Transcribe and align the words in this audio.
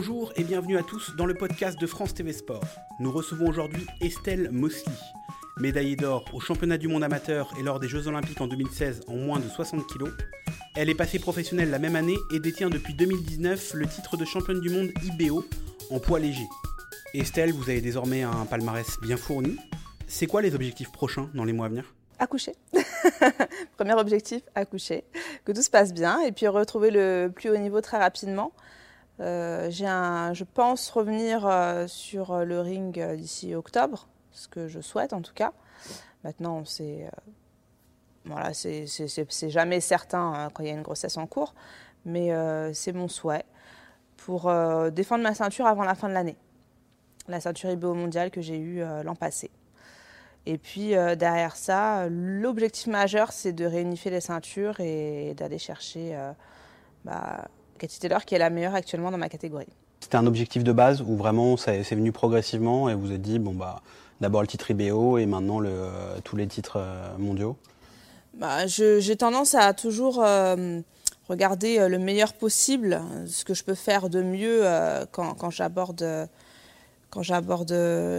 Bonjour 0.00 0.32
et 0.36 0.44
bienvenue 0.44 0.78
à 0.78 0.84
tous 0.84 1.16
dans 1.16 1.26
le 1.26 1.34
podcast 1.34 1.76
de 1.76 1.84
France 1.84 2.14
TV 2.14 2.32
Sport. 2.32 2.62
Nous 3.00 3.10
recevons 3.10 3.48
aujourd'hui 3.48 3.84
Estelle 4.00 4.48
Mosley, 4.52 4.92
médaillée 5.56 5.96
d'or 5.96 6.24
au 6.32 6.38
championnat 6.38 6.78
du 6.78 6.86
monde 6.86 7.02
amateur 7.02 7.52
et 7.58 7.64
lors 7.64 7.80
des 7.80 7.88
Jeux 7.88 8.06
Olympiques 8.06 8.40
en 8.40 8.46
2016 8.46 9.00
en 9.08 9.16
moins 9.16 9.40
de 9.40 9.48
60 9.48 9.88
kg. 9.88 10.12
Elle 10.76 10.88
est 10.88 10.94
passée 10.94 11.18
professionnelle 11.18 11.70
la 11.70 11.80
même 11.80 11.96
année 11.96 12.14
et 12.32 12.38
détient 12.38 12.70
depuis 12.70 12.94
2019 12.94 13.74
le 13.74 13.88
titre 13.88 14.16
de 14.16 14.24
championne 14.24 14.60
du 14.60 14.70
monde 14.70 14.90
IBO 15.02 15.44
en 15.90 15.98
poids 15.98 16.20
léger. 16.20 16.46
Estelle, 17.12 17.52
vous 17.52 17.68
avez 17.68 17.80
désormais 17.80 18.22
un 18.22 18.46
palmarès 18.48 19.00
bien 19.02 19.16
fourni. 19.16 19.56
C'est 20.06 20.28
quoi 20.28 20.42
les 20.42 20.54
objectifs 20.54 20.92
prochains 20.92 21.28
dans 21.34 21.44
les 21.44 21.52
mois 21.52 21.66
à 21.66 21.70
venir? 21.70 21.92
Accoucher. 22.20 22.54
Premier 23.76 23.94
objectif, 23.94 24.42
accoucher. 24.54 25.02
Que 25.44 25.50
tout 25.50 25.62
se 25.62 25.70
passe 25.70 25.92
bien 25.92 26.20
et 26.20 26.30
puis 26.30 26.46
retrouver 26.46 26.92
le 26.92 27.32
plus 27.34 27.50
haut 27.50 27.56
niveau 27.56 27.80
très 27.80 27.98
rapidement. 27.98 28.52
Euh, 29.20 29.70
je 29.70 30.44
pense 30.44 30.90
revenir 30.90 31.46
euh, 31.46 31.86
sur 31.88 32.44
le 32.44 32.60
ring 32.60 32.98
euh, 33.00 33.16
d'ici 33.16 33.54
octobre, 33.54 34.06
ce 34.30 34.46
que 34.46 34.68
je 34.68 34.80
souhaite 34.80 35.12
en 35.12 35.22
tout 35.22 35.34
cas. 35.34 35.52
Maintenant, 36.24 36.64
c'est 36.64 37.08
voilà, 38.24 38.52
c'est 38.52 38.86
jamais 39.50 39.80
certain 39.80 40.32
hein, 40.34 40.50
quand 40.52 40.62
il 40.62 40.68
y 40.68 40.70
a 40.70 40.74
une 40.74 40.82
grossesse 40.82 41.16
en 41.16 41.26
cours, 41.26 41.54
mais 42.04 42.30
c'est 42.74 42.92
mon 42.92 43.06
souhait 43.06 43.44
pour 44.16 44.52
défendre 44.90 45.22
ma 45.22 45.34
ceinture 45.34 45.66
avant 45.66 45.84
la 45.84 45.94
fin 45.94 46.08
de 46.08 46.14
l'année. 46.14 46.36
La 47.28 47.40
ceinture 47.40 47.70
IBO 47.70 47.94
mondiale 47.94 48.30
que 48.32 48.40
j'ai 48.40 48.58
eue 48.58 48.82
l'an 49.04 49.14
passé. 49.14 49.50
Et 50.44 50.58
puis 50.58 50.88
derrière 51.16 51.54
ça, 51.54 52.08
l'objectif 52.10 52.88
majeur, 52.88 53.32
c'est 53.32 53.52
de 53.52 53.64
réunifier 53.64 54.10
les 54.10 54.20
ceintures 54.20 54.80
et 54.80 55.34
d'aller 55.34 55.58
chercher 55.58 56.18
bah, 57.04 57.46
Cathy 57.78 57.98
Taylor 57.98 58.24
qui 58.24 58.34
est 58.34 58.38
la 58.38 58.50
meilleure 58.50 58.74
actuellement 58.74 59.10
dans 59.10 59.18
ma 59.18 59.28
catégorie. 59.28 59.68
C'était 60.00 60.16
un 60.16 60.26
objectif 60.26 60.64
de 60.64 60.72
base 60.72 61.02
ou 61.02 61.16
vraiment 61.16 61.56
c'est 61.56 61.82
venu 61.90 62.12
progressivement 62.12 62.88
et 62.88 62.94
vous 62.94 63.12
êtes 63.12 63.22
dit 63.22 63.38
bon 63.38 63.52
bah 63.52 63.80
d'abord 64.20 64.40
le 64.40 64.46
titre 64.46 64.70
IBO 64.70 65.18
et 65.18 65.26
maintenant 65.26 65.60
le, 65.60 65.88
tous 66.24 66.36
les 66.36 66.46
titres 66.46 66.78
euh, 66.78 67.16
mondiaux? 67.18 67.56
Bah, 68.34 68.66
J'ai 68.66 69.16
tendance 69.16 69.54
à 69.54 69.72
toujours 69.74 70.22
euh, 70.22 70.80
regarder 71.28 71.78
euh, 71.78 71.88
le 71.88 71.98
meilleur 71.98 72.32
possible, 72.32 73.00
ce 73.26 73.44
que 73.44 73.54
je 73.54 73.64
peux 73.64 73.74
faire 73.74 74.08
de 74.08 74.22
mieux 74.22 74.62
quand, 75.12 75.34
quand 75.34 75.50
j'aborde 75.50 76.28
quand 77.10 77.22
j'aborde 77.22 77.74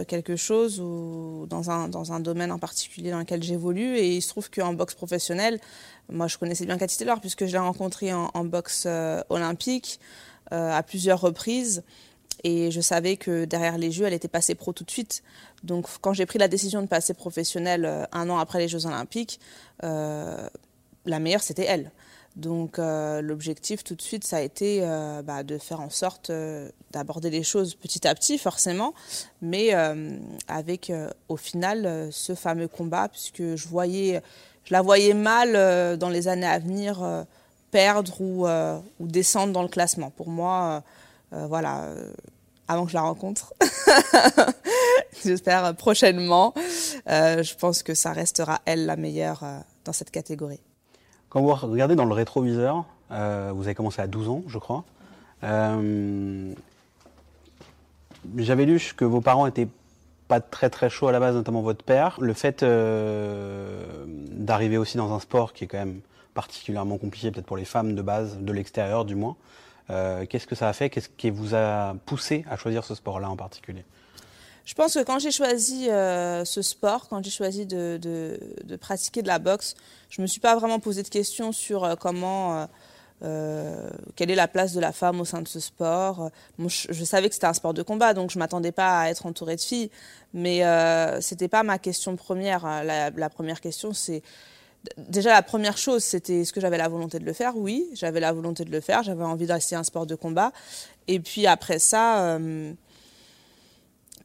quelque 0.06 0.36
chose 0.36 0.80
ou 0.80 1.46
dans 1.48 1.70
un, 1.70 1.88
dans 1.88 2.12
un 2.12 2.20
domaine 2.20 2.50
en 2.50 2.58
particulier 2.58 3.10
dans 3.10 3.20
lequel 3.20 3.42
j'évolue. 3.42 3.96
Et 3.96 4.16
il 4.16 4.22
se 4.22 4.28
trouve 4.28 4.50
qu'en 4.50 4.74
boxe 4.74 4.94
professionnelle, 4.94 5.60
moi 6.10 6.26
je 6.26 6.38
connaissais 6.38 6.66
bien 6.66 6.76
Cathy 6.78 6.98
Taylor 6.98 7.20
puisque 7.20 7.46
je 7.46 7.52
l'ai 7.52 7.58
rencontrée 7.58 8.12
en, 8.12 8.44
boxe 8.44 8.84
euh, 8.86 9.22
olympique 9.28 10.00
euh, 10.52 10.72
à 10.72 10.82
plusieurs 10.82 11.20
reprises. 11.20 11.82
Et 12.42 12.70
je 12.70 12.80
savais 12.80 13.16
que 13.16 13.44
derrière 13.44 13.76
les 13.76 13.92
Jeux, 13.92 14.06
elle 14.06 14.14
était 14.14 14.28
passée 14.28 14.54
pro 14.54 14.72
tout 14.72 14.84
de 14.84 14.90
suite. 14.90 15.22
Donc 15.62 15.86
quand 16.00 16.14
j'ai 16.14 16.26
pris 16.26 16.38
la 16.38 16.48
décision 16.48 16.80
de 16.80 16.86
passer 16.86 17.14
professionnelle 17.14 17.84
euh, 17.84 18.04
un 18.12 18.28
an 18.30 18.38
après 18.38 18.58
les 18.58 18.68
Jeux 18.68 18.86
olympiques, 18.86 19.40
la 19.82 21.18
meilleure 21.18 21.42
c'était 21.42 21.64
elle. 21.64 21.92
Donc 22.36 22.78
euh, 22.78 23.20
l'objectif 23.22 23.82
tout 23.82 23.94
de 23.94 24.02
suite, 24.02 24.24
ça 24.24 24.36
a 24.36 24.40
été 24.40 24.80
euh, 24.82 25.22
bah, 25.22 25.42
de 25.42 25.58
faire 25.58 25.80
en 25.80 25.90
sorte 25.90 26.30
euh, 26.30 26.68
d'aborder 26.92 27.28
les 27.28 27.42
choses 27.42 27.74
petit 27.74 28.06
à 28.06 28.14
petit, 28.14 28.38
forcément, 28.38 28.94
mais 29.42 29.72
avec 30.48 30.92
au 31.28 31.36
final 31.36 32.08
ce 32.10 32.34
fameux 32.34 32.68
combat, 32.68 33.08
puisque 33.08 33.42
je 33.56 34.20
la 34.70 34.82
voyais 34.82 35.14
mal 35.14 35.98
dans 35.98 36.08
les 36.08 36.28
années 36.28 36.46
à 36.46 36.58
venir 36.58 37.24
perdre 37.70 38.20
ou, 38.20 38.46
ou, 38.46 39.06
descendre 39.06 39.52
dans 39.52 39.62
le 39.62 39.68
classement. 39.68 40.10
Pour 40.10 40.28
moi, 40.28 40.82
voilà, 41.30 41.94
avant 42.66 42.84
que 42.86 42.90
je 42.90 42.96
la 42.96 43.02
rencontre, 43.02 43.54
j'espère 45.24 45.76
prochainement, 45.76 46.54
je 47.06 47.54
pense 47.54 47.84
que 47.84 47.94
ça 47.94 48.12
restera 48.12 48.60
elle 48.64 48.86
la 48.86 48.96
meilleure 48.96 49.44
dans 49.84 49.92
cette 49.92 50.10
catégorie. 50.10 50.60
Quand 51.30 51.40
vous 51.40 51.54
regardez 51.54 51.94
dans 51.94 52.06
le 52.06 52.12
rétroviseur, 52.12 52.84
euh, 53.12 53.52
vous 53.54 53.62
avez 53.62 53.76
commencé 53.76 54.02
à 54.02 54.08
12 54.08 54.28
ans, 54.28 54.42
je 54.48 54.58
crois. 54.58 54.84
Euh, 55.44 56.52
j'avais 58.36 58.66
lu 58.66 58.82
que 58.96 59.04
vos 59.04 59.20
parents 59.20 59.46
étaient 59.46 59.68
pas 60.26 60.40
très 60.40 60.70
très 60.70 60.90
chauds 60.90 61.06
à 61.06 61.12
la 61.12 61.20
base, 61.20 61.36
notamment 61.36 61.62
votre 61.62 61.84
père. 61.84 62.16
Le 62.20 62.32
fait 62.32 62.64
euh, 62.64 64.04
d'arriver 64.06 64.76
aussi 64.76 64.96
dans 64.96 65.14
un 65.14 65.20
sport 65.20 65.52
qui 65.52 65.64
est 65.64 65.66
quand 65.68 65.78
même 65.78 66.00
particulièrement 66.34 66.98
compliqué, 66.98 67.30
peut-être 67.30 67.46
pour 67.46 67.56
les 67.56 67.64
femmes 67.64 67.94
de 67.94 68.02
base, 68.02 68.38
de 68.38 68.52
l'extérieur 68.52 69.04
du 69.04 69.14
moins, 69.14 69.36
qu'est-ce 70.28 70.46
que 70.46 70.54
ça 70.54 70.68
a 70.68 70.72
fait? 70.72 70.90
Qu'est-ce 70.90 71.08
qui 71.08 71.30
vous 71.30 71.54
a 71.54 71.94
poussé 72.06 72.44
à 72.48 72.56
choisir 72.56 72.84
ce 72.84 72.94
sport-là 72.94 73.28
en 73.28 73.36
particulier? 73.36 73.84
Je 74.64 74.74
pense 74.74 74.94
que 74.94 75.02
quand 75.02 75.18
j'ai 75.18 75.30
choisi 75.30 75.88
euh, 75.88 76.44
ce 76.44 76.62
sport, 76.62 77.08
quand 77.08 77.24
j'ai 77.24 77.30
choisi 77.30 77.66
de, 77.66 77.98
de, 78.00 78.76
pratiquer 78.76 79.22
de 79.22 79.26
la 79.26 79.38
boxe, 79.38 79.74
je 80.08 80.20
ne 80.20 80.22
me 80.22 80.26
suis 80.26 80.40
pas 80.40 80.54
vraiment 80.56 80.78
posé 80.78 81.02
de 81.02 81.08
questions 81.08 81.52
sur 81.52 81.84
euh, 81.84 81.94
comment, 81.96 82.66
euh, 83.22 83.90
quelle 84.16 84.30
est 84.30 84.36
la 84.36 84.48
place 84.48 84.72
de 84.72 84.80
la 84.80 84.92
femme 84.92 85.20
au 85.20 85.24
sein 85.24 85.42
de 85.42 85.48
ce 85.48 85.60
sport. 85.60 86.30
je, 86.58 87.04
savais 87.04 87.28
que 87.28 87.34
c'était 87.34 87.46
un 87.46 87.54
sport 87.54 87.74
de 87.74 87.82
combat, 87.82 88.14
donc 88.14 88.30
je 88.30 88.38
ne 88.38 88.40
m'attendais 88.40 88.72
pas 88.72 89.00
à 89.00 89.10
être 89.10 89.26
entourée 89.26 89.56
de 89.56 89.60
filles, 89.60 89.90
mais 90.34 90.60
ce 90.60 91.34
n'était 91.34 91.48
pas 91.48 91.62
ma 91.62 91.78
question 91.78 92.16
première. 92.16 92.64
La, 92.84 93.30
première 93.30 93.60
question, 93.60 93.92
c'est 93.92 94.22
déjà 94.96 95.30
la 95.32 95.42
première 95.42 95.78
chose, 95.78 96.04
c'était 96.04 96.40
est-ce 96.40 96.52
que 96.52 96.60
j'avais 96.60 96.78
la 96.78 96.88
volonté 96.88 97.18
de 97.18 97.24
le 97.24 97.32
faire? 97.32 97.56
Oui, 97.56 97.88
j'avais 97.94 98.20
la 98.20 98.32
volonté 98.32 98.64
de 98.64 98.70
le 98.70 98.80
faire, 98.80 99.02
j'avais 99.02 99.24
envie 99.24 99.46
d'essayer 99.46 99.76
un 99.76 99.84
sport 99.84 100.06
de 100.06 100.14
combat. 100.14 100.52
Et 101.08 101.20
puis 101.20 101.46
après 101.46 101.78
ça 101.78 102.38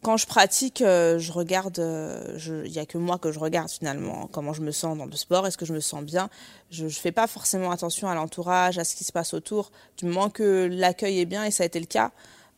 quand 0.06 0.18
je 0.18 0.28
pratique, 0.28 0.84
euh, 0.84 1.18
je 1.18 1.32
regarde, 1.32 1.80
euh, 1.80 2.38
il 2.64 2.72
n'y 2.72 2.78
a 2.78 2.86
que 2.86 3.00
moi 3.00 3.18
que 3.18 3.32
je 3.32 3.40
regarde 3.40 3.72
finalement, 3.72 4.30
comment 4.32 4.54
je 4.54 4.62
me 4.62 4.70
sens 4.70 4.96
dans 4.96 5.08
le 5.08 5.16
sport, 5.16 5.48
est-ce 5.48 5.58
que 5.58 5.66
je 5.66 5.74
me 5.74 5.80
sens 5.80 6.04
bien? 6.04 6.30
Je 6.70 6.84
ne 6.84 6.90
fais 6.92 7.12
pas 7.12 7.26
forcément 7.26 7.72
attention 7.72 8.08
à 8.08 8.14
l'entourage, 8.14 8.78
à 8.78 8.84
ce 8.84 8.96
qui 8.96 9.04
se 9.04 9.12
passe 9.12 9.34
autour, 9.34 9.72
du 9.98 10.06
moment 10.06 10.30
que 10.30 10.70
l'accueil 10.72 11.22
est 11.22 11.26
bien, 11.26 11.44
et 11.44 11.50
ça 11.50 11.64
a 11.64 11.66
été 11.66 11.80
le 11.80 11.88
cas. 11.88 12.12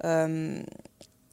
Euh, 0.03 0.61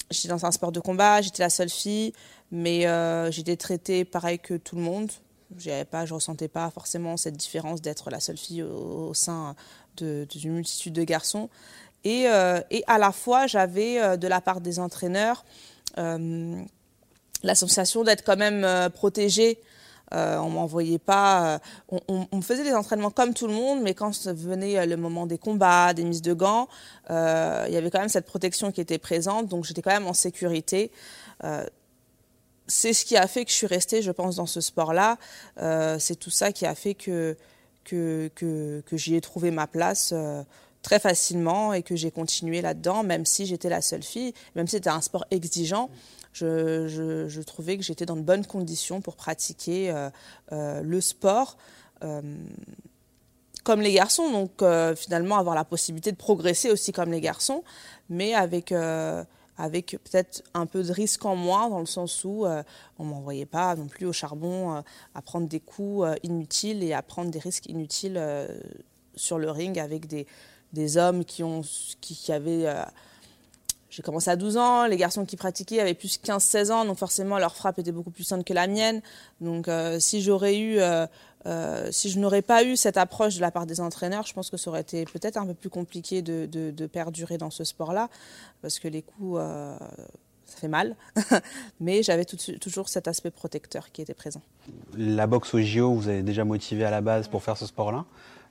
j'étais 0.08 0.28
dans 0.28 0.47
un 0.47 0.52
sport 0.52 0.70
de 0.70 0.78
combat, 0.78 1.20
j'étais 1.20 1.42
la 1.42 1.50
seule 1.50 1.69
fille, 1.69 2.12
mais 2.52 2.86
j'étais 3.32 3.56
traitée 3.56 4.04
pareil 4.04 4.38
que 4.38 4.54
tout 4.54 4.76
le 4.76 4.82
monde. 4.82 5.10
je 5.58 5.70
ne 5.70 6.12
ressentais 6.12 6.46
pas 6.46 6.70
forcément 6.70 7.16
cette 7.16 7.36
différence 7.36 7.82
d'être 7.82 8.10
la 8.10 8.20
seule 8.20 8.38
fille 8.38 8.62
au, 8.62 9.14
sein 9.14 9.56
d'une 9.96 10.52
multitude 10.52 10.92
de 10.92 11.02
garçons. 11.02 11.50
Et, 12.04 12.28
à 12.28 12.98
la 12.98 13.10
fois, 13.10 13.48
j'avais 13.48 14.16
de 14.16 14.28
la 14.28 14.41
part 14.41 14.60
des 14.60 14.78
entraîneurs 14.78 15.44
la 15.97 17.55
sensation 17.55 18.05
d'être 18.05 18.25
quand 18.25 18.37
même 18.37 18.65
euh, 18.65 18.88
protégée. 18.88 19.59
Euh, 20.12 20.37
on 20.38 20.50
m'envoyait 20.50 20.99
pas. 20.99 21.60
on, 21.91 22.28
on, 22.31 22.41
faisait 22.43 22.62
des 22.62 22.75
entraînements 22.75 23.10
comme 23.10 23.34
tout 23.34 23.47
le 23.47 23.55
monde, 23.55 23.81
mais 23.82 23.94
quand 23.94 24.12
venait 24.28 24.87
le 24.87 24.97
moment 24.97 25.27
des 25.27 25.38
combats, 25.38 25.94
des 25.94 26.05
mises 26.05 26.22
de 26.22 26.34
gants, 26.34 26.69
il 27.09 27.15
y 27.15 27.77
avait 27.77 27.91
quand 27.91 27.99
même 27.99 28.10
cette 28.10 28.27
protection 28.27 28.71
qui 28.71 28.81
était 28.81 28.99
présente, 28.99 29.49
donc 29.49 29.65
j'étais 29.65 29.82
quand 29.82 29.91
même 29.91 30.06
en 30.06 30.12
sécurité. 30.12 30.93
c'est 32.69 32.93
ce 32.93 33.05
qui 33.05 33.16
a 33.16 33.26
fait 33.26 33.44
que 33.44 33.50
je 33.50 33.56
suis 33.56 33.66
restée, 33.66 34.03
je 34.03 34.12
pense, 34.12 34.37
dans 34.37 34.47
ce 34.47 34.61
sport-là. 34.61 35.16
c'est 35.99 36.16
tout 36.16 36.31
ça 36.31 36.53
qui 36.53 36.66
a 36.66 36.76
fait 36.76 36.94
que, 36.94 37.37
que, 37.82 38.31
que 38.37 38.97
j'y 38.97 39.16
ai 39.16 39.21
trouvé 39.22 39.50
ma 39.50 39.66
place 39.66 40.15
très 40.84 41.00
facilement 41.00 41.72
et 41.72 41.83
que 41.83 41.97
j'ai 41.97 42.12
continué 42.12 42.61
là-dedans, 42.61 43.03
même 43.03 43.27
si 43.27 43.47
j'étais 43.47 43.71
la 43.71 43.83
seule 43.83 44.05
fille, 44.05 44.34
même 44.55 44.69
si 44.69 44.76
c'était 44.76 44.91
un 44.91 45.00
sport 45.00 45.25
exigeant. 45.32 45.91
Je, 46.35 47.41
trouvais 47.43 47.76
que 47.76 47.82
j'étais 47.82 48.06
dans 48.06 48.17
de 48.17 48.23
bonnes 48.23 48.47
conditions 48.47 49.00
pour 49.00 49.17
pratiquer 49.17 49.91
euh, 49.91 50.11
euh, 50.53 50.82
le 50.82 51.00
sport 51.00 51.56
euh, 52.03 52.20
comme 53.62 53.81
les 53.81 53.94
garçons, 53.94 54.31
donc 54.31 54.62
finalement 54.94 55.38
avoir 55.38 55.55
la 55.55 55.64
possibilité 55.64 56.12
de 56.12 56.19
progresser 56.19 56.70
aussi 56.70 56.93
comme 56.93 57.11
les 57.11 57.23
garçons, 57.23 57.64
mais 58.11 58.35
avec 58.35 58.75
avec 59.56 59.97
peut-être 60.05 60.43
un 60.53 60.67
peu 60.67 60.82
de 60.82 60.93
risque 60.93 61.25
en 61.25 61.35
moins, 61.35 61.70
dans 61.70 61.81
le 61.81 61.87
sens 61.87 62.25
où 62.25 62.44
on 62.44 63.05
ne 63.05 63.08
m'envoyait 63.08 63.47
pas 63.47 63.75
non 63.75 63.87
plus 63.87 64.05
au 64.05 64.12
charbon 64.12 64.82
à 65.14 65.23
prendre 65.23 65.49
des 65.49 65.61
coups 65.61 66.06
inutiles 66.23 66.82
et 66.82 66.93
à 66.93 67.00
prendre 67.00 67.31
des 67.31 67.38
risques 67.38 67.64
inutiles 67.70 68.20
sur 69.17 69.38
le 69.38 69.50
ring 69.50 69.79
avec 69.79 70.08
des, 70.08 70.26
des 70.75 70.99
hommes 70.99 71.25
qui, 71.25 71.43
ont, 71.43 71.62
qui, 72.00 72.32
avaient... 72.32 72.67
Euh, 72.67 72.85
j'ai 73.88 74.03
commencé 74.03 74.29
à 74.29 74.37
12 74.37 74.56
ans, 74.56 74.87
les 74.87 74.97
garçons 74.97 75.25
qui 75.25 75.37
pratiquaient 75.37 75.81
avaient 75.81 75.94
plus 75.94 76.21
de 76.21 76.26
15-16 76.26 76.73
ans, 76.73 76.85
donc 76.85 76.99
forcément 76.99 77.38
leur 77.38 77.55
frappe 77.55 77.79
était 77.79 77.93
beaucoup 77.93 78.11
plus 78.11 78.25
saine 78.25 78.44
que 78.44 78.53
la 78.53 78.67
mienne. 78.67 79.00
Donc 79.41 79.69
euh, 79.69 79.99
si 79.99 80.21
j'aurais 80.21 80.59
eu... 80.59 80.79
Euh, 80.81 81.06
si 81.91 82.09
je 82.09 82.19
n'aurais 82.19 82.41
pas 82.41 82.65
eu 82.65 82.75
cette 82.75 82.97
approche 82.97 83.37
de 83.37 83.43
la 83.43 83.50
part 83.50 83.67
des 83.67 83.79
entraîneurs, 83.79 84.26
je 84.26 84.32
pense 84.32 84.49
que 84.49 84.56
ça 84.56 84.71
aurait 84.71 84.81
été 84.81 85.05
peut-être 85.05 85.37
un 85.37 85.44
peu 85.44 85.53
plus 85.53 85.69
compliqué 85.69 86.23
de, 86.23 86.47
de, 86.47 86.87
perdurer 86.87 87.37
dans 87.37 87.50
ce 87.50 87.65
sport-là, 87.65 88.09
parce 88.62 88.79
que 88.79 88.88
les 88.88 89.03
coups, 89.03 89.38
ça 90.47 90.56
fait 90.56 90.69
mal. 90.69 90.97
Mais 91.81 92.03
j'avais 92.03 92.25
toujours 92.25 92.88
cet 92.88 93.09
aspect 93.09 93.31
protecteur 93.31 93.93
qui 93.93 94.03
était 94.03 94.15
présent. 94.15 94.43
La 94.97 95.27
boxe 95.27 95.55
au 95.55 95.61
JO, 95.61 95.94
vous 95.94 96.09
avez 96.09 96.23
déjà 96.23 96.44
motivé 96.44 96.85
à 96.85 96.91
la 96.91 97.00
base 97.00 97.29
pour 97.29 97.43
faire 97.43 97.56
ce 97.56 97.67
sport-là? 97.67 98.05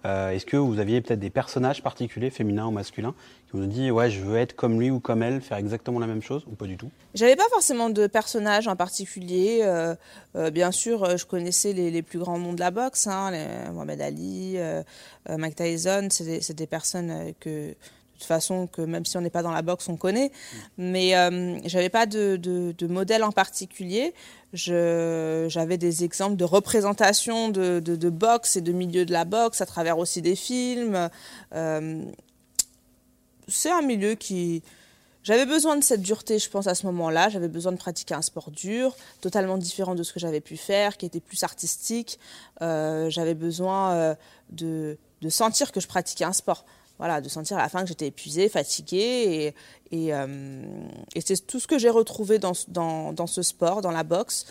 Euh, 0.05 0.31
est-ce 0.31 0.45
que 0.45 0.57
vous 0.57 0.79
aviez 0.79 1.01
peut-être 1.01 1.19
des 1.19 1.29
personnages 1.29 1.81
particuliers, 1.81 2.29
féminins 2.29 2.67
ou 2.67 2.71
masculins, 2.71 3.13
qui 3.45 3.57
vous 3.57 3.63
ont 3.63 3.67
dit 3.67 3.89
ouais 3.89 4.09
je 4.09 4.19
veux 4.19 4.37
être 4.37 4.55
comme 4.55 4.79
lui 4.79 4.91
ou 4.91 4.99
comme 4.99 5.23
elle, 5.23 5.41
faire 5.41 5.57
exactement 5.57 5.99
la 5.99 6.07
même 6.07 6.21
chose 6.21 6.43
ou 6.47 6.55
pas 6.55 6.65
du 6.65 6.77
tout? 6.77 6.89
J'avais 7.13 7.35
pas 7.35 7.47
forcément 7.49 7.89
de 7.89 8.07
personnages 8.07 8.67
en 8.67 8.75
particulier. 8.75 9.61
Euh, 9.63 9.95
euh, 10.35 10.49
bien 10.49 10.71
sûr, 10.71 11.17
je 11.17 11.25
connaissais 11.25 11.73
les, 11.73 12.01
plus 12.01 12.19
grands 12.19 12.37
noms 12.37 12.53
de 12.53 12.59
la 12.59 12.71
boxe, 12.71 13.07
hein, 13.07 13.31
Mohamed 13.71 14.01
Ali, 14.01 14.57
Mike 15.29 15.55
Tyson, 15.55 16.07
c'est 16.09 16.53
des, 16.53 16.67
personnes 16.67 17.33
que 17.39 17.75
toute 18.23 18.27
façon 18.27 18.67
que 18.67 18.81
même 18.81 19.05
si 19.05 19.17
on 19.17 19.21
n'est 19.21 19.29
pas 19.29 19.43
dans 19.43 19.51
la 19.51 19.61
boxe, 19.61 19.89
on 19.89 19.97
connaît. 19.97 20.31
Mais 20.77 21.15
euh, 21.15 21.57
j'avais 21.65 21.89
pas 21.89 22.05
de, 22.05 22.87
modèle 22.87 23.23
en 23.23 23.31
particulier. 23.31 24.13
J'avais 24.53 25.77
des 25.77 26.03
exemples 26.03 26.35
de 26.35 26.45
représentation 26.45 27.49
de, 27.49 28.09
boxe 28.09 28.55
et 28.55 28.61
de 28.61 28.71
milieu 28.71 29.05
de 29.05 29.11
la 29.11 29.25
boxe 29.25 29.61
à 29.61 29.65
travers 29.65 29.97
aussi 29.97 30.21
des 30.21 30.35
films. 30.35 31.09
Euh, 31.53 32.03
c'est 33.47 33.71
un 33.71 33.81
milieu 33.81 34.15
qui... 34.15 34.63
J'avais 35.23 35.45
besoin 35.45 35.77
de 35.77 35.83
cette 35.83 36.01
dureté, 36.01 36.37
je 36.37 36.49
pense, 36.49 36.67
à 36.67 36.75
ce 36.75 36.85
moment-là. 36.87 37.29
J'avais 37.29 37.47
besoin 37.47 37.71
de 37.71 37.77
pratiquer 37.77 38.13
un 38.13 38.21
sport 38.21 38.51
dur, 38.51 38.93
totalement 39.21 39.57
différent 39.57 39.95
de 39.95 40.03
ce 40.03 40.11
que 40.11 40.19
j'avais 40.19 40.41
pu 40.41 40.57
faire, 40.57 40.97
qui 40.97 41.05
était 41.05 41.21
plus 41.21 41.43
artistique. 41.43 42.19
Euh, 42.61 43.09
j'avais 43.09 43.33
besoin 43.33 43.93
euh, 43.93 44.15
de 44.51 45.29
sentir 45.29 45.71
que 45.71 45.79
je 45.79 45.87
pratiquais 45.87 46.25
un 46.25 46.33
sport 46.33 46.65
voilà, 46.99 47.21
de 47.21 47.29
sentir 47.29 47.57
à 47.57 47.61
la 47.61 47.69
fin 47.69 47.81
que 47.81 47.87
j'étais 47.87 48.07
épuisée, 48.07 48.49
fatiguée. 48.49 49.53
Et, 49.91 50.05
et, 50.05 50.13
euh, 50.13 50.63
c'est 51.25 51.45
tout 51.45 51.59
ce 51.59 51.67
que 51.67 51.77
j'ai 51.77 51.89
retrouvé 51.89 52.39
dans, 52.39 52.53
ce 52.53 53.41
sport, 53.41 53.81
dans 53.81 53.91
la 53.91 54.03
boxe. 54.03 54.45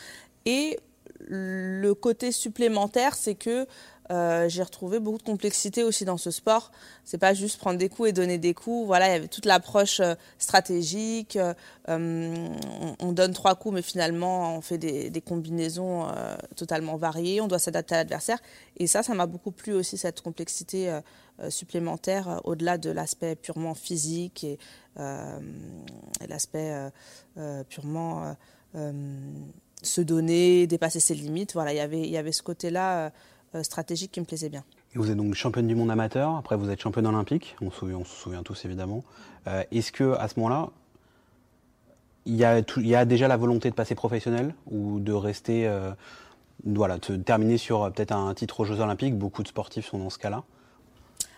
Et 0.44 0.79
le 1.21 1.93
côté 1.94 2.33
supplémentaire, 2.33 3.15
c'est 3.15 3.35
que 3.35 3.67
euh, 4.11 4.49
j'ai 4.49 4.63
retrouvé 4.63 4.99
beaucoup 4.99 5.19
de 5.19 5.23
complexité 5.23 5.85
aussi 5.85 6.05
dans 6.05 6.17
ce 6.17 6.31
sport. 6.31 6.73
C'est 7.05 7.19
pas 7.19 7.35
juste 7.35 7.59
prendre 7.59 7.79
des 7.79 7.89
coups 7.89 8.11
et 8.11 8.13
donner 8.13 8.39
des 8.39 8.55
coups. 8.55 8.87
Voilà, 8.87 9.09
il 9.09 9.13
y 9.13 9.15
avait 9.15 9.29
toute 9.29 9.47
l'approche 9.47 10.01
euh, 10.01 10.15
stratégique. 10.39 11.39
on, 11.89 13.13
donne 13.13 13.33
trois 13.33 13.55
coups, 13.55 13.75
mais 13.75 13.83
finalement, 13.83 14.57
on 14.57 14.61
fait 14.61 14.79
des, 14.79 15.21
combinaisons 15.21 16.07
totalement 16.57 16.97
variées. 16.97 17.41
On 17.41 17.49
doit 17.49 17.59
s'adapter 17.59 17.95
à 17.95 17.99
l'adversaire. 17.99 18.39
Et 18.79 18.87
ça, 18.87 19.03
ça 19.03 19.15
m'a 19.15 19.27
beaucoup 19.27 19.51
plu 19.51 19.73
aussi, 19.75 19.99
cette 19.99 20.23
complexité 20.23 20.91
euh, 21.41 21.49
supplémentaires 21.49 22.29
euh, 22.29 22.39
au-delà 22.45 22.77
de 22.77 22.91
l'aspect 22.91 23.37
purement 23.37 23.75
physique 23.75 24.45
et, 24.45 24.59
euh, 24.99 25.41
l'aspect 26.29 26.91
purement 27.71 28.37
se 29.83 30.01
donner, 30.01 30.67
dépasser 30.67 31.01
ses 31.01 31.15
limites. 31.15 31.55
Voilà, 31.55 31.73
y 31.73 31.97
il 31.97 32.11
y 32.11 32.17
avait 32.17 32.33
ce 32.33 32.43
côté-là 32.43 33.11
stratégique 33.63 34.13
qui 34.13 34.21
me 34.21 34.25
plaisait 34.25 34.49
bien. 34.49 34.65
vous 34.95 35.11
êtes 35.11 35.17
donc 35.17 35.35
championne 35.35 35.67
du 35.67 35.75
monde 35.75 35.91
amateur, 35.91 36.37
après 36.37 36.57
vous 36.57 36.71
êtes 36.71 36.81
championne 36.81 37.07
olympique, 37.07 37.57
on 37.61 37.71
se 37.71 37.79
souvient, 37.79 37.99
on 37.99 38.05
se 38.05 38.15
souvient 38.15 38.43
tous 38.43 38.65
évidemment. 38.65 39.05
Est-ce 39.71 39.93
que 39.93 40.15
à 40.15 40.29
ce 40.29 40.39
moment-là, 40.41 40.71
il 42.25 42.37
y, 42.37 42.45
a 42.45 42.61
il 42.61 42.87
y, 42.87 42.95
a 42.95 43.05
déjà 43.05 43.27
la 43.27 43.37
volonté 43.37 43.69
de 43.69 43.75
passer 43.75 43.97
professionnel 43.97 44.55
ou 44.71 45.01
de 45.01 45.13
rester, 45.13 45.69
voilà, 46.65 46.99
de 46.99 47.17
terminer 47.17 47.59
sur 47.59 47.91
peut-être 47.93 48.13
un 48.13 48.33
titre 48.35 48.61
aux 48.61 48.65
Jeux 48.65 48.81
Olympiques? 48.81 49.17
Beaucoup 49.17 49.43
de 49.43 49.49
sportifs 49.49 49.89
sont 49.89 49.99
dans 49.99 50.11
ce 50.11 50.19
cas-là. 50.19 50.45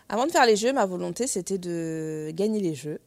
Avant 0.08 0.26
de 0.26 0.30
faire 0.30 0.46
les 0.46 0.56
Jeux, 0.56 0.72
ma 0.72 0.86
volonté, 0.86 1.26
c'était 1.26 1.58
de 1.58 2.30
gagner 2.34 2.60
les 2.60 2.74
Jeux, 2.74 3.00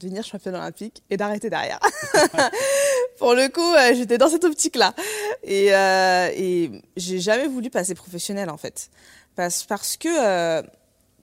devenir 0.00 0.22
championne 0.22 0.54
olympique 0.54 1.02
et 1.10 1.16
d'arrêter 1.16 1.50
derrière. 1.50 1.80
Pour 3.18 3.34
le 3.34 3.48
coup, 3.48 3.60
euh, 3.60 3.94
j'étais 3.94 4.18
dans 4.18 4.28
cette 4.28 4.44
optique-là. 4.44 4.94
Et, 5.44 5.74
euh, 5.74 6.30
et 6.34 6.70
j'ai 6.96 7.20
jamais 7.20 7.46
voulu 7.46 7.70
passer 7.70 7.94
professionnel, 7.94 8.50
en 8.50 8.56
fait. 8.56 8.90
Parce, 9.36 9.64
que 9.98 10.08
euh, 10.08 10.62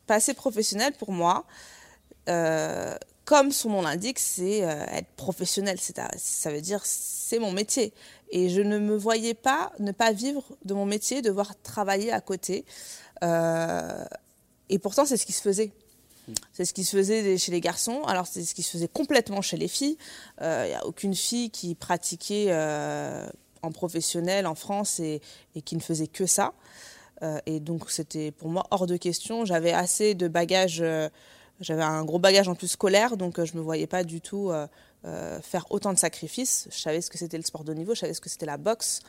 passer 0.07 0.33
professionnel, 0.33 0.93
pour 0.93 1.11
moi, 1.11 1.45
euh, 2.29 2.95
comme 3.25 3.51
son 3.51 3.69
nom 3.69 3.81
l'indique, 3.81 4.19
c'est 4.19 4.59
être 4.59 5.09
professionnel. 5.15 5.79
Ça 6.17 6.51
veut 6.51 6.61
dire 6.61 6.81
c'est 6.83 7.39
mon 7.39 7.51
métier. 7.51 7.93
Et 8.29 8.49
je 8.49 8.61
ne 8.61 8.79
me 8.79 8.95
voyais 8.95 9.33
pas 9.33 9.71
ne 9.79 9.91
pas 9.91 10.11
vivre 10.11 10.43
de 10.65 10.73
mon 10.73 10.85
métier, 10.85 11.21
devoir 11.21 11.59
travailler 11.61 12.11
à 12.11 12.21
côté. 12.21 12.65
Et 13.21 14.79
pourtant, 14.79 15.05
c'est 15.05 15.17
ce 15.17 15.25
qui 15.25 15.33
se 15.33 15.41
faisait. 15.41 15.71
C'est 16.53 16.65
ce 16.65 16.73
qui 16.73 16.83
se 16.83 16.95
faisait 16.95 17.37
chez 17.37 17.51
les 17.51 17.61
garçons. 17.61 18.03
Alors, 18.05 18.27
c'est 18.27 18.43
ce 18.43 18.53
qui 18.53 18.63
se 18.63 18.71
faisait 18.71 18.87
complètement 18.87 19.41
chez 19.41 19.57
les 19.57 19.67
filles. 19.67 19.97
Il 20.39 20.45
euh, 20.45 20.67
n'y 20.67 20.73
a 20.73 20.85
aucune 20.85 21.15
fille 21.15 21.49
qui 21.49 21.75
pratiquait 21.75 22.47
en 23.61 23.71
professionnel 23.71 24.47
en 24.47 24.55
France 24.55 24.99
et, 24.99 25.21
qui 25.65 25.75
ne 25.75 25.81
faisait 25.81 26.07
que 26.07 26.25
ça. 26.25 26.53
Euh, 27.23 27.39
et 27.45 27.59
donc, 27.59 27.91
c'était 27.91 28.31
pour 28.31 28.49
moi 28.49 28.65
hors 28.71 28.87
de 28.87 28.97
question. 28.97 29.45
J'avais 29.45 29.73
assez 29.73 30.15
de 30.15 30.27
bagages. 30.27 30.83
J'avais 31.59 31.83
un 31.83 32.03
gros 32.03 32.19
bagage 32.19 32.47
en 32.47 32.55
plus 32.55 32.69
scolaire, 32.69 33.17
donc 33.17 33.43
je 33.43 33.53
ne 33.53 33.59
me 33.59 33.63
voyais 33.63 33.85
pas 33.85 34.03
du 34.03 34.19
tout 34.19 34.51
faire 35.03 35.65
autant 35.69 35.93
de 35.93 35.99
sacrifices. 35.99 36.67
Je 36.71 36.79
savais 36.79 37.01
ce 37.01 37.11
que 37.11 37.19
c'était 37.19 37.37
le 37.37 37.43
sport 37.43 37.63
de 37.63 37.73
niveau, 37.75 37.93
je 37.93 37.99
savais 37.99 38.15
ce 38.15 38.21
que 38.21 38.29
c'était 38.29 38.47
la 38.47 38.57
boxe. 38.57 39.01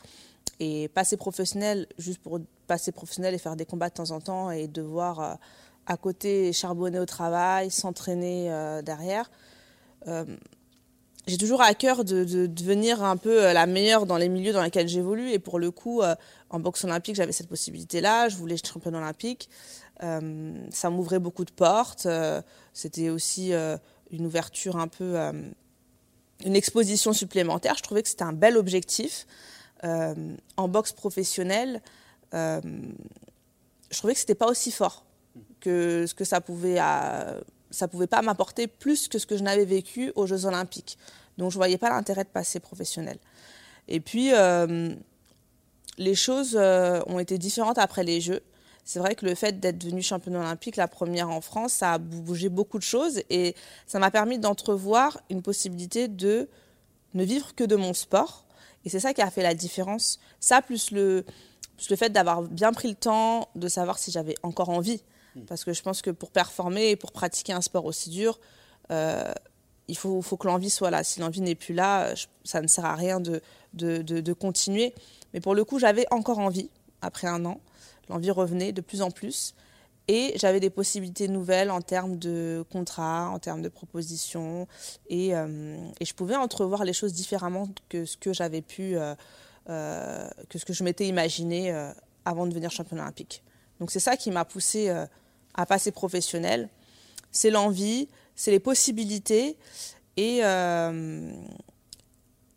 Et 0.59 0.87
passer 0.89 1.17
professionnel, 1.17 1.87
juste 1.97 2.19
pour 2.19 2.39
passer 2.67 2.91
professionnel 2.91 3.33
et 3.33 3.37
faire 3.37 3.55
des 3.55 3.65
combats 3.65 3.89
de 3.89 3.95
temps 3.95 4.11
en 4.11 4.21
temps 4.21 4.51
et 4.51 4.67
devoir 4.67 5.19
euh, 5.19 5.33
à 5.85 5.97
côté 5.97 6.53
charbonner 6.53 6.99
au 6.99 7.05
travail, 7.05 7.71
s'entraîner 7.71 8.51
euh, 8.51 8.81
derrière. 8.81 9.29
Euh, 11.23 11.27
j'ai 11.27 11.37
toujours 11.37 11.61
à 11.61 11.73
cœur 11.73 12.03
de, 12.03 12.45
devenir 12.45 13.03
un 13.03 13.17
peu 13.17 13.53
la 13.53 13.65
meilleure 13.65 14.05
dans 14.05 14.17
les 14.17 14.29
milieux 14.29 14.53
dans 14.53 14.63
lesquels 14.63 14.87
j'évolue. 14.87 15.31
Et 15.31 15.39
pour 15.39 15.59
le 15.59 15.71
coup, 15.71 16.01
en 16.49 16.59
boxe 16.59 16.83
olympique, 16.83 17.15
j'avais 17.15 17.31
cette 17.31 17.47
possibilité-là. 17.47 18.29
Je 18.29 18.35
voulais 18.35 18.55
être 18.55 18.67
championne 18.67 18.95
olympique. 18.95 19.49
ça 19.99 20.89
m'ouvrait 20.89 21.19
beaucoup 21.19 21.45
de 21.45 21.51
portes. 21.51 22.07
C'était 22.73 23.09
aussi 23.09 23.53
une 24.11 24.25
ouverture 24.25 24.75
un 24.75 24.89
peu, 24.89 25.15
une 26.43 26.55
exposition 26.55 27.13
supplémentaire. 27.13 27.75
Je 27.77 27.83
trouvais 27.83 28.03
que 28.03 28.09
c'était 28.09 28.23
un 28.23 28.33
bel 28.33 28.57
objectif. 28.57 29.25
Euh, 29.83 30.35
en 30.55 30.67
boxe 30.69 30.93
professionnelle, 30.93 31.81
euh, 32.33 32.61
je 33.91 33.97
trouvais 33.97 34.13
que 34.13 34.19
c'était 34.19 34.35
pas 34.35 34.47
aussi 34.47 34.71
fort 34.71 35.05
que 35.59 36.05
ce 36.07 36.13
que 36.13 36.23
ça 36.23 36.39
pouvait, 36.39 36.77
euh, 36.79 37.41
ça 37.73 37.89
pouvait 37.89 38.07
pas 38.07 38.21
m'apporter 38.21 38.67
plus 38.67 39.09
que 39.09 39.19
ce 39.19 39.25
que 39.25 39.35
je 39.35 39.43
n'avais 39.43 39.65
vécu 39.65 40.13
aux 40.15 40.25
Jeux 40.27 40.45
Olympiques. 40.45 40.97
Donc 41.37 41.51
je 41.51 41.57
voyais 41.57 41.77
pas 41.77 41.89
l'intérêt 41.89 42.23
de 42.23 42.29
passer 42.29 42.59
professionnel. 42.59 43.17
Et 43.87 43.99
puis 43.99 44.31
les 45.97 46.15
choses 46.15 46.55
ont 46.55 47.19
été 47.19 47.37
différentes 47.37 47.77
après 47.77 48.03
les 48.03 48.21
Jeux. 48.21 48.41
C'est 48.85 48.99
vrai 48.99 49.15
que 49.15 49.25
le 49.25 49.33
fait 49.33 49.59
d'être 49.59 49.77
devenue 49.77 50.01
championne 50.01 50.35
olympique, 50.35 50.75
la 50.75 50.87
première 50.87 51.29
en 51.29 51.41
France, 51.41 51.73
ça 51.73 51.93
a 51.93 51.97
bougé 51.97 52.49
beaucoup 52.49 52.77
de 52.77 52.83
choses 52.83 53.21
et 53.29 53.55
ça 53.87 53.97
m'a 53.97 54.11
permis 54.11 54.39
d'entrevoir 54.39 55.21
une 55.29 55.41
possibilité 55.41 56.07
de 56.07 56.49
ne 57.13 57.23
vivre 57.23 57.55
que 57.55 57.63
de 57.63 57.75
mon 57.75 57.93
sport, 57.93 58.45
et 58.85 58.89
c'est 58.89 58.99
ça 58.99 59.13
qui 59.13 59.21
a 59.21 59.31
fait 59.31 59.43
la 59.43 59.53
différence. 59.53 60.19
Ça, 60.39 60.61
plus 60.61 60.91
le, 60.91 61.25
le 61.89 61.95
fait 61.95 62.09
d'avoir 62.09 62.41
bien 62.41 62.73
pris 62.73 62.89
le 62.89 62.95
temps 62.95 63.47
de 63.55 63.67
savoir 63.67 63.97
si 63.99 64.11
j'avais 64.11 64.35
encore 64.43 64.69
envie. 64.69 65.01
Hmm. 65.35 65.45
Parce 65.45 65.63
que 65.63 65.73
je 65.73 65.81
pense 65.81 66.01
que 66.01 66.11
pour 66.11 66.31
performer 66.31 66.91
et 66.91 66.95
pour 66.95 67.11
pratiquer 67.11 67.53
un 67.53 67.61
sport 67.61 67.85
aussi 67.85 68.09
dur, 68.09 68.39
euh, 68.91 69.31
il 69.87 69.97
faut, 69.97 70.21
faut 70.21 70.37
que 70.37 70.47
l'envie 70.47 70.69
soit 70.69 70.91
là. 70.91 71.03
Si 71.03 71.19
l'envie 71.19 71.41
n'est 71.41 71.55
plus 71.55 71.73
là, 71.73 72.13
ça 72.43 72.61
ne 72.61 72.67
sert 72.67 72.85
à 72.85 72.95
rien 72.95 73.19
de, 73.19 73.41
de, 73.73 74.01
de, 74.01 74.33
continuer. 74.33 74.93
Mais 75.33 75.41
pour 75.41 75.55
le 75.55 75.65
coup, 75.65 75.79
j'avais 75.79 76.05
encore 76.11 76.39
envie, 76.39 76.69
après 77.01 77.27
un 77.27 77.43
an. 77.45 77.59
L'envie 78.09 78.31
revenait 78.31 78.71
de 78.71 78.81
plus 78.81 79.01
en 79.01 79.11
plus. 79.11 79.55
Et 80.09 80.33
j'avais 80.35 80.59
des 80.59 80.69
possibilités 80.69 81.29
nouvelles 81.29 81.71
en 81.71 81.81
termes 81.81 82.17
de 82.17 82.65
contrats, 82.71 83.29
en 83.29 83.39
termes 83.39 83.61
de 83.61 83.69
propositions. 83.69 84.67
Et, 85.09 85.35
euh, 85.35 85.77
et, 85.99 86.05
je 86.05 86.13
pouvais 86.13 86.35
entrevoir 86.35 86.83
les 86.83 86.91
choses 86.93 87.13
différemment 87.13 87.69
que 87.87 88.03
ce 88.03 88.17
que 88.17 88.33
j'avais 88.33 88.61
pu, 88.61 88.95
euh, 88.97 89.15
que 90.49 90.59
ce 90.59 90.65
que 90.65 90.73
je 90.73 90.83
m'étais 90.83 91.07
imaginé 91.07 91.73
avant 92.25 92.45
de 92.45 92.49
devenir 92.49 92.69
championne 92.69 92.99
olympique. 92.99 93.43
Donc 93.79 93.91
c'est 93.91 94.01
ça 94.01 94.17
qui 94.17 94.29
m'a 94.29 94.43
poussée 94.43 94.93
à 95.53 95.65
passer 95.65 95.91
professionnel. 95.91 96.69
C'est 97.31 97.49
l'envie, 97.49 98.07
c'est 98.35 98.51
les 98.51 98.59
possibilités. 98.59 99.57
Et, 100.15 100.41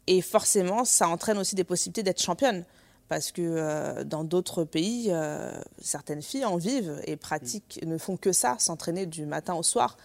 et 0.07 0.21
forcément, 0.21 0.85
ça 0.85 1.09
entraîne 1.09 1.39
aussi 1.39 1.55
des 1.55 1.65
possibilités 1.65 2.03
d'être 2.03 2.21
championne 2.21 2.65
parce 3.09 3.31
que 3.31 3.43
euh, 3.43 4.05
dans 4.05 4.25
d'autres 4.25 4.65
pays, 4.65 5.09
euh, 5.11 5.53
certaines 5.81 6.23
filles 6.23 6.45
en 6.45 6.57
vivent 6.57 7.01
et 7.05 7.17
pratiquent, 7.17 7.81
ne 7.85 7.99
font 7.99 8.17
que 8.17 8.33
ça, 8.33 8.57
s'entraîner 8.59 9.07
du 9.07 9.27
matin 9.27 9.55
au 9.55 9.63
soir. 9.63 9.97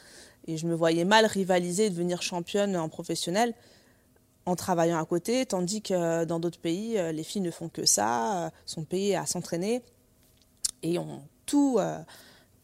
Et 0.48 0.58
je 0.58 0.68
me 0.68 0.76
voyais 0.76 1.06
mal 1.06 1.26
rivaliser 1.26 1.86
et 1.86 1.90
devenir 1.90 2.22
championne 2.22 2.76
en 2.78 2.90
professionnel 2.90 3.54
en 4.48 4.56
travaillant 4.56 5.00
à 5.00 5.06
côté, 5.06 5.46
tandis 5.46 5.84
que 5.84 6.26
dans 6.26 6.40
d'autres 6.40 6.60
pays, 6.60 6.98
euh, 6.98 7.12
les 7.12 7.24
filles 7.24 7.44
ne 7.44 7.52
font 7.52 7.70
que 7.70 7.86
ça, 7.86 8.52
sont 8.66 8.84
payées 8.84 9.16
à 9.16 9.26
s'entraîner 9.26 9.84
et 10.82 10.98
ont 10.98 11.22
tout, 11.46 11.80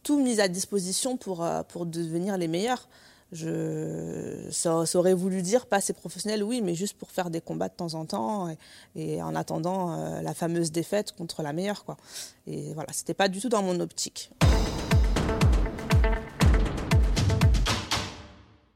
tout 0.08 0.18
mis 0.18 0.40
à 0.40 0.48
disposition 0.48 1.18
pour, 1.18 1.44
euh, 1.44 1.64
pour 1.64 1.86
devenir 1.86 2.38
les 2.38 2.48
meilleurs. 2.48 2.88
Je, 3.34 4.48
ça, 4.52 4.86
aurait 4.96 5.14
voulu 5.14 5.42
dire 5.42 5.66
pas 5.66 5.78
passer 5.78 5.92
professionnel, 5.92 6.44
oui, 6.46 6.62
mais 6.62 6.76
juste 6.76 6.98
pour 6.98 7.12
faire 7.12 7.30
des 7.30 7.42
combats 7.42 7.68
de 7.68 7.74
temps 7.74 7.94
en 7.94 8.06
temps 8.06 8.48
et, 8.96 9.22
en 9.22 9.36
attendant 9.36 9.92
euh, 9.92 10.22
la 10.22 10.34
fameuse 10.34 10.72
défaite 10.72 11.12
contre 11.12 11.44
la 11.44 11.52
meilleure. 11.52 11.84
Quoi. 11.84 11.98
Et 12.46 12.74
voilà, 12.74 12.94
c'était 12.94 13.14
pas 13.14 13.28
du 13.28 13.42
tout 13.42 13.50
dans 13.50 13.62
mon 13.62 13.82
optique. 13.82 14.32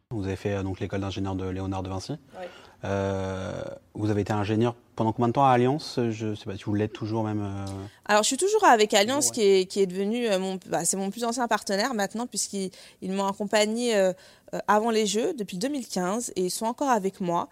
Vous 0.10 0.26
avez 0.26 0.36
fait 0.36 0.52
euh, 0.52 0.64
l'école 0.82 1.00
d'ingénieur 1.00 1.36
de 1.36 1.46
Léonard 1.46 1.84
de 1.84 1.90
Vinci 1.90 2.14
vous 2.84 4.10
avez 4.10 4.22
été 4.22 4.34
ingénieur 4.34 4.76
pendant 4.96 5.14
combien 5.14 5.28
de 5.28 5.34
temps 5.34 5.46
à 5.46 5.52
Alliance? 5.52 6.00
Je 6.10 6.28
ne 6.28 6.36
sais 6.36 6.46
pas 6.46 6.58
si 6.58 6.64
vous 6.64 6.74
l'êtes 6.74 6.94
toujours 6.94 7.24
même. 7.24 7.48
Alors 8.06 8.24
je 8.24 8.28
suis 8.28 8.38
toujours 8.38 8.64
avec 8.64 8.94
Alliance 8.94 9.32
qui, 9.32 9.42
est, 9.42 9.66
qui 9.66 9.82
est 9.82 9.86
devenu 9.86 10.28
mon, 10.40 10.60
bah, 10.68 10.86
c'est 10.86 10.98
mon 10.98 11.10
plus 11.10 11.24
ancien 11.24 11.48
partenaire 11.48 11.94
maintenant 11.94 12.28
puisqu'ils 12.28 12.72
m'ont 13.02 13.28
accompagné 13.28 14.12
avant 14.68 14.90
les 14.92 15.06
Jeux 15.06 15.34
depuis 15.34 15.58
2015 15.58 16.34
et 16.36 16.46
ils 16.46 16.52
sont 16.52 16.66
encore 16.66 16.90
avec 16.90 17.22
moi. 17.22 17.50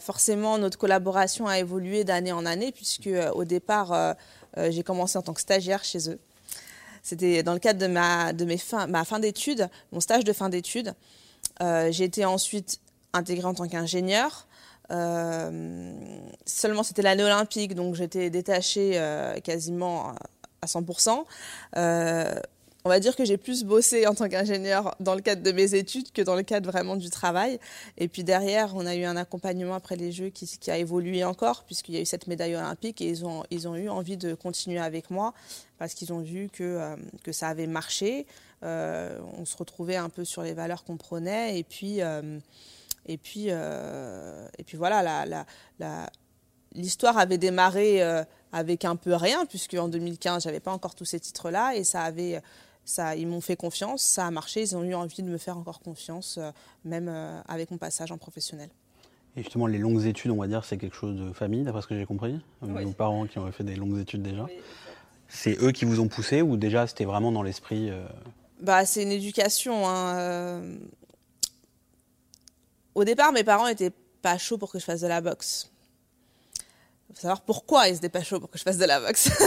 forcément 0.00 0.58
notre 0.58 0.78
collaboration 0.78 1.46
a 1.46 1.58
évolué 1.58 2.04
d'année 2.04 2.32
en 2.32 2.46
année 2.46 2.72
puisque 2.72 3.10
au 3.34 3.44
départ 3.44 4.16
j'ai 4.56 4.82
commencé 4.82 5.18
en 5.18 5.22
tant 5.22 5.32
que 5.32 5.40
stagiaire 5.40 5.84
chez 5.84 6.10
eux. 6.10 6.18
C'était 7.02 7.42
dans 7.42 7.52
le 7.52 7.58
cadre 7.58 7.80
de 7.80 7.86
ma, 7.86 8.32
de 8.32 8.44
mes 8.44 8.58
fin, 8.58 8.86
ma 8.86 9.04
fin 9.04 9.18
d'études, 9.18 9.68
mon 9.92 10.00
stage 10.00 10.24
de 10.24 10.32
fin 10.32 10.48
d'études. 10.48 10.94
Euh, 11.62 11.90
j'ai 11.90 12.04
été 12.04 12.24
ensuite 12.24 12.80
intégrée 13.12 13.46
en 13.46 13.54
tant 13.54 13.66
qu'ingénieur. 13.66 14.46
Euh, 14.90 15.92
seulement, 16.46 16.82
c'était 16.82 17.02
l'année 17.02 17.24
olympique, 17.24 17.74
donc 17.74 17.94
j'étais 17.94 18.30
détachée 18.30 18.92
euh, 18.94 19.38
quasiment 19.40 20.14
à 20.62 20.66
100% 20.66 21.24
on 22.84 22.88
va 22.88 23.00
dire 23.00 23.14
que 23.14 23.24
j'ai 23.24 23.36
plus 23.36 23.64
bossé 23.64 24.06
en 24.06 24.14
tant 24.14 24.28
qu'ingénieur 24.28 24.94
dans 25.00 25.14
le 25.14 25.20
cadre 25.20 25.42
de 25.42 25.52
mes 25.52 25.74
études 25.74 26.10
que 26.12 26.22
dans 26.22 26.34
le 26.34 26.42
cadre 26.42 26.70
vraiment 26.70 26.96
du 26.96 27.10
travail. 27.10 27.58
Et 27.98 28.08
puis 28.08 28.24
derrière, 28.24 28.74
on 28.74 28.86
a 28.86 28.94
eu 28.94 29.04
un 29.04 29.16
accompagnement 29.16 29.74
après 29.74 29.96
les 29.96 30.12
Jeux 30.12 30.30
qui, 30.30 30.70
a 30.70 30.78
évolué 30.78 31.24
encore, 31.24 31.64
puisqu'il 31.64 31.94
y 31.94 31.98
a 31.98 32.00
eu 32.00 32.06
cette 32.06 32.26
médaille 32.26 32.56
olympique 32.56 33.00
et 33.00 33.08
ils 33.08 33.26
ont, 33.26 33.44
eu 33.76 33.88
envie 33.88 34.16
de 34.16 34.34
continuer 34.34 34.78
avec 34.78 35.10
moi 35.10 35.34
parce 35.78 35.94
qu'ils 35.94 36.12
ont 36.12 36.20
vu 36.20 36.48
que, 36.50 36.62
euh, 36.62 36.96
ça 37.32 37.48
avait 37.48 37.66
marché. 37.66 38.26
Euh, 38.62 39.18
on 39.38 39.44
se 39.44 39.56
retrouvait 39.56 39.96
un 39.96 40.08
peu 40.08 40.24
sur 40.24 40.42
les 40.42 40.54
valeurs 40.54 40.84
qu'on 40.84 40.96
prenait. 40.96 41.58
Et 41.58 41.64
puis, 41.64 42.00
euh, 42.00 42.38
et 43.06 43.16
puis, 43.16 43.48
et 43.48 44.64
puis 44.64 44.76
voilà, 44.76 45.02
la, 45.02 45.44
la, 45.78 46.10
l'histoire 46.74 47.18
avait 47.18 47.38
démarré 47.38 48.02
avec 48.52 48.84
un 48.84 48.96
peu 48.96 49.14
rien, 49.14 49.46
puisque 49.46 49.74
en 49.74 49.88
2015, 49.88 50.44
j'avais 50.44 50.60
pas 50.60 50.72
encore 50.72 50.94
tous 50.94 51.04
ces 51.04 51.20
titres-là, 51.20 51.74
et 51.74 51.84
ça 51.84 52.02
avait 52.02 52.40
ça, 52.84 53.14
ils 53.16 53.26
m'ont 53.26 53.40
fait 53.40 53.56
confiance, 53.56 54.02
ça 54.02 54.26
a 54.26 54.30
marché, 54.30 54.62
ils 54.62 54.76
ont 54.76 54.82
eu 54.82 54.94
envie 54.94 55.22
de 55.22 55.28
me 55.28 55.38
faire 55.38 55.56
encore 55.56 55.80
confiance, 55.80 56.38
euh, 56.38 56.50
même 56.84 57.08
euh, 57.08 57.40
avec 57.46 57.70
mon 57.70 57.78
passage 57.78 58.10
en 58.10 58.18
professionnel. 58.18 58.68
Et 59.36 59.42
justement, 59.42 59.66
les 59.66 59.78
longues 59.78 60.04
études, 60.06 60.32
on 60.32 60.36
va 60.36 60.48
dire, 60.48 60.64
c'est 60.64 60.76
quelque 60.76 60.96
chose 60.96 61.16
de 61.16 61.32
famille, 61.32 61.62
d'après 61.62 61.82
ce 61.82 61.86
que 61.86 61.96
j'ai 61.96 62.04
compris 62.06 62.40
Vos 62.62 62.90
parents 62.90 63.26
qui 63.26 63.38
ont 63.38 63.50
fait 63.52 63.62
des 63.62 63.76
longues 63.76 63.98
études 63.98 64.22
déjà 64.22 64.46
C'est 65.28 65.62
eux 65.62 65.70
qui 65.70 65.84
vous 65.84 66.00
ont 66.00 66.08
poussé 66.08 66.42
ou 66.42 66.56
déjà 66.56 66.88
c'était 66.88 67.04
vraiment 67.04 67.30
dans 67.30 67.44
l'esprit 67.44 67.90
euh? 67.90 68.04
bah, 68.60 68.84
C'est 68.84 69.04
une 69.04 69.12
éducation. 69.12 69.88
Hein, 69.88 70.60
Au 72.94 73.04
départ, 73.04 73.32
mes 73.32 73.44
parents 73.44 73.66
n'étaient 73.66 73.92
pas 74.22 74.38
chauds 74.38 74.58
pour 74.58 74.70
que 74.70 74.78
je 74.78 74.84
fasse 74.84 75.00
de 75.00 75.06
la 75.06 75.20
boxe. 75.20 75.70
Il 77.08 77.16
faut 77.16 77.22
savoir 77.22 77.40
pourquoi 77.40 77.88
ils 77.88 77.94
n'étaient 77.94 78.08
pas 78.08 78.22
chauds 78.22 78.38
pour 78.38 78.50
que 78.50 78.58
je 78.58 78.62
fasse 78.62 78.78
de 78.78 78.84
la 78.84 79.00
boxe. 79.00 79.30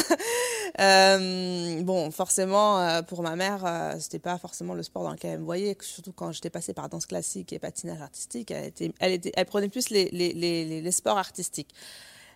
Euh, 0.80 1.84
bon, 1.84 2.10
forcément, 2.10 2.80
euh, 2.80 3.04
pour 3.04 3.22
ma 3.22 3.36
mère, 3.36 3.64
euh, 3.64 3.94
c'était 4.00 4.18
pas 4.18 4.40
forcément 4.40 4.74
le 4.74 4.82
sport 4.82 5.04
dans 5.04 5.12
lequel 5.12 5.32
elle 5.32 5.40
me 5.40 5.46
voyait, 5.46 5.78
surtout 5.82 6.14
quand 6.14 6.32
j'étais 6.32 6.50
passée 6.50 6.74
par 6.74 6.90
danse 6.90 7.06
classique 7.06 7.54
et 7.54 7.60
patinage 7.60 8.02
artistique. 8.02 8.52
Elle, 8.52 9.46
prenait 9.46 9.70
plus 9.70 9.92
les 9.92 10.92
sports 10.92 11.20
artistiques. 11.20 11.76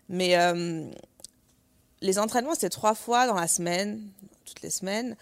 Mais 0.08 0.38
les 2.02 2.20
entraînements, 2.20 2.54
c'était 2.54 2.70
trois 2.70 2.94
fois 2.94 3.26
dans 3.26 3.34
la 3.34 3.48
semaine, 3.48 4.08
toutes 4.46 4.62
les 4.62 4.70
semaines. 4.70 5.16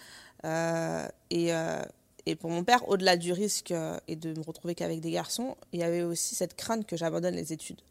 et, 0.43 1.53
et 2.25 2.35
pour 2.35 2.49
mon 2.49 2.63
père, 2.63 2.87
au-delà 2.89 3.17
du 3.17 3.31
risque 3.31 3.73
et 4.07 4.15
de 4.15 4.33
me 4.33 4.43
retrouver 4.43 4.75
qu'avec 4.75 4.99
des 4.99 5.11
garçons, 5.11 5.55
il 5.73 5.79
y 5.79 5.83
avait 5.83 6.01
aussi 6.01 6.35
cette 6.35 6.55
crainte 6.55 6.85
que 6.87 6.97
j'abandonne 6.97 7.35
les 7.35 7.53
études 7.53 7.81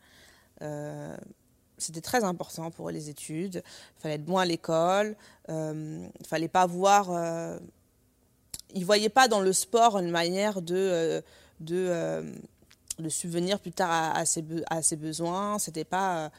c'était 1.78 2.00
très 2.00 2.24
important 2.24 2.70
pour 2.70 2.90
les 2.90 3.10
études. 3.10 3.62
Il 3.98 4.02
fallait 4.02 4.14
être 4.14 4.24
bon 4.24 4.38
à 4.38 4.44
l'école. 4.44 5.16
Euh, 5.48 6.06
il 6.14 6.22
ne 6.22 6.26
fallait 6.26 6.48
pas 6.48 6.66
voir. 6.66 7.10
Euh, 7.10 7.58
ils 8.74 8.80
ne 8.80 8.86
voyaient 8.86 9.08
pas 9.08 9.28
dans 9.28 9.40
le 9.40 9.52
sport 9.52 9.98
une 9.98 10.10
manière 10.10 10.62
de, 10.62 10.74
euh, 10.76 11.20
de, 11.60 12.34
de 12.98 13.08
subvenir 13.08 13.60
plus 13.60 13.72
tard 13.72 13.90
à, 13.90 14.18
à, 14.18 14.26
ses, 14.26 14.44
à 14.68 14.82
ses, 14.82 14.96
besoins. 14.96 15.58
Ce 15.58 15.70
n'était 15.70 15.84
pas 15.84 16.30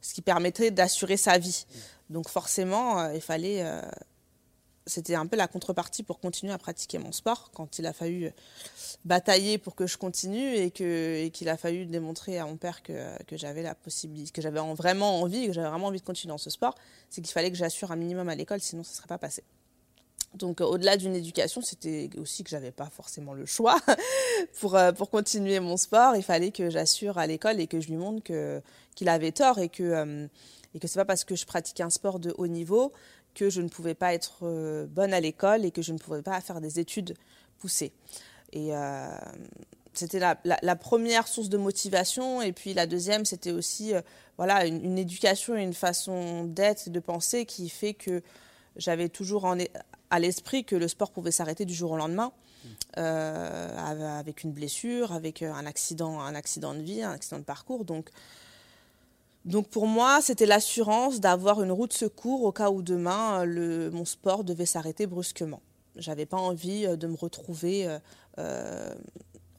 ce 0.00 0.14
qui 0.14 0.22
permettrait 0.22 0.70
d'assurer 0.70 1.16
sa 1.16 1.38
vie. 1.38 1.66
Donc 2.10 2.28
forcément, 2.28 3.10
il 3.10 3.20
fallait 3.20 3.64
c'était 4.86 5.14
un 5.14 5.26
peu 5.26 5.36
la 5.36 5.48
contrepartie 5.48 6.02
pour 6.02 6.20
continuer 6.20 6.52
à 6.52 6.58
pratiquer 6.58 6.98
mon 6.98 7.12
sport 7.12 7.50
quand 7.54 7.78
il 7.78 7.86
a 7.86 7.92
fallu 7.92 8.32
batailler 9.04 9.58
pour 9.58 9.74
que 9.74 9.86
je 9.86 9.96
continue 9.96 10.54
et 10.56 10.70
qu'il 10.70 11.48
a 11.48 11.56
fallu 11.56 11.86
démontrer 11.86 12.38
à 12.38 12.46
mon 12.46 12.56
père 12.56 12.82
que, 12.82 13.22
que 13.24 13.36
j'avais 13.36 13.62
la 13.62 13.74
possibilité 13.74 14.30
que 14.30 14.42
j'avais 14.42 14.60
vraiment 14.74 15.20
envie 15.22 15.46
que 15.46 15.52
j'avais 15.52 15.68
vraiment 15.68 15.86
envie 15.86 16.00
de 16.00 16.04
continuer 16.04 16.32
dans 16.32 16.38
ce 16.38 16.50
sport 16.50 16.74
c'est 17.08 17.22
qu'il 17.22 17.32
fallait 17.32 17.50
que 17.50 17.56
j'assure 17.56 17.92
un 17.92 17.96
minimum 17.96 18.28
à 18.28 18.34
l'école 18.34 18.60
sinon 18.60 18.82
ça 18.82 18.90
ne 18.92 18.96
serait 18.96 19.08
pas 19.08 19.18
passé. 19.18 19.42
Donc 20.34 20.60
euh, 20.60 20.64
au-delà 20.64 20.96
d'une 20.96 21.14
éducation 21.14 21.62
c'était 21.62 22.10
aussi 22.18 22.42
que 22.42 22.50
j'avais 22.50 22.72
pas 22.72 22.90
forcément 22.90 23.34
le 23.34 23.46
choix 23.46 23.78
pour 24.60 24.76
euh, 24.76 24.92
pour 24.92 25.10
continuer 25.10 25.60
mon 25.60 25.76
sport 25.76 26.16
il 26.16 26.22
fallait 26.22 26.50
que 26.50 26.70
j'assure 26.70 27.18
à 27.18 27.26
l'école 27.26 27.60
et 27.60 27.66
que 27.66 27.80
je 27.80 27.88
lui 27.88 27.96
montre 27.96 28.22
qu'il 28.94 29.08
avait 29.08 29.32
tort 29.32 29.58
et 29.58 29.68
que 29.68 29.82
euh, 29.82 30.26
et 30.74 30.80
que 30.80 30.88
c'est 30.88 30.98
pas 30.98 31.04
parce 31.04 31.24
que 31.24 31.36
je 31.36 31.46
pratiquais 31.46 31.84
un 31.84 31.90
sport 31.90 32.18
de 32.18 32.34
haut 32.36 32.48
niveau 32.48 32.92
que 33.34 33.50
je 33.50 33.60
ne 33.60 33.68
pouvais 33.68 33.94
pas 33.94 34.14
être 34.14 34.40
euh, 34.42 34.86
bonne 34.86 35.12
à 35.12 35.20
l'école 35.20 35.64
et 35.64 35.70
que 35.70 35.82
je 35.82 35.92
ne 35.92 35.98
pouvais 35.98 36.22
pas 36.22 36.40
faire 36.40 36.60
des 36.60 36.78
études 36.78 37.14
poussées. 37.58 37.92
Et 38.52 38.74
euh, 38.74 39.08
c'était 39.92 40.20
la, 40.20 40.76
première 40.76 41.28
source 41.28 41.48
de 41.48 41.58
motivation. 41.58 42.42
Et 42.42 42.52
puis 42.52 42.74
la 42.74 42.86
deuxième, 42.86 43.24
c'était 43.24 43.50
aussi 43.50 43.94
euh, 43.94 44.00
voilà, 44.38 44.66
une, 44.66 44.98
éducation 44.98 45.56
et 45.56 45.62
une 45.62 45.74
façon 45.74 46.44
d'être 46.44 46.88
et 46.88 46.90
de 46.90 47.00
penser 47.00 47.46
qui 47.46 47.68
fait 47.68 47.94
que 47.94 48.22
j'avais 48.76 49.08
toujours 49.08 49.44
en, 49.44 49.58
à 50.10 50.18
l'esprit 50.18 50.64
que 50.64 50.76
le 50.76 50.88
sport 50.88 51.10
pouvait 51.10 51.30
s'arrêter 51.30 51.64
du 51.64 51.74
jour 51.74 51.92
au 51.92 51.96
lendemain. 51.96 52.32
avec 52.96 54.44
une 54.44 54.52
blessure, 54.52 55.12
avec 55.12 55.42
un 55.42 55.66
accident, 55.66 56.20
un 56.20 56.34
accident 56.34 56.74
de 56.74 56.80
vie, 56.80 57.02
un 57.02 57.12
accident 57.12 57.38
de 57.38 57.44
parcours. 57.44 57.84
Donc, 57.84 58.08
donc 59.44 59.68
pour 59.68 59.86
moi, 59.86 60.20
c'était 60.22 60.46
l'assurance 60.46 61.20
d'avoir 61.20 61.62
une 61.62 61.72
route 61.72 61.92
secours 61.92 62.44
au 62.44 62.52
cas 62.52 62.70
où 62.70 62.80
demain 62.80 63.46
euh, 63.46 63.90
mon 63.90 64.04
sport 64.04 64.42
devait 64.42 64.66
s'arrêter 64.66 65.06
brusquement. 65.06 65.60
J'avais 65.96 66.24
pas 66.24 66.38
envie 66.38 66.86
euh, 66.86 66.96
de 66.96 67.06
me 67.06 67.16
retrouver 67.16 67.86
euh, 68.38 68.94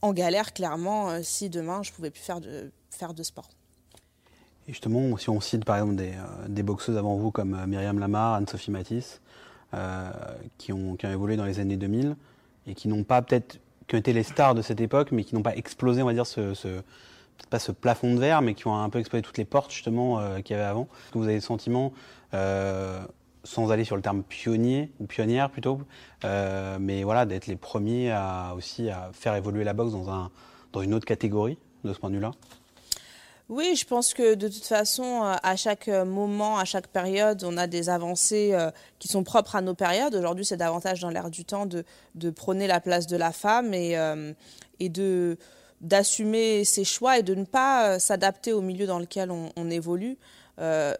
en 0.01 0.11
galère 0.11 0.53
clairement 0.53 1.21
si 1.21 1.49
demain 1.49 1.83
je 1.83 1.91
pouvais 1.91 2.09
plus 2.09 2.21
faire 2.21 2.41
de, 2.41 2.71
faire 2.89 3.13
de 3.13 3.21
sport. 3.21 3.49
Et 4.67 4.71
justement, 4.71 5.15
si 5.17 5.29
on 5.29 5.39
cite 5.39 5.65
par 5.65 5.77
exemple 5.77 6.01
des, 6.49 6.63
boxeuses 6.63 6.97
avant 6.97 7.15
vous 7.17 7.29
comme 7.29 7.65
Myriam 7.67 7.99
Lamar, 7.99 8.33
Anne-Sophie 8.35 8.71
Matisse, 8.71 9.21
qui, 10.57 10.73
ont, 10.73 10.95
qui, 10.95 11.05
ont, 11.05 11.11
évolué 11.11 11.37
dans 11.37 11.45
les 11.45 11.59
années 11.59 11.77
2000 11.77 12.15
et 12.65 12.73
qui 12.73 12.87
n'ont 12.87 13.03
pas 13.03 13.21
peut-être 13.21 13.59
qui 13.87 13.93
ont 13.93 13.99
été 13.99 14.13
les 14.13 14.23
stars 14.23 14.55
de 14.55 14.63
cette 14.63 14.81
époque, 14.81 15.11
mais 15.11 15.23
qui 15.23 15.35
n'ont 15.35 15.43
pas 15.43 15.55
explosé, 15.55 16.01
on 16.01 16.07
va 16.07 16.13
dire, 16.13 16.25
ce 16.25 16.81
pas 17.49 17.59
ce 17.59 17.71
plafond 17.71 18.13
de 18.13 18.19
verre, 18.19 18.41
mais 18.41 18.53
qui 18.53 18.67
ont 18.67 18.75
un 18.75 18.89
peu 18.89 18.99
explosé 18.99 19.21
toutes 19.21 19.37
les 19.37 19.45
portes 19.45 19.71
justement 19.71 20.19
euh, 20.19 20.39
qu'il 20.39 20.55
y 20.55 20.59
avait 20.59 20.67
avant. 20.67 20.83
Est-ce 20.83 21.13
que 21.13 21.17
vous 21.17 21.25
avez 21.25 21.35
le 21.35 21.41
sentiment, 21.41 21.93
euh, 22.33 22.99
sans 23.43 23.71
aller 23.71 23.83
sur 23.83 23.95
le 23.95 24.01
terme 24.01 24.23
pionnier 24.23 24.91
ou 24.99 25.05
pionnière 25.05 25.49
plutôt, 25.49 25.79
euh, 26.23 26.77
mais 26.79 27.03
voilà, 27.03 27.25
d'être 27.25 27.47
les 27.47 27.55
premiers 27.55 28.11
à 28.11 28.53
aussi 28.55 28.89
à 28.89 29.11
faire 29.13 29.35
évoluer 29.35 29.63
la 29.63 29.73
boxe 29.73 29.91
dans, 29.91 30.09
un, 30.09 30.31
dans 30.73 30.81
une 30.81 30.93
autre 30.93 31.05
catégorie 31.05 31.57
de 31.83 31.93
ce 31.93 31.99
point 31.99 32.09
de 32.09 32.15
vue-là? 32.15 32.31
Oui, 33.47 33.75
je 33.75 33.85
pense 33.85 34.15
que 34.15 34.33
de 34.33 34.47
toute 34.47 34.65
façon, 34.65 35.21
à 35.21 35.55
chaque 35.55 35.87
moment, 35.87 36.57
à 36.57 36.65
chaque 36.65 36.87
période, 36.87 37.43
on 37.43 37.57
a 37.57 37.67
des 37.67 37.89
avancées 37.89 38.57
qui 38.97 39.07
sont 39.07 39.23
propres 39.23 39.55
à 39.55 39.61
nos 39.61 39.75
périodes. 39.75 40.15
Aujourd'hui, 40.15 40.45
c'est 40.45 40.57
davantage 40.57 41.01
dans 41.01 41.11
l'air 41.11 41.29
du 41.29 41.45
temps 41.45 41.67
de, 41.67 41.85
de, 42.15 42.31
prôner 42.31 42.65
la 42.65 42.79
place 42.79 43.05
de 43.05 43.15
la 43.15 43.31
femme 43.31 43.75
et, 43.75 43.95
et 44.79 44.89
de, 44.89 45.37
d'assumer 45.81 46.63
ses 46.65 46.83
choix 46.83 47.19
et 47.19 47.23
de 47.23 47.35
ne 47.35 47.43
pas 47.43 47.89
euh, 47.89 47.99
s'adapter 47.99 48.53
au 48.53 48.61
milieu 48.61 48.87
dans 48.87 48.99
lequel 48.99 49.31
on, 49.31 49.69
évolue. 49.69 50.17
Euh, 50.59 50.93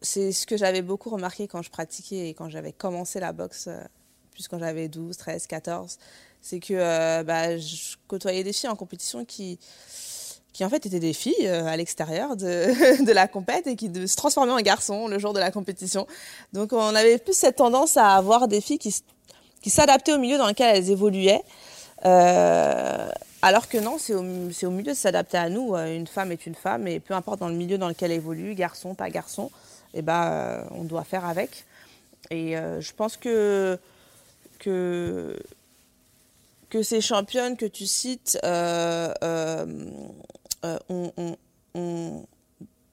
c'est 0.00 0.32
ce 0.32 0.46
que 0.46 0.56
j'avais 0.56 0.82
beaucoup 0.82 1.10
remarqué 1.10 1.46
quand 1.46 1.62
je 1.62 1.70
pratiquais 1.70 2.28
et 2.28 2.34
quand 2.34 2.48
j'avais 2.48 2.72
commencé 2.72 3.20
la 3.20 3.32
boxe, 3.32 3.66
euh, 3.68 3.80
plus 4.32 4.48
quand 4.48 4.58
j'avais 4.58 4.88
12, 4.88 5.16
13, 5.16 5.46
14. 5.46 5.98
C'est 6.40 6.58
que 6.58 7.22
bah, 7.22 7.56
je 7.56 7.94
côtoyais 8.08 8.42
des 8.42 8.52
filles 8.52 8.68
en 8.68 8.74
compétition 8.74 9.24
qui, 9.24 9.60
qui 10.52 10.64
en 10.64 10.68
fait 10.68 10.84
étaient 10.86 10.98
des 10.98 11.12
filles 11.12 11.46
à 11.46 11.76
l'extérieur 11.76 12.34
de, 12.36 13.12
la 13.12 13.28
compète 13.28 13.68
et 13.68 13.76
qui 13.76 13.88
se 14.08 14.16
transformaient 14.16 14.50
en 14.50 14.60
garçons 14.60 15.06
le 15.06 15.20
jour 15.20 15.34
de 15.34 15.38
la 15.38 15.52
compétition. 15.52 16.08
Donc 16.52 16.72
on 16.72 16.96
avait 16.96 17.18
plus 17.18 17.36
cette 17.36 17.56
tendance 17.56 17.96
à 17.96 18.16
avoir 18.16 18.48
des 18.48 18.60
filles 18.60 18.78
qui, 18.78 18.92
qui 19.62 19.70
s'adaptaient 19.70 20.14
au 20.14 20.18
milieu 20.18 20.36
dans 20.36 20.48
lequel 20.48 20.74
elles 20.74 20.90
évoluaient. 20.90 21.44
Euh, 22.04 23.08
alors 23.42 23.68
que 23.68 23.78
non, 23.78 23.96
c'est 23.98 24.14
au, 24.14 24.22
milieu 24.22 24.92
de 24.92 24.96
s'adapter 24.96 25.38
à 25.38 25.48
nous. 25.48 25.74
Euh, 25.74 25.94
une 25.94 26.06
femme 26.06 26.32
est 26.32 26.46
une 26.46 26.54
femme 26.54 26.86
et 26.86 27.00
peu 27.00 27.14
importe 27.14 27.40
dans 27.40 27.48
le 27.48 27.54
milieu 27.54 27.78
dans 27.78 27.88
lequel 27.88 28.10
elle 28.10 28.18
évolue, 28.18 28.54
garçon, 28.54 28.94
pas 28.94 29.10
garçon, 29.10 29.50
eh 29.94 30.02
ben, 30.02 30.24
euh, 30.24 30.64
on 30.72 30.84
doit 30.84 31.04
faire 31.04 31.24
avec. 31.24 31.64
Et 32.30 32.54
je 32.54 32.92
pense 32.94 33.18
que, 33.18 33.78
que, 34.58 35.36
ces 36.82 37.02
championnes 37.02 37.58
que 37.58 37.66
tu 37.66 37.86
cites 37.86 38.38
ont, 38.44 39.12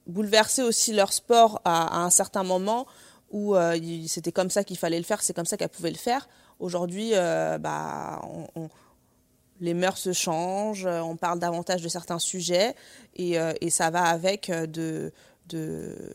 bouleversé 0.06 0.62
aussi 0.62 0.92
leur 0.92 1.12
sport 1.12 1.62
à, 1.64 2.02
un 2.02 2.10
certain 2.10 2.42
moment 2.42 2.86
où 3.30 3.54
c'était 4.08 4.32
comme 4.32 4.50
ça 4.50 4.64
qu'il 4.64 4.76
fallait 4.76 4.98
le 4.98 5.04
faire, 5.04 5.22
c'est 5.22 5.32
comme 5.32 5.46
ça 5.46 5.56
qu'elles 5.56 5.70
pouvaient 5.70 5.90
le 5.90 5.96
faire. 5.96 6.28
Aujourd'hui, 6.58 7.12
bah, 7.12 8.20
les 9.60 9.74
mœurs 9.74 9.98
se 9.98 10.12
changent, 10.12 10.86
on 10.86 11.16
parle 11.16 11.38
davantage 11.38 11.82
de 11.82 11.88
certains 11.88 12.18
sujets 12.18 12.74
et, 13.14 13.36
et 13.60 13.70
ça 13.70 13.90
va 13.90 14.04
avec 14.04 14.50
de, 14.50 15.12
de 15.48 16.12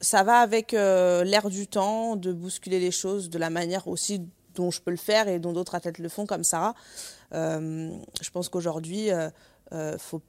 ça 0.00 0.22
va 0.22 0.40
avec 0.40 0.74
euh, 0.74 1.24
l'air 1.24 1.48
du 1.50 1.66
temps, 1.66 2.16
de 2.16 2.32
bousculer 2.32 2.80
les 2.80 2.90
choses 2.90 3.30
de 3.30 3.38
la 3.38 3.50
manière 3.50 3.86
aussi 3.86 4.22
dont 4.54 4.70
je 4.70 4.80
peux 4.80 4.90
le 4.90 4.96
faire 4.96 5.28
et 5.28 5.38
dont 5.38 5.52
d'autres 5.52 5.74
athlètes 5.74 5.98
le 5.98 6.08
font 6.08 6.26
comme 6.26 6.44
ça. 6.44 6.74
Euh, 7.32 7.90
je 8.20 8.30
pense 8.30 8.48
qu'aujourd'hui, 8.48 9.10
euh, 9.12 9.98
faut 9.98 10.22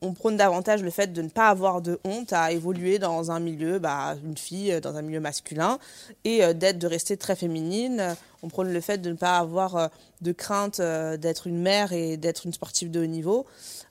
on 0.00 0.12
prône 0.12 0.36
davantage 0.36 0.82
le 0.82 0.90
fait 0.90 1.12
de 1.12 1.22
ne 1.22 1.28
pas 1.28 1.48
avoir 1.48 1.82
de 1.82 1.98
honte 2.04 2.32
à 2.32 2.52
évoluer 2.52 2.98
dans 2.98 3.30
un 3.30 3.40
milieu, 3.40 3.78
bah, 3.78 4.16
une 4.24 4.36
fille 4.36 4.80
dans 4.80 4.96
un 4.96 5.02
milieu 5.02 5.20
masculin, 5.20 5.78
et 6.24 6.54
d'être, 6.54 6.78
de 6.78 6.86
rester 6.86 7.16
très 7.16 7.34
féminine. 7.34 8.16
On 8.42 8.48
prône 8.48 8.72
le 8.72 8.80
fait 8.80 8.98
de 8.98 9.10
ne 9.10 9.16
pas 9.16 9.38
avoir 9.38 9.90
de 10.20 10.32
crainte 10.32 10.80
d'être 10.80 11.48
une 11.48 11.60
mère 11.60 11.92
et 11.92 12.16
d'être 12.16 12.46
une 12.46 12.52
sportive 12.52 12.90
de 12.90 13.00
haut 13.00 13.06
niveau. 13.06 13.46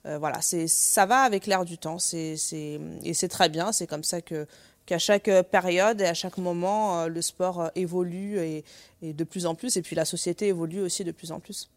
Euh, 0.06 0.18
voilà, 0.18 0.40
c'est 0.40 0.66
ça 0.68 1.06
va 1.06 1.20
avec 1.20 1.46
l'air 1.46 1.64
du 1.64 1.78
temps, 1.78 1.98
c'est 1.98 2.36
et 2.52 3.14
c'est 3.14 3.28
très 3.28 3.48
bien. 3.48 3.72
C'est 3.72 3.86
comme 3.86 4.04
ça 4.04 4.20
que 4.20 4.46
qu'à 4.86 4.98
chaque 4.98 5.30
période 5.50 6.00
et 6.00 6.06
à 6.06 6.14
chaque 6.14 6.38
moment, 6.38 7.00
euh, 7.00 7.08
le 7.08 7.20
sport 7.20 7.60
euh, 7.60 7.68
évolue 7.74 8.38
et, 8.38 8.64
de 9.02 9.24
plus 9.24 9.44
en 9.44 9.54
plus, 9.54 9.76
et 9.76 9.82
puis 9.82 9.94
la 9.94 10.06
société 10.06 10.48
évolue 10.48 10.80
aussi 10.80 11.04
de 11.04 11.12
plus 11.12 11.30
en 11.30 11.40
plus. 11.40 11.68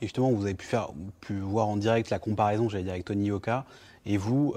Et 0.00 0.06
justement, 0.06 0.30
vous 0.30 0.44
avez 0.44 0.54
pu, 0.54 0.66
faire, 0.66 0.90
pu 1.20 1.38
voir 1.38 1.68
en 1.68 1.76
direct 1.76 2.10
la 2.10 2.18
comparaison, 2.18 2.68
j'allais 2.68 2.84
dire, 2.84 2.92
avec 2.92 3.04
Tony 3.04 3.26
Yoka, 3.26 3.64
et 4.04 4.18
vous, 4.18 4.54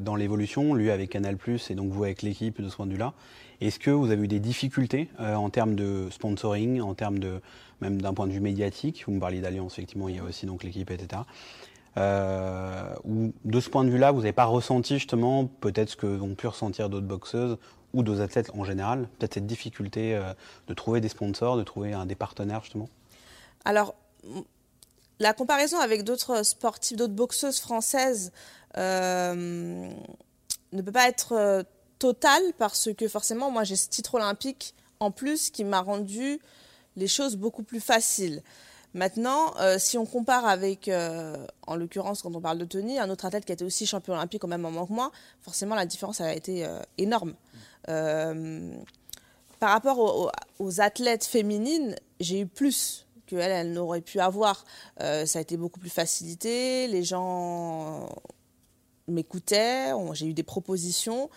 dans 0.00 0.16
l'évolution, 0.16 0.74
lui 0.74 0.90
avec 0.90 1.10
Canal+, 1.10 1.36
et 1.46 1.74
donc 1.76 1.92
vous 1.92 2.02
avec 2.02 2.22
l'équipe 2.22 2.60
de 2.60 2.68
ce 2.68 2.74
point 2.74 2.86
de 2.86 2.92
vue-là, 2.92 3.12
est-ce 3.60 3.78
que 3.78 3.90
vous 3.90 4.10
avez 4.10 4.24
eu 4.24 4.26
des 4.26 4.40
difficultés 4.40 5.08
en 5.18 5.48
termes 5.48 5.76
de 5.76 6.08
sponsoring, 6.10 6.80
en 6.80 6.94
termes 6.94 7.20
de, 7.20 7.40
même 7.80 8.02
d'un 8.02 8.14
point 8.14 8.26
de 8.26 8.32
vue 8.32 8.40
médiatique? 8.40 9.04
Vous 9.06 9.12
me 9.12 9.20
parliez 9.20 9.40
d'Alliance, 9.40 9.74
effectivement, 9.74 10.08
il 10.08 10.16
y 10.16 10.18
a 10.18 10.24
aussi 10.24 10.44
donc 10.44 10.64
l'équipe, 10.64 10.90
etc. 10.90 11.22
Euh, 11.96 12.94
ou 13.04 13.32
de 13.44 13.60
ce 13.60 13.68
point 13.68 13.84
de 13.84 13.90
vue-là, 13.90 14.12
vous 14.12 14.20
n'avez 14.20 14.32
pas 14.32 14.44
ressenti 14.44 14.94
justement 14.94 15.46
peut-être 15.46 15.90
ce 15.90 15.96
que 15.96 16.06
vont 16.06 16.34
pu 16.34 16.46
ressentir 16.46 16.88
d'autres 16.88 17.06
boxeuses 17.06 17.58
ou 17.92 18.02
d'autres 18.02 18.20
athlètes 18.20 18.50
en 18.54 18.64
général, 18.64 19.08
peut-être 19.18 19.34
cette 19.34 19.46
difficulté 19.46 20.14
euh, 20.14 20.32
de 20.68 20.74
trouver 20.74 21.00
des 21.00 21.08
sponsors, 21.08 21.56
de 21.56 21.64
trouver 21.64 21.94
des 22.06 22.14
partenaires 22.14 22.62
justement? 22.62 22.88
Alors, 23.64 23.94
la 25.20 25.32
comparaison 25.32 25.78
avec 25.78 26.02
d'autres 26.02 26.44
sportifs, 26.44 26.96
d'autres 26.96 27.14
boxeuses 27.14 27.60
françaises 27.60 28.32
euh, 28.76 29.88
ne 30.72 30.82
peut 30.82 30.92
pas 30.92 31.08
être 31.08 31.64
totale 31.98 32.42
parce 32.58 32.88
que 32.96 33.06
forcément, 33.06 33.50
moi 33.52 33.62
j'ai 33.62 33.76
ce 33.76 33.88
titre 33.88 34.16
olympique 34.16 34.74
en 34.98 35.12
plus 35.12 35.50
qui 35.50 35.64
m'a 35.64 35.80
rendu 35.80 36.40
les 36.96 37.06
choses 37.06 37.36
beaucoup 37.36 37.62
plus 37.62 37.80
faciles. 37.80 38.42
Maintenant, 38.92 39.54
euh, 39.60 39.76
si 39.78 39.98
on 39.98 40.04
compare 40.04 40.46
avec, 40.46 40.88
euh, 40.88 41.46
en 41.66 41.76
l'occurrence, 41.76 42.22
quand 42.22 42.34
on 42.34 42.40
parle 42.40 42.58
de 42.58 42.64
Tony, 42.64 42.98
un 42.98 43.08
autre 43.08 43.24
athlète 43.24 43.44
qui 43.44 43.52
a 43.52 43.54
été 43.54 43.64
aussi 43.64 43.86
champion 43.86 44.14
olympique 44.14 44.42
au 44.42 44.48
même 44.48 44.62
moment 44.62 44.86
que 44.86 44.92
moi, 44.92 45.12
forcément 45.40 45.76
la 45.76 45.86
différence 45.86 46.20
a 46.20 46.34
été 46.34 46.64
euh, 46.66 46.80
énorme. 46.98 47.34
par 47.86 49.70
rapport 49.72 50.30
aux, 50.58 50.80
athlètes 50.80 51.24
féminines, 51.24 51.94
j'ai 52.18 52.40
eu 52.40 52.46
plus 52.46 53.06
qu'elle, 53.30 53.52
elle, 53.52 53.72
n'aurait 53.72 54.00
pu 54.00 54.20
avoir. 54.20 54.64
ça 54.98 55.38
a 55.38 55.40
été 55.40 55.56
beaucoup 55.56 55.80
plus 55.80 55.90
facilité, 55.90 56.86
les 56.88 57.02
gens 57.02 58.08
m'écoutaient, 59.08 59.92
j'ai 60.12 60.26
eu 60.26 60.34
des 60.34 60.42
propositions. 60.42 61.30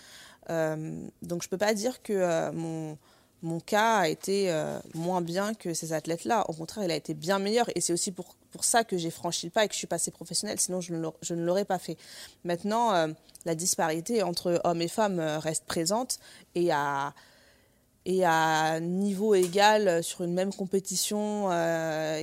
donc 0.50 1.42
je 1.42 1.48
ne 1.48 1.50
peux 1.50 1.58
pas 1.58 1.74
dire 1.74 2.02
que 2.02 2.52
mon 2.52 2.98
mon 3.44 3.60
cas 3.60 3.98
a 3.98 4.08
été 4.08 4.50
euh, 4.50 4.80
moins 4.94 5.22
bien 5.22 5.54
que 5.54 5.74
ces 5.74 5.92
athlètes-là. 5.92 6.46
Au 6.50 6.54
contraire, 6.54 6.86
il 6.86 6.92
a 6.92 6.96
été 6.96 7.14
bien 7.14 7.40
meilleur. 7.40 7.70
Et 7.76 7.82
c'est 7.82 7.92
aussi 7.92 8.12
pour, 8.12 8.36
pour 8.52 8.64
ça 8.64 8.86
que 8.86 8.98
j'ai 8.98 9.12
franchi 9.12 9.46
le 9.46 9.52
pas 9.52 9.66
et 9.66 9.68
que 9.68 9.74
je 9.74 9.80
suis 9.80 9.88
passée 9.88 10.12
professionnelle. 10.12 10.60
Sinon, 10.60 10.80
je 10.80 10.94
ne 10.94 11.44
l'aurais 11.44 11.66
pas 11.66 11.78
fait. 11.78 11.98
Maintenant, 12.46 12.94
euh, 12.94 13.10
la 13.46 13.54
disparité 13.54 14.24
entre 14.24 14.62
hommes 14.64 14.82
et 14.82 14.88
femmes 14.88 15.20
euh, 15.20 15.40
reste 15.40 15.66
présente. 15.66 16.20
Et 16.56 16.72
à, 16.72 17.14
et 18.06 18.26
à 18.26 18.80
niveau 18.80 19.34
égal 19.34 20.04
sur 20.04 20.24
une 20.24 20.34
même 20.34 20.54
compétition 20.54 21.50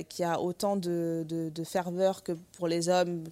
qui 0.09 0.23
a 0.23 0.39
autant 0.39 0.75
de, 0.75 1.51
ferveur 1.65 2.23
que 2.23 2.33
pour 2.57 2.67
les 2.67 2.89
hommes, 2.89 3.23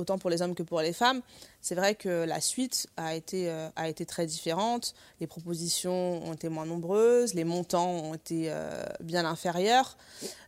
autant 0.00 0.18
pour 0.18 0.30
les 0.30 0.42
hommes 0.42 0.54
que 0.54 0.62
pour 0.62 0.80
les 0.80 0.92
femmes. 0.92 1.20
C'est 1.60 1.74
vrai 1.74 1.94
que 1.94 2.24
la 2.24 2.40
suite 2.40 2.88
a 2.96 3.14
été, 3.14 3.50
euh, 3.50 3.68
très 4.06 4.26
différente. 4.26 4.94
Les 5.20 5.26
propositions 5.26 6.24
ont 6.26 6.32
été 6.32 6.48
moins 6.48 6.66
nombreuses, 6.66 7.34
les 7.34 7.44
montants 7.44 7.90
ont 7.90 8.14
été 8.14 8.46
euh, 8.48 8.82
bien 9.00 9.24
inférieurs. 9.24 9.96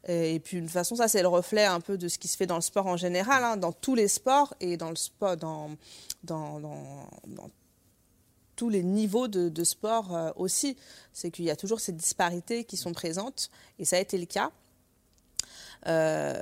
Et, 0.08 0.40
puis, 0.40 0.58
de 0.58 0.62
toute 0.62 0.70
façon, 0.70 0.96
ça, 0.96 1.08
c'est 1.08 1.22
le 1.22 1.28
reflet 1.28 1.64
un 1.64 1.80
peu 1.80 1.96
de 1.98 2.08
ce 2.08 2.18
qui 2.18 2.28
se 2.28 2.36
fait 2.36 2.46
dans 2.46 2.56
le 2.56 2.62
sport 2.62 2.86
en 2.86 2.96
général, 2.96 3.44
hein, 3.44 3.56
dans 3.56 3.72
tous 3.72 3.94
les 3.94 4.08
sports 4.08 4.54
et 4.60 4.76
dans, 4.76 4.90
le 4.90 4.96
sport, 4.96 5.36
dans, 5.36 5.70
dans, 6.24 6.60
tous 8.62 8.70
les 8.70 8.85
niveaux 8.85 9.27
de, 9.27 9.64
sport 9.64 10.14
euh, 10.14 10.31
aussi. 10.37 10.77
C'est 11.12 11.31
qu'il 11.33 11.44
y 11.44 11.51
a 11.51 11.57
toujours 11.57 11.81
ces 11.81 11.92
disparités 11.92 12.62
qui 12.64 12.77
sont 12.77 12.92
présentes, 12.92 13.51
et 13.81 13.85
ça 13.85 13.96
a 13.96 13.98
été 13.98 14.16
le 14.18 14.27
cas. 14.27 14.51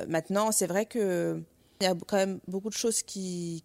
maintenant, 0.07 0.53
c'est 0.53 0.67
vrai 0.67 0.85
que 0.85 1.43
il 1.81 1.85
y 1.85 1.87
a 1.87 1.95
quand 2.07 2.17
même 2.17 2.41
beaucoup 2.47 2.69
de 2.69 2.75
choses 2.75 3.03
qui, 3.03 3.63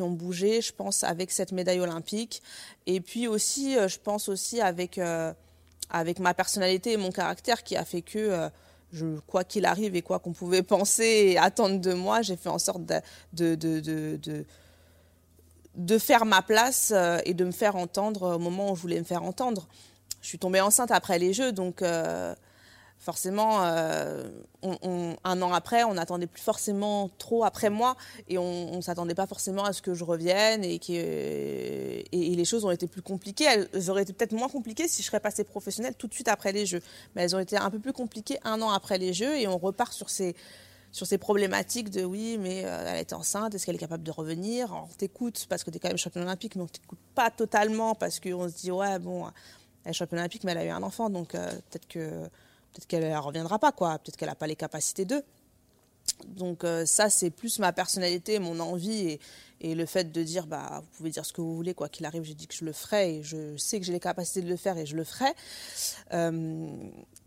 ont 0.00 0.10
bougé, 0.10 0.60
je 0.60 0.72
pense, 0.72 1.04
avec 1.04 1.30
cette 1.30 1.52
médaille 1.52 1.80
olympique. 1.80 2.42
Et 2.86 3.00
puis 3.00 3.28
aussi, 3.28 3.78
euh, 3.78 3.86
je 3.86 3.98
pense 4.00 4.28
aussi 4.28 4.60
avec, 4.60 4.98
euh, 4.98 5.32
avec 5.88 6.18
ma 6.18 6.34
personnalité 6.34 6.92
et 6.92 6.96
mon 6.96 7.12
caractère 7.12 7.62
qui 7.62 7.76
a 7.76 7.84
fait 7.84 8.02
que, 8.02 8.18
euh, 8.18 9.20
quoi 9.28 9.44
qu'il 9.44 9.64
arrive 9.64 9.94
et 9.94 10.02
quoi 10.02 10.18
qu'on 10.18 10.32
pouvait 10.32 10.62
penser 10.64 11.04
et 11.04 11.38
attendre 11.38 11.80
de 11.80 11.92
moi, 11.92 12.22
j'ai 12.22 12.36
fait 12.36 12.48
en 12.48 12.58
sorte 12.58 12.82
de, 12.84 12.96
de 15.76 15.98
faire 15.98 16.24
ma 16.24 16.42
place 16.42 16.92
et 17.24 17.34
de 17.34 17.44
me 17.44 17.52
faire 17.52 17.76
entendre 17.76 18.36
au 18.36 18.38
moment 18.38 18.72
où 18.72 18.76
je 18.76 18.82
voulais 18.82 18.98
me 18.98 19.04
faire 19.04 19.22
entendre. 19.22 19.68
Je 20.22 20.28
suis 20.28 20.38
tombée 20.38 20.60
enceinte 20.60 20.90
après 20.90 21.18
les 21.18 21.32
Jeux, 21.32 21.52
donc 21.52 21.82
forcément, 22.98 23.62
euh, 23.62 24.24
un 24.62 25.42
an 25.42 25.52
après, 25.52 25.84
on 25.84 25.94
n'attendait 25.94 26.26
plus 26.26 26.42
forcément 26.42 27.10
trop 27.18 27.44
après 27.44 27.70
moi 27.70 27.96
et 28.28 28.38
on 28.38 28.76
ne 28.76 28.80
s'attendait 28.80 29.14
pas 29.14 29.26
forcément 29.26 29.64
à 29.64 29.72
ce 29.72 29.82
que 29.82 29.94
je 29.94 30.04
revienne 30.04 30.64
et, 30.64 30.78
que, 30.78 30.92
et, 30.92 32.04
les 32.10 32.44
choses 32.44 32.64
ont 32.64 32.70
été 32.70 32.86
plus 32.86 33.02
compliquées. 33.02 33.44
Elles 33.44 33.90
auraient 33.90 34.02
été 34.02 34.12
peut-être 34.12 34.32
moins 34.32 34.48
compliquées 34.48 34.88
si 34.88 35.02
je 35.02 35.06
serais 35.06 35.20
passée 35.20 35.44
professionnelle 35.44 35.94
tout 35.96 36.08
de 36.08 36.14
suite 36.14 36.28
après 36.28 36.52
les 36.52 36.66
Jeux. 36.66 36.82
Mais 37.14 37.22
elles 37.22 37.36
ont 37.36 37.40
été 37.40 37.56
un 37.56 37.70
peu 37.70 37.78
plus 37.78 37.92
compliquées 37.92 38.38
un 38.44 38.60
an 38.62 38.70
après 38.70 38.98
les 38.98 39.12
Jeux 39.12 39.38
et 39.38 39.46
on 39.46 39.58
repart 39.58 39.92
sur 39.92 40.10
ces, 40.10 40.34
sur 40.96 41.06
ces 41.06 41.18
problématiques 41.18 41.90
de 41.90 42.04
oui, 42.04 42.38
mais 42.40 42.64
euh, 42.64 42.86
elle 42.88 42.96
est 42.96 43.12
enceinte, 43.12 43.54
est-ce 43.54 43.66
qu'elle 43.66 43.74
est 43.74 43.78
capable 43.78 44.02
de 44.02 44.10
revenir? 44.10 44.72
On 44.72 44.86
t'écoute 44.96 45.44
parce 45.46 45.62
que 45.62 45.70
tu 45.70 45.76
es 45.76 45.78
quand 45.78 45.88
même 45.88 45.98
championne 45.98 46.22
olympique, 46.22 46.56
mais 46.56 46.62
on 46.62 46.66
t'écoute 46.66 46.98
pas 47.14 47.30
totalement 47.30 47.94
parce 47.94 48.18
qu'on 48.18 48.48
se 48.48 48.54
dit 48.54 48.70
ouais, 48.70 48.98
bon, 48.98 49.26
elle 49.84 49.90
est 49.90 49.92
championne 49.92 50.20
olympique, 50.20 50.42
mais 50.44 50.52
elle 50.52 50.58
a 50.58 50.64
eu 50.64 50.70
un 50.70 50.82
enfant, 50.82 51.10
donc 51.10 51.34
euh, 51.34 51.50
peut-être 51.68 51.86
que 51.86 52.22
peut-être 52.22 52.86
qu'elle 52.86 53.10
ne 53.10 53.18
reviendra 53.18 53.58
pas, 53.58 53.72
quoi. 53.72 53.98
Peut-être 53.98 54.16
qu'elle 54.16 54.30
n'a 54.30 54.34
pas 54.34 54.46
les 54.46 54.56
capacités 54.56 55.04
d'eux. 55.04 55.22
Donc 56.24 56.64
euh, 56.64 56.86
ça, 56.86 57.10
c'est 57.10 57.30
plus 57.30 57.58
ma 57.58 57.72
personnalité, 57.72 58.38
mon 58.38 58.60
envie 58.60 59.18
et, 59.60 59.74
le 59.74 59.86
fait 59.86 60.12
de 60.12 60.22
dire, 60.22 60.46
bah, 60.46 60.80
vous 60.82 60.96
pouvez 60.96 61.10
dire 61.10 61.26
ce 61.26 61.32
que 61.32 61.40
vous 61.40 61.56
voulez, 61.56 61.74
quoi 61.74 61.88
qu'il 61.88 62.06
arrive, 62.06 62.22
j'ai 62.22 62.34
dit 62.34 62.46
que 62.46 62.54
je 62.54 62.64
le 62.64 62.72
ferai 62.72 63.16
et 63.16 63.22
je 63.22 63.56
sais 63.56 63.80
que 63.80 63.86
j'ai 63.86 63.92
les 63.92 64.00
capacités 64.00 64.42
de 64.42 64.48
le 64.48 64.56
faire 64.56 64.78
et 64.78 64.86
je 64.86 64.94
le 64.94 65.02
ferai, 65.02 65.32
euh, 66.12 66.68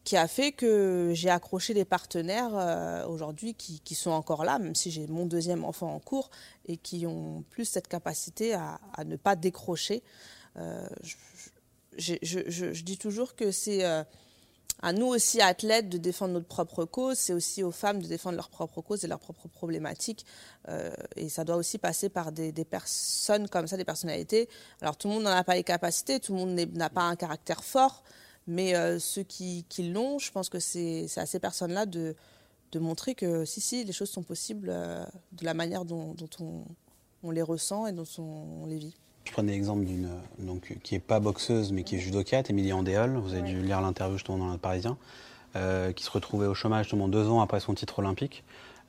qui 0.05 0.15
a 0.15 0.27
fait 0.27 0.53
que 0.53 1.11
j'ai 1.13 1.29
accroché 1.29 1.73
des 1.73 1.83
partenaires 1.85 2.51
euh, 2.53 3.05
aujourd'hui 3.07 3.55
qui, 3.55 3.95
sont 3.95 4.11
encore 4.11 4.45
là, 4.45 4.57
même 4.57 4.75
si 4.75 4.89
j'ai 4.89 5.05
mon 5.07 5.25
deuxième 5.25 5.65
enfant 5.65 5.93
en 5.93 5.99
cours 5.99 6.29
et 6.65 6.77
qui 6.77 7.05
ont 7.05 7.43
plus 7.49 7.65
cette 7.65 7.89
capacité 7.89 8.53
à, 8.53 8.79
ne 9.05 9.17
pas 9.17 9.35
décrocher. 9.35 10.01
Je, 10.55 12.15
je, 12.21 12.83
dis 12.83 12.97
toujours 12.97 13.35
que 13.35 13.51
c'est 13.51 13.83
à 14.81 14.93
nous 14.93 15.07
aussi, 15.07 15.41
athlètes, 15.41 15.89
de 15.89 15.97
défendre 15.97 16.33
notre 16.33 16.47
propre 16.47 16.85
cause. 16.85 17.17
C'est 17.17 17.33
aussi 17.33 17.63
aux 17.63 17.71
femmes 17.71 18.01
de 18.01 18.07
défendre 18.07 18.37
leur 18.37 18.49
propre 18.49 18.81
cause 18.81 19.03
et 19.03 19.07
leurs 19.07 19.19
propres 19.19 19.47
problématiques. 19.47 20.25
Euh, 20.69 20.91
et 21.15 21.27
ça 21.29 21.43
doit 21.43 21.57
aussi 21.57 21.77
passer 21.77 22.09
par 22.09 22.31
des, 22.31 22.51
personnes 22.65 23.49
comme 23.49 23.67
ça, 23.67 23.75
des 23.75 23.85
personnalités. 23.85 24.47
Alors 24.81 24.95
tout 24.95 25.07
le 25.07 25.15
monde 25.15 25.23
n'en 25.23 25.31
a 25.31 25.43
pas 25.43 25.55
les 25.55 25.63
capacités, 25.63 26.19
tout 26.19 26.33
le 26.33 26.39
monde 26.39 26.55
n'a 26.73 26.89
pas 26.89 27.03
un 27.03 27.15
caractère 27.15 27.63
fort, 27.63 28.03
mais 28.47 28.75
euh, 28.75 28.99
ceux 28.99 29.23
qui, 29.23 29.65
l'ont, 29.79 30.17
je 30.17 30.31
pense 30.31 30.49
que 30.49 30.59
c'est 30.59 31.07
à 31.17 31.25
ces 31.25 31.39
personnes-là 31.39 31.85
de, 31.85 32.15
montrer 32.75 33.15
que 33.15 33.45
si, 33.45 33.59
si, 33.61 33.83
les 33.83 33.93
choses 33.93 34.09
sont 34.09 34.23
possibles 34.23 34.69
euh, 34.71 35.03
de 35.33 35.43
la 35.43 35.53
manière 35.53 35.83
dont, 35.83 36.15
on, 36.39 36.63
on, 37.23 37.31
les 37.31 37.41
ressent 37.41 37.85
et 37.85 37.91
dont 37.91 38.05
on 38.17 38.65
les 38.65 38.77
vit. 38.77 38.95
Je 39.29 39.33
prenais 39.35 39.51
l'exemple 39.51 39.85
d'une 39.85 40.09
donc 40.39 40.75
qui 40.81 40.95
est 40.95 40.99
pas 40.99 41.19
boxeuse 41.19 41.71
mais 41.71 41.83
qui 41.83 41.97
est 41.97 41.99
judokate, 41.99 42.49
Émilie 42.49 42.73
Andéol. 42.73 43.15
Vous 43.17 43.33
avez 43.33 43.43
dû 43.43 43.61
lire 43.61 43.79
l'interview 43.79 44.17
justement 44.17 44.39
dans 44.39 44.51
le 44.51 44.57
Parisien. 44.57 44.97
qui 45.53 46.03
se 46.03 46.09
retrouvait 46.09 46.47
au 46.47 46.55
chômage 46.55 46.85
justement 46.85 47.07
deux 47.07 47.29
ans 47.29 47.39
après 47.39 47.59
son 47.59 47.75
titre 47.75 47.99
olympique. 47.99 48.43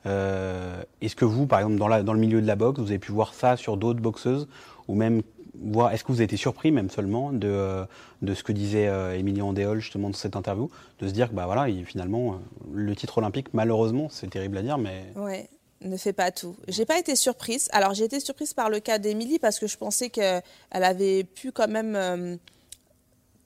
Est-ce 0.05 1.15
que 1.15 1.25
vous, 1.25 1.45
par 1.45 1.59
exemple, 1.59 1.75
dans, 1.75 1.87
la, 1.87 2.01
dans, 2.01 2.13
le 2.13 2.19
milieu 2.19 2.41
de 2.41 2.47
la 2.47 2.55
boxe, 2.55 2.79
vous 2.79 2.89
avez 2.89 2.97
pu 2.97 3.11
voir 3.11 3.35
ça 3.35 3.55
sur 3.55 3.77
d'autres 3.77 3.99
boxeuses 3.99 4.47
ou 4.87 4.95
même 4.95 5.21
voir, 5.61 5.93
est-ce 5.93 6.03
que 6.03 6.11
vous 6.11 6.17
avez 6.17 6.23
été 6.23 6.37
surpris 6.37 6.71
même 6.71 6.89
seulement 6.89 7.31
de, 7.31 7.85
de 8.23 8.33
ce 8.33 8.43
que 8.43 8.51
disait 8.51 8.89
Émilie 9.19 9.43
Andéol 9.43 9.79
justement 9.79 10.09
dans 10.09 10.15
cette 10.15 10.35
interview, 10.35 10.71
de 11.01 11.07
se 11.07 11.13
dire 11.13 11.29
que 11.29 11.35
bah 11.35 11.45
voilà, 11.45 11.67
finalement 11.85 12.39
le 12.73 12.95
titre 12.95 13.19
olympique, 13.19 13.53
malheureusement, 13.53 14.07
c'est 14.09 14.31
terrible 14.31 14.57
à 14.57 14.63
dire, 14.63 14.79
mais 14.79 15.13
ouais 15.17 15.47
ne 15.81 15.97
fait 15.97 16.13
pas 16.13 16.31
tout. 16.31 16.55
J'ai 16.67 16.85
pas 16.85 16.99
été 16.99 17.15
surprise. 17.15 17.67
Alors 17.71 17.93
j'ai 17.93 18.05
été 18.05 18.19
surprise 18.19 18.53
par 18.53 18.69
le 18.69 18.79
cas 18.79 18.99
d'Émilie 18.99 19.39
parce 19.39 19.59
que 19.59 19.67
je 19.67 19.77
pensais 19.77 20.09
qu'elle 20.09 20.43
avait 20.71 21.23
pu 21.23 21.51
quand 21.51 21.67
même 21.67 21.95
euh, 21.95 22.37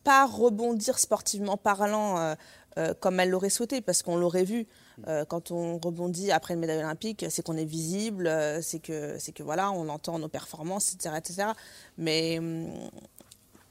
pas 0.04 0.26
rebondir 0.26 1.00
sportivement 1.00 1.58
parlant 1.58 2.18
euh, 2.18 2.36
euh, 2.78 2.94
comme 3.00 3.20
elle 3.20 3.30
l'aurait 3.30 3.50
souhaité 3.50 3.82
parce 3.82 4.02
qu'on 4.02 4.18
l'aurait 4.18 4.44
vu 4.44 4.68
quand 5.28 5.52
on 5.52 5.78
rebondit 5.78 6.32
après 6.32 6.54
une 6.54 6.62
médaille 6.62 6.80
olympique, 6.80 7.26
c'est 7.30 7.44
qu'on 7.44 7.58
est 7.58 7.66
visible, 7.66 8.32
c'est 8.62 8.80
que 8.80 9.18
c'est 9.20 9.34
que 9.34 9.44
voilà, 9.44 9.70
on 9.72 9.90
entend 9.90 10.20
nos 10.20 10.30
performances, 10.30 10.94
etc., 10.94 11.16
etc. 11.18 11.48
Mais 11.98 12.40
hum, 12.40 12.70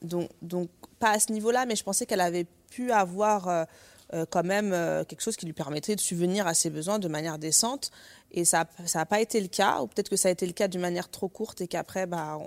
donc 0.03 0.29
donc 0.42 0.68
pas 0.98 1.12
à 1.12 1.18
ce 1.18 1.33
niveau-là, 1.33 1.64
mais 1.64 1.77
je 1.77 1.83
pensais 1.83 2.05
qu'elle 2.05 2.20
avait 2.20 2.44
pu 2.68 2.92
avoir 2.92 3.66
quand 4.31 4.44
même 4.44 4.70
quelque 5.07 5.20
chose 5.20 5.37
qui 5.37 5.46
lui 5.46 5.53
permettrait 5.53 5.96
de 5.96 6.00
subvenir 6.00 6.46
à 6.46 6.55
ses 6.55 6.70
besoins 6.70 6.98
de 6.98 7.09
manière 7.09 7.38
décente 7.38 7.90
et 8.35 8.44
ça 8.44 8.66
n'a 8.94 9.07
pas 9.07 9.20
été 9.20 9.40
le 9.40 9.46
cas, 9.46 9.81
ou 9.81 9.87
peut-être 9.87 10.09
que 10.09 10.16
ça 10.16 10.29
a 10.29 10.33
été 10.33 10.44
le 10.44 10.53
cas 10.53 10.66
d'une 10.66 10.81
manière 10.81 11.09
trop 11.09 11.29
courte 11.29 11.61
et 11.61 11.68
qu'après, 11.68 12.07
bah, 12.07 12.38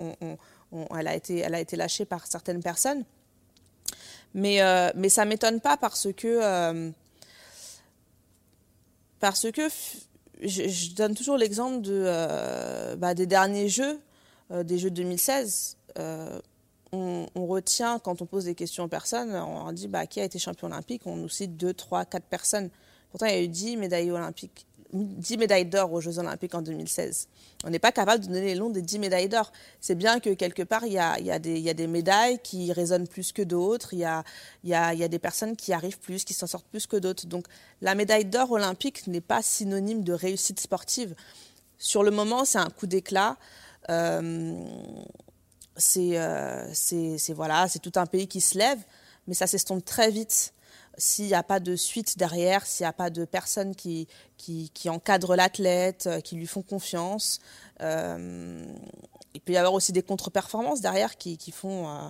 elle, 0.97 1.07
a 1.07 1.15
été, 1.15 1.39
elle 1.39 1.55
a 1.55 1.61
été 1.61 1.77
lâchée 1.77 2.03
par 2.03 2.27
certaines 2.27 2.61
personnes. 2.61 3.05
Mais, 4.33 4.61
euh, 4.61 4.91
mais 4.95 5.07
ça 5.07 5.23
ne 5.23 5.29
m'étonne 5.29 5.61
pas 5.61 5.77
parce 5.77 6.09
que, 6.11 6.27
euh, 6.27 6.91
parce 9.21 9.49
que 9.49 9.69
je, 10.41 10.93
donne 10.93 11.15
toujours 11.15 11.37
l'exemple 11.37 11.81
de, 11.81 12.03
euh, 12.05 12.97
bah, 12.97 13.13
des 13.13 13.25
derniers 13.25 13.69
jeux, 13.69 13.99
des 14.51 14.77
jeux 14.77 14.89
de 14.89 14.95
2016. 14.95 15.77
On, 16.91 17.27
retient, 17.35 17.99
quand 17.99 18.21
on 18.21 18.25
pose 18.25 18.45
des 18.45 18.55
questions 18.55 18.85
aux 18.85 18.87
personnes, 18.87 19.35
on 19.35 19.71
dit 19.71 19.87
bah, 19.87 20.07
qui 20.07 20.21
a 20.21 20.23
été 20.23 20.39
champion 20.39 20.67
olympique, 20.67 21.01
on 21.05 21.15
nous 21.17 21.29
cite 21.29 21.57
2, 21.57 21.73
3, 21.73 22.05
4 22.05 22.23
personnes. 22.25 22.69
Pourtant, 23.11 23.25
il 23.25 23.33
y 23.33 23.35
a 23.35 23.41
eu 23.41 23.47
10 23.47 23.77
médailles 23.77 24.11
olympiques 24.11 24.67
10 24.93 25.37
médailles 25.37 25.65
d'or 25.65 25.91
aux 25.91 26.01
Jeux 26.01 26.19
Olympiques 26.19 26.55
en 26.55 26.61
2016. 26.61 27.27
On 27.65 27.69
n'est 27.69 27.79
pas 27.79 27.91
capable 27.91 28.23
de 28.23 28.27
donner 28.27 28.41
les 28.41 28.55
noms 28.55 28.69
des 28.69 28.81
10 28.81 28.99
médailles 28.99 29.27
d'or. 29.27 29.51
C'est 29.81 29.95
bien 29.95 30.19
que 30.19 30.33
quelque 30.33 30.63
part, 30.63 30.85
il 30.85 30.93
y 30.93 30.99
a, 30.99 31.39
des 31.39 31.87
médailles 31.87 32.39
qui 32.43 32.71
résonnent 32.71 33.07
plus 33.07 33.31
que 33.31 33.41
d'autres, 33.41 33.93
il 33.93 33.99
y 33.99 34.73
a, 34.73 35.07
des 35.07 35.19
personnes 35.19 35.55
qui 35.55 35.73
arrivent 35.73 35.99
plus, 35.99 36.23
qui 36.23 36.33
s'en 36.33 36.47
sortent 36.47 36.67
plus 36.67 36.87
que 36.87 36.97
d'autres. 36.97 37.27
Donc 37.27 37.45
la 37.81 37.95
médaille 37.95 38.25
d'or 38.25 38.51
olympique 38.51 39.07
n'est 39.07 39.21
pas 39.21 39.41
synonyme 39.41 40.03
de 40.03 40.13
réussite 40.13 40.59
sportive. 40.59 41.15
Sur 41.77 42.03
le 42.03 42.11
moment, 42.11 42.45
c'est 42.45 42.59
un 42.59 42.69
coup 42.69 42.87
d'éclat. 42.87 43.37
Euh 43.89 44.53
c'est 45.77 47.33
voilà, 47.33 47.67
tout 47.81 47.91
un 47.95 48.05
pays 48.05 48.27
qui 48.27 48.41
se 48.41 48.57
lève, 48.57 48.79
mais 49.27 49.33
ça 49.33 49.47
s'estompe 49.47 49.85
très 49.85 50.11
vite 50.11 50.53
s'il 50.97 51.27
n'y 51.27 51.35
a 51.35 51.43
pas 51.43 51.59
de 51.59 51.75
suite 51.75 52.17
derrière, 52.17 52.65
s'il 52.65 52.83
n'y 52.83 52.89
a 52.89 52.93
pas 52.93 53.09
de 53.09 53.23
personnes 53.23 53.75
qui, 53.75 54.07
qui, 54.37 54.89
encadrent 54.89 55.35
l'athlète, 55.35 56.07
euh, 56.07 56.19
qui 56.19 56.35
lui 56.35 56.47
font 56.47 56.63
confiance. 56.63 57.39
Euh, 57.81 58.65
il 59.33 59.41
peut 59.41 59.53
y 59.53 59.57
avoir 59.57 59.73
aussi 59.73 59.91
des 59.91 60.01
contre-performances 60.01 60.81
derrière 60.81 61.17
qui, 61.17 61.37
font, 61.51 61.87
euh, 61.87 62.07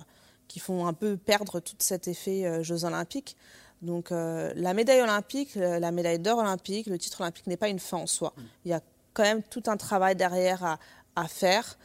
qui 0.48 0.58
font 0.58 0.86
un 0.86 0.94
peu 0.94 1.16
perdre 1.16 1.60
tout 1.60 1.76
cet 1.78 2.08
effet 2.08 2.64
Jeux 2.64 2.84
olympiques. 2.84 3.36
Donc 3.82 4.10
la 4.10 4.74
médaille 4.74 5.02
olympique, 5.02 5.54
la 5.54 5.92
médaille 5.92 6.18
d'or 6.18 6.38
olympique, 6.38 6.86
le 6.86 6.98
titre 6.98 7.20
olympique 7.20 7.46
n'est 7.46 7.58
pas 7.58 7.68
une 7.68 7.78
fin 7.78 7.98
en 7.98 8.06
soi. 8.06 8.32
Il 8.64 8.70
y 8.70 8.74
a 8.74 8.80
quand 9.12 9.24
même 9.24 9.42
tout 9.42 9.62
un 9.66 9.76
travail 9.76 10.16
derrière 10.16 10.64
à, 10.64 10.78
à 11.16 11.28
faire. 11.28 11.78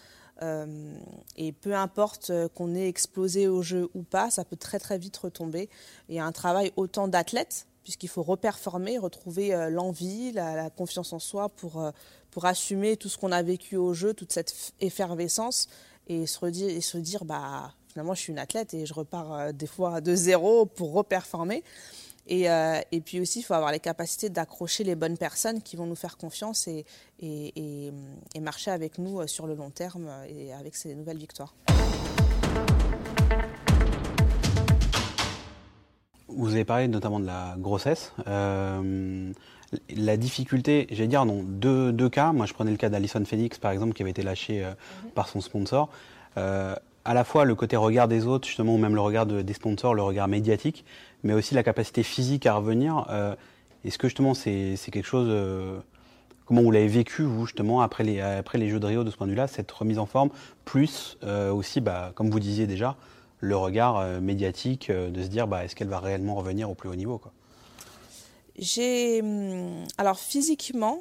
Euh, 0.44 0.66
et 1.38 1.52
peu 1.52 1.74
importe 1.74 2.30
euh, 2.30 2.48
qu'on 2.50 2.76
ait 2.76 2.88
explosé 2.88 3.48
au 3.48 3.62
jeu 3.62 3.90
ou 3.94 4.04
pas, 4.04 4.30
ça 4.30 4.44
peut 4.44 4.58
très 4.58 4.80
très 4.80 4.98
vite 4.98 5.16
retomber. 5.18 5.70
Il 6.10 6.16
y 6.16 6.20
a 6.20 6.26
un 6.26 6.32
travail 6.32 6.74
autant 6.76 7.08
d'athlètes, 7.08 7.66
puisqu'il 7.84 8.10
faut 8.10 8.24
reperformer, 8.24 8.98
retrouver 8.98 9.54
euh, 9.54 9.70
l'envie, 9.70 10.34
la, 10.34 10.70
confiance 10.70 11.14
en 11.14 11.20
soi 11.20 11.50
pour, 11.50 11.92
pour 12.32 12.46
assumer 12.46 12.98
tout 12.98 13.10
ce 13.10 13.18
qu'on 13.18 13.32
a 13.32 13.42
vécu 13.42 13.78
au 13.78 13.94
jeu, 13.94 14.14
toute 14.14 14.34
cette 14.34 14.74
effervescence, 14.82 15.70
et 16.08 16.26
se, 16.26 16.46
et 16.46 16.82
se 16.82 16.98
dire, 16.98 17.24
bah, 17.24 17.74
finalement, 17.88 18.14
je 18.14 18.22
suis 18.22 18.34
une 18.34 18.40
athlète 18.40 18.74
et 18.74 18.86
je 18.86 18.94
repars 18.94 19.54
des 19.54 19.68
fois 19.68 20.02
de 20.02 20.14
zéro 20.14 20.66
pour 20.66 20.92
reperformer. 20.94 21.64
Et, 22.28 22.50
euh, 22.50 22.80
et, 22.92 23.02
puis 23.02 23.20
aussi, 23.20 23.40
il 23.40 23.44
faut 23.44 23.54
avoir 23.54 23.72
les 23.72 23.80
capacités 23.80 24.30
d'accrocher 24.30 24.84
les 24.84 24.96
bonnes 24.96 25.18
personnes 25.18 25.62
qui 25.62 25.76
vont 25.76 25.86
nous 25.86 25.96
faire 25.96 26.18
confiance 26.18 26.68
et, 26.68 26.86
et, 27.20 27.92
et, 28.34 28.40
marcher 28.40 28.72
avec 28.72 28.98
nous 28.98 29.20
euh, 29.20 29.28
sur 29.28 29.46
le 29.46 29.56
long 29.56 29.70
terme 29.70 30.08
euh, 30.08 30.26
et 30.30 30.54
avec 30.54 30.76
ces 30.76 30.96
nouvelles 30.96 31.18
victoires. 31.18 31.54
Vous 36.30 36.54
avez 36.54 36.66
parlé 36.66 36.88
notamment 36.88 37.20
de 37.20 37.26
la 37.26 37.56
grossesse. 37.58 38.14
Euh, 38.28 39.32
la 39.90 40.18
difficulté, 40.18 40.88
j'allais 40.92 41.08
dire, 41.08 41.26
non, 41.26 41.44
deux, 41.44 41.92
deux, 41.92 42.10
cas. 42.10 42.32
Moi, 42.32 42.46
je 42.46 42.54
prenais 42.54 42.72
le 42.72 42.78
cas 42.78 42.90
d'Alison 42.90 43.24
Félix, 43.26 43.60
par 43.60 43.72
exemple, 43.72 43.94
qui 43.94 44.02
avait 44.02 44.12
été 44.12 44.24
lâché 44.24 44.64
mhm. 44.64 45.12
par 45.12 45.28
son 45.28 45.42
sponsor. 45.42 45.90
Euh, 46.38 46.76
à 47.06 47.14
la 47.14 47.24
fois 47.24 47.46
le 47.46 47.56
côté 47.56 47.76
regard 47.76 48.08
des 48.08 48.26
autres, 48.26 48.48
justement, 48.48 48.76
ou 48.76 48.78
même 48.78 48.96
le 48.96 49.02
regard 49.02 49.26
des 49.26 49.54
sponsors, 49.54 49.94
le 49.94 50.04
regard 50.04 50.28
médiatique, 50.28 50.86
mais 51.24 51.34
aussi 51.34 51.54
la 51.54 51.64
capacité 51.64 52.04
physique 52.04 52.46
à 52.46 52.56
revenir. 52.56 53.06
Euh, 53.10 53.36
est-ce 53.84 53.98
que 53.98 54.08
justement 54.08 54.34
c'est 54.34 54.78
quelque 54.92 55.06
chose... 55.06 55.28
Euh, 55.30 55.80
comment 56.46 56.62
vous 56.62 56.72
l'avez 56.72 56.88
vécu, 56.88 57.24
vous, 57.24 57.46
justement, 57.46 57.82
après 57.82 58.04
les, 58.04 58.20
après 58.22 58.58
les 58.58 58.70
Jeux 58.70 58.80
de 58.80 58.86
Rio, 58.86 59.04
de 59.04 59.12
ce 59.12 59.18
point 59.18 59.28
de 59.28 59.32
vue-là, 59.32 59.48
cette 59.48 59.72
remise 59.72 60.00
en 60.00 60.06
forme, 60.06 60.30
plus 60.66 61.18
euh, 61.24 61.52
aussi, 61.52 61.82
bah, 61.82 62.12
comme 62.16 62.30
vous 62.30 62.40
disiez 62.40 62.68
déjà, 62.68 62.96
le 63.40 63.58
regard 63.58 64.22
médiatique 64.22 64.90
de 64.90 65.22
se 65.22 65.28
dire, 65.28 65.48
bah, 65.48 65.66
est-ce 65.66 65.76
qu'elle 65.76 65.90
va 65.90 66.00
réellement 66.00 66.36
revenir 66.36 66.70
au 66.70 66.76
plus 66.76 66.88
haut 66.88 66.96
niveau 66.96 67.20
J'ai... 68.58 69.22
Hum, 69.22 69.84
alors 69.98 70.18
physiquement, 70.18 71.00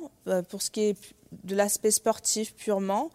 pour 0.48 0.62
ce 0.62 0.70
qui 0.70 0.80
est 0.80 1.14
de 1.44 1.54
l'aspect 1.54 1.92
sportif 1.92 2.54
purement, 2.56 3.10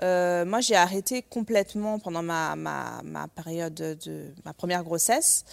moi, 0.00 0.60
j'ai 0.60 0.76
arrêté 0.76 1.22
complètement 1.22 1.98
pendant 1.98 2.22
ma, 2.22 2.56
ma, 2.56 3.02
ma, 3.04 3.28
période 3.28 3.74
de 3.74 4.26
ma 4.44 4.52
première 4.52 4.84
grossesse. 4.84 5.44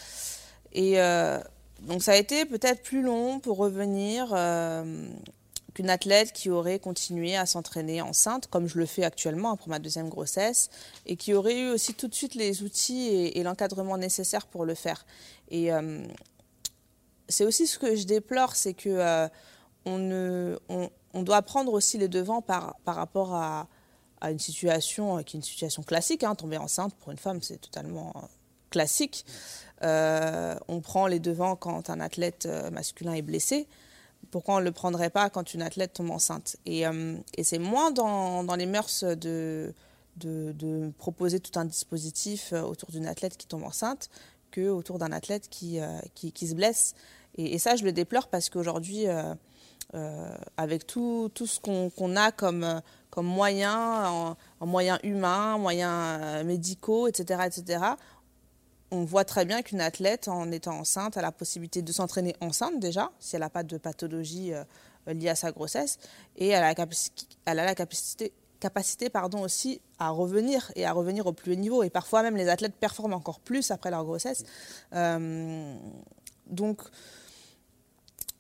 Et 0.75 0.99
euh, 0.99 1.39
donc 1.83 2.03
ça 2.03 2.11
a 2.11 2.15
été 2.17 2.45
peut-être 2.45 2.83
plus 2.83 3.01
long 3.01 3.39
pour 3.39 3.57
revenir 3.57 4.33
euh, 4.33 5.07
qu'une 5.73 5.89
athlète 5.89 6.33
qui 6.33 6.49
aurait 6.49 6.79
continué 6.79 7.37
à 7.37 7.45
s'entraîner 7.45 8.01
enceinte, 8.01 8.47
comme 8.47 8.67
je 8.67 8.77
le 8.77 8.85
fais 8.85 9.05
actuellement 9.05 9.55
pour 9.55 9.69
ma 9.69 9.79
deuxième 9.79 10.09
grossesse, 10.09 10.69
et 11.05 11.15
qui 11.15 11.33
aurait 11.33 11.57
eu 11.57 11.69
aussi 11.69 11.93
tout 11.93 12.09
de 12.09 12.13
suite 12.13 12.35
les 12.35 12.61
outils 12.61 13.07
et, 13.07 13.41
l'encadrement 13.41 13.97
nécessaires 13.97 14.47
pour 14.47 14.65
le 14.65 14.75
faire. 14.75 15.05
Et 15.49 15.71
euh, 15.71 16.05
c'est 17.29 17.45
aussi 17.45 17.67
ce 17.67 17.79
que 17.79 17.95
je 17.95 18.03
déplore, 18.03 18.57
c'est 18.57 18.73
que 18.73 19.29
on, 19.85 20.59
on, 21.13 21.23
doit 21.23 21.41
prendre 21.43 21.71
aussi 21.71 21.97
les 21.97 22.07
devants 22.09 22.41
par, 22.41 22.75
par 22.83 22.95
rapport 22.95 23.33
à, 23.33 23.67
à 24.25 24.31
une 24.31 24.39
situation 24.39 25.21
qui 25.23 25.37
est 25.37 25.39
une 25.39 25.43
situation 25.43 25.83
classique. 25.83 26.23
Hein. 26.23 26.35
Tomber 26.35 26.57
enceinte 26.57 26.95
pour 26.95 27.11
une 27.11 27.17
femme, 27.17 27.41
c'est 27.41 27.61
totalement 27.61 28.13
classique. 28.71 29.25
Euh, 29.83 30.55
on 30.67 30.81
prend 30.81 31.07
les 31.07 31.19
devants 31.19 31.55
quand 31.55 31.89
un 31.89 31.99
athlète 31.99 32.45
euh, 32.45 32.71
masculin 32.71 33.13
est 33.13 33.21
blessé. 33.21 33.67
Pourquoi 34.31 34.55
on 34.55 34.59
ne 34.59 34.65
le 34.65 34.71
prendrait 34.71 35.11
pas 35.11 35.29
quand 35.29 35.53
une 35.53 35.61
athlète 35.61 35.93
tombe 35.93 36.09
enceinte? 36.09 36.57
Et, 36.65 36.87
euh, 36.87 37.15
c'est 37.43 37.59
moins 37.59 37.91
dans, 37.91 38.55
les 38.55 38.65
mœurs 38.65 39.03
de, 39.03 39.73
proposer 40.97 41.39
tout 41.39 41.59
un 41.59 41.65
dispositif 41.65 42.51
autour 42.53 42.89
d'une 42.89 43.05
athlète 43.05 43.37
qui 43.37 43.45
tombe 43.45 43.63
enceinte 43.63 44.09
que 44.49 44.69
autour 44.69 44.97
d'un 44.97 45.11
athlète 45.11 45.49
qui, 45.49 45.79
qui, 46.15 46.47
se 46.47 46.55
blesse. 46.55 46.95
Et, 47.37 47.59
ça, 47.59 47.75
je 47.75 47.83
le 47.83 47.91
déplore 47.91 48.27
parce 48.27 48.49
qu'aujourd'hui, 48.49 49.05
avec 50.57 50.85
tout, 50.85 51.31
tout 51.33 51.47
ce 51.47 51.59
qu'on 51.59 52.15
a 52.15 52.31
comme, 52.31 52.81
comme 53.09 53.27
moyens, 53.27 54.07
en, 54.07 54.37
en 54.59 54.65
moyens 54.65 54.99
humains, 55.03 55.57
moyens 55.57 56.43
médicaux, 56.43 57.07
etc., 57.07 57.43
etc., 57.45 57.95
on 58.91 59.03
voit 59.03 59.25
très 59.25 59.45
bien 59.45 59.61
qu'une 59.61 59.81
athlète, 59.81 60.27
en 60.27 60.51
étant 60.51 60.77
enceinte, 60.79 61.17
a 61.17 61.21
la 61.21 61.31
possibilité 61.31 61.81
de 61.81 61.91
s'entraîner 61.91 62.35
enceinte 62.39 62.79
déjà, 62.79 63.11
si 63.19 63.35
elle 63.35 63.41
n'a 63.41 63.49
pas 63.49 63.63
de 63.63 63.77
pathologie 63.77 64.53
euh, 64.53 64.63
liée 65.07 65.29
à 65.29 65.35
sa 65.35 65.51
grossesse, 65.51 65.97
et 66.35 66.49
elle 66.49 66.63
a 66.63 66.73
la, 67.53 67.75
capacité, 67.75 68.31
capacité 68.59 69.09
pardon, 69.09 69.41
aussi 69.41 69.81
à 69.99 70.09
revenir 70.09 70.71
et 70.75 70.85
à 70.85 70.91
revenir 70.91 71.25
au 71.25 71.33
plus 71.33 71.53
haut 71.53 71.55
niveau. 71.55 71.83
Et 71.83 71.89
parfois 71.89 72.23
même 72.23 72.35
les 72.35 72.49
athlètes 72.49 72.75
performent 72.75 73.13
encore 73.13 73.39
plus 73.39 73.71
après 73.71 73.91
leur 73.91 74.03
grossesse. 74.03 74.43
Euh, 74.93 75.75
donc 76.47 76.81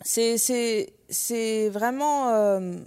c'est 0.05 1.69
vraiment... 1.69 2.29
Euh, 2.29 2.77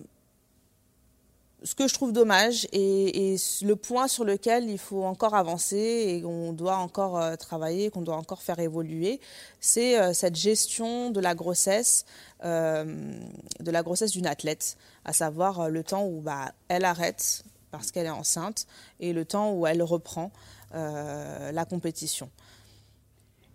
ce 1.64 1.74
que 1.74 1.88
je 1.88 1.94
trouve 1.94 2.12
dommage 2.12 2.68
et, 2.72 3.34
le 3.62 3.74
point 3.74 4.06
sur 4.06 4.24
lequel 4.24 4.70
il 4.70 4.78
faut 4.78 5.02
encore 5.02 5.34
avancer 5.34 6.04
et 6.06 6.22
qu'on 6.22 6.52
doit 6.52 6.76
encore 6.76 7.18
euh, 7.18 7.34
travailler, 7.34 7.90
qu'on 7.90 8.02
doit 8.02 8.16
encore 8.16 8.42
faire 8.42 8.60
évoluer, 8.60 9.20
c'est 9.58 10.00
euh, 10.00 10.12
cette 10.12 10.36
gestion 10.36 11.10
de 11.10 11.18
la 11.18 11.34
grossesse, 11.34 12.04
de 12.44 13.70
la 13.72 13.82
grossesse 13.82 14.12
d'une 14.12 14.28
athlète, 14.28 14.76
à 15.04 15.12
savoir 15.12 15.68
le 15.68 15.82
temps 15.82 16.06
où 16.06 16.20
bah, 16.20 16.52
elle 16.68 16.84
arrête 16.84 17.42
parce 17.72 17.90
qu'elle 17.90 18.06
est 18.06 18.10
enceinte 18.10 18.68
et 19.00 19.12
le 19.12 19.24
temps 19.24 19.52
où 19.52 19.66
elle 19.66 19.82
reprend 19.82 20.30
la 20.72 21.64
compétition. 21.68 22.30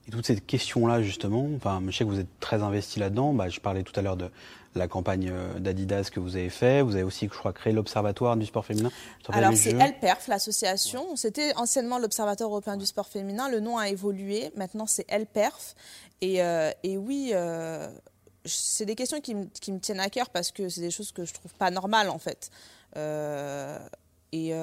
Et 0.08 0.12
toutes 0.12 0.26
ces 0.26 0.36
questions-là, 0.36 1.02
justement, 1.02 1.48
enfin, 1.56 1.82
je 1.88 1.98
sais 1.98 2.04
que 2.04 2.10
vous 2.10 2.20
êtes 2.20 2.40
très 2.40 2.62
investi 2.62 3.00
là-dedans. 3.00 3.34
Bah, 3.34 3.48
je 3.48 3.60
parlais 3.60 3.84
tout 3.84 3.98
à 3.98 4.02
l'heure 4.02 4.18
de 4.18 4.30
la 4.76 4.88
campagne 4.88 5.30
euh, 5.32 5.60
d'Adidas 5.60 6.10
que 6.12 6.20
vous 6.20 6.36
avez 6.36 6.50
fait. 6.50 6.82
Vous 6.82 6.96
avez 6.96 7.04
aussi, 7.04 7.30
je 7.32 7.38
crois, 7.38 7.54
créé 7.54 7.72
l'Observatoire 7.72 8.36
du 8.36 8.46
sport 8.46 8.66
féminin. 8.66 8.92
Alors, 9.30 9.54
c'est 9.56 9.72
LPERF, 9.72 10.28
l'association. 10.28 11.16
C'était 11.16 11.56
anciennement 11.56 12.00
l'Observatoire 12.00 12.50
européen 12.50 12.76
du 12.76 12.86
sport 12.86 13.08
féminin. 13.08 13.50
Le 13.50 13.62
nom 13.62 13.78
a 13.78 13.90
évolué. 13.90 14.52
Maintenant, 14.58 14.88
c'est 14.88 15.10
LPERF. 15.10 15.76
Et, 16.20 16.42
euh, 16.42 16.72
et 16.84 16.98
oui, 16.98 17.32
euh, 17.34 17.90
c'est 18.46 18.86
des 18.86 18.96
questions 18.96 19.22
qui, 19.22 19.36
qui, 19.62 19.72
me 19.72 19.80
tiennent 19.80 20.00
à 20.00 20.10
cœur 20.10 20.30
parce 20.30 20.52
que 20.52 20.68
c'est 20.68 20.82
des 20.82 20.92
choses 20.92 21.12
que 21.12 21.24
je 21.24 21.34
trouve 21.34 21.54
pas 21.54 21.72
normales, 21.72 22.10
en 22.10 22.20
fait. 22.20 22.50
et, 24.34 24.54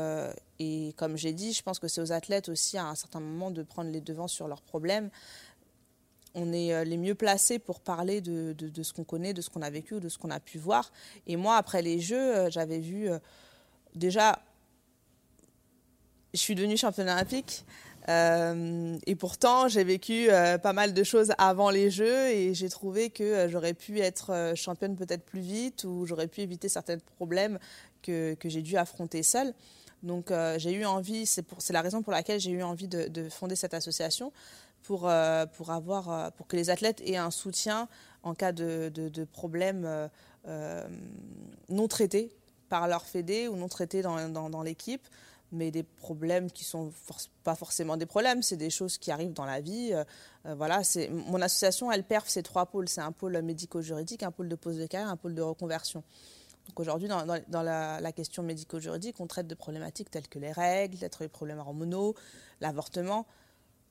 et 0.60 0.92
comme 0.98 1.16
j'ai 1.16 1.32
dit, 1.32 1.54
je 1.54 1.62
pense 1.62 1.78
que 1.78 1.88
c'est 1.88 2.02
aux 2.02 2.12
athlètes 2.12 2.50
aussi 2.50 2.76
à 2.76 2.84
un 2.84 2.94
certain 2.94 3.18
moment 3.18 3.50
de 3.50 3.62
prendre 3.62 3.90
les 3.90 4.02
devants 4.02 4.28
sur 4.28 4.46
leurs 4.46 4.60
problèmes. 4.60 5.08
On 6.34 6.52
est 6.52 6.74
euh, 6.74 6.84
les 6.84 6.98
mieux 6.98 7.14
placés 7.14 7.58
pour 7.58 7.80
parler 7.80 8.20
de, 8.20 8.54
ce 8.82 8.92
qu'on 8.92 9.02
connaît, 9.02 9.32
de 9.32 9.40
ce 9.40 9.48
qu'on 9.48 9.62
a 9.62 9.70
vécu 9.70 9.98
de 9.98 10.10
ce 10.10 10.18
qu'on 10.18 10.30
a 10.30 10.38
pu 10.38 10.58
voir. 10.58 10.92
Et 11.26 11.36
moi, 11.36 11.56
après 11.56 11.80
les 11.80 11.98
Jeux, 11.98 12.36
euh, 12.36 12.50
j'avais 12.50 12.78
vu 12.78 13.08
euh, 13.08 13.18
déjà, 13.94 14.38
je 16.34 16.38
suis 16.38 16.54
devenue 16.54 16.76
championne 16.76 17.08
olympique. 17.08 17.64
et 18.08 19.14
pourtant, 19.16 19.66
j'ai 19.68 19.84
vécu 19.84 20.28
pas 20.62 20.72
mal 20.72 20.92
de 20.92 21.02
choses 21.04 21.32
avant 21.38 21.70
les 21.70 21.90
Jeux 21.90 22.28
et 22.28 22.54
j'ai 22.54 22.68
trouvé 22.68 23.10
que 23.10 23.48
j'aurais 23.48 23.74
pu 23.74 24.00
être 24.00 24.52
championne 24.56 24.96
peut-être 24.96 25.24
plus 25.24 25.40
vite 25.40 25.84
ou 25.84 26.06
j'aurais 26.06 26.26
pu 26.26 26.40
éviter 26.40 26.68
certains 26.68 26.98
problèmes 27.16 27.58
que, 28.02 28.34
que 28.34 28.48
j'ai 28.48 28.62
dû 28.62 28.76
affronter 28.76 29.22
seule. 29.22 29.54
Donc 30.02 30.30
euh, 30.30 30.58
j'ai 30.58 30.72
eu 30.72 30.84
envie, 30.84 31.26
c'est 31.26 31.44
la 31.70 31.82
raison 31.82 32.02
pour 32.02 32.12
laquelle 32.12 32.40
j'ai 32.40 32.50
eu 32.50 32.62
envie 32.62 32.88
de, 32.88 33.28
fonder 33.28 33.56
cette 33.56 33.74
association 33.74 34.32
pour, 34.82 35.08
euh, 35.08 35.46
pour, 35.46 35.70
avoir, 35.70 36.10
euh, 36.10 36.30
pour 36.30 36.46
que 36.46 36.56
les 36.56 36.70
athlètes 36.70 37.02
aient 37.04 37.16
un 37.16 37.30
soutien 37.30 37.88
en 38.22 38.34
cas 38.34 38.52
de, 38.52 38.90
de 38.94 39.24
problèmes 39.24 40.08
non 41.68 41.88
traités 41.88 42.32
par 42.68 42.86
leur 42.88 43.04
fédé 43.04 43.48
ou 43.48 43.56
non 43.56 43.68
traités 43.68 44.02
dans, 44.02 44.62
l'équipe, 44.62 45.06
mais 45.52 45.70
des 45.70 45.82
problèmes 45.82 46.50
qui 46.50 46.64
sont 46.64 46.92
pas 47.42 47.56
forcément 47.56 47.96
des 47.96 48.06
problèmes, 48.06 48.42
c'est 48.42 48.56
des 48.56 48.70
choses 48.70 48.96
qui 48.96 49.10
arrivent 49.10 49.32
dans 49.32 49.44
la 49.44 49.60
vie. 49.60 49.92
voilà, 50.44 50.84
c'est 50.84 51.08
mon 51.08 51.40
association, 51.40 51.90
elle 51.90 52.04
perf 52.04 52.28
ces 52.28 52.42
trois 52.42 52.66
pôles. 52.66 52.88
C'est 52.88 53.00
un 53.00 53.12
pôle 53.12 53.40
médico-juridique, 53.42 54.22
un 54.22 54.30
pôle 54.30 54.48
de 54.48 54.56
pose 54.56 54.78
de 54.78 54.86
carrière, 54.86 55.10
un 55.10 55.16
pôle 55.16 55.34
de 55.34 55.42
reconversion. 55.42 56.04
Aujourd'hui, 56.80 57.08
dans, 57.08 57.62
la, 57.62 58.12
question 58.12 58.42
médico-juridique, 58.42 59.16
on 59.20 59.26
traite 59.26 59.46
de 59.46 59.54
problématiques 59.54 60.10
telles 60.10 60.28
que 60.28 60.38
les 60.38 60.50
règles, 60.50 60.96
les 61.20 61.28
problèmes 61.28 61.58
hormonaux, 61.58 62.14
l'avortement. 62.62 63.26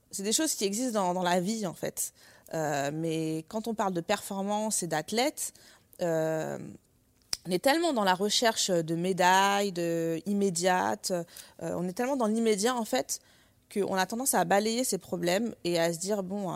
C'est 0.10 0.24
des 0.24 0.32
choses 0.32 0.56
qui 0.56 0.66
existent 0.66 1.14
dans, 1.14 1.22
la 1.22 1.40
vie, 1.40 1.68
en 1.68 1.76
fait. 1.76 2.14
Euh, 2.56 2.90
mais 2.92 3.46
quand 3.48 3.68
on 3.68 3.76
parle 3.76 3.94
de 3.94 4.02
performance 4.02 4.82
et 4.82 4.88
d'athlètes, 4.88 5.54
euh, 6.02 6.58
on 7.46 7.52
est 7.52 7.64
tellement 7.64 7.94
dans 7.94 8.04
la 8.04 8.16
recherche 8.16 8.72
de 8.72 8.96
médailles, 8.96 9.72
de 9.72 10.20
immédiates, 10.26 11.12
euh, 11.12 11.24
on 11.60 11.88
est 11.88 11.94
tellement 11.94 12.18
dans 12.18 12.28
l'immédiat, 12.28 12.76
en 12.76 12.86
fait, 12.86 13.20
qu'on 13.72 13.94
a 13.96 14.06
tendance 14.08 14.34
à 14.34 14.46
balayer 14.46 14.84
ces 14.84 14.98
problèmes 14.98 15.54
et 15.64 15.80
à 15.80 15.94
se 15.94 16.00
dire, 16.00 16.24
bon 16.24 16.52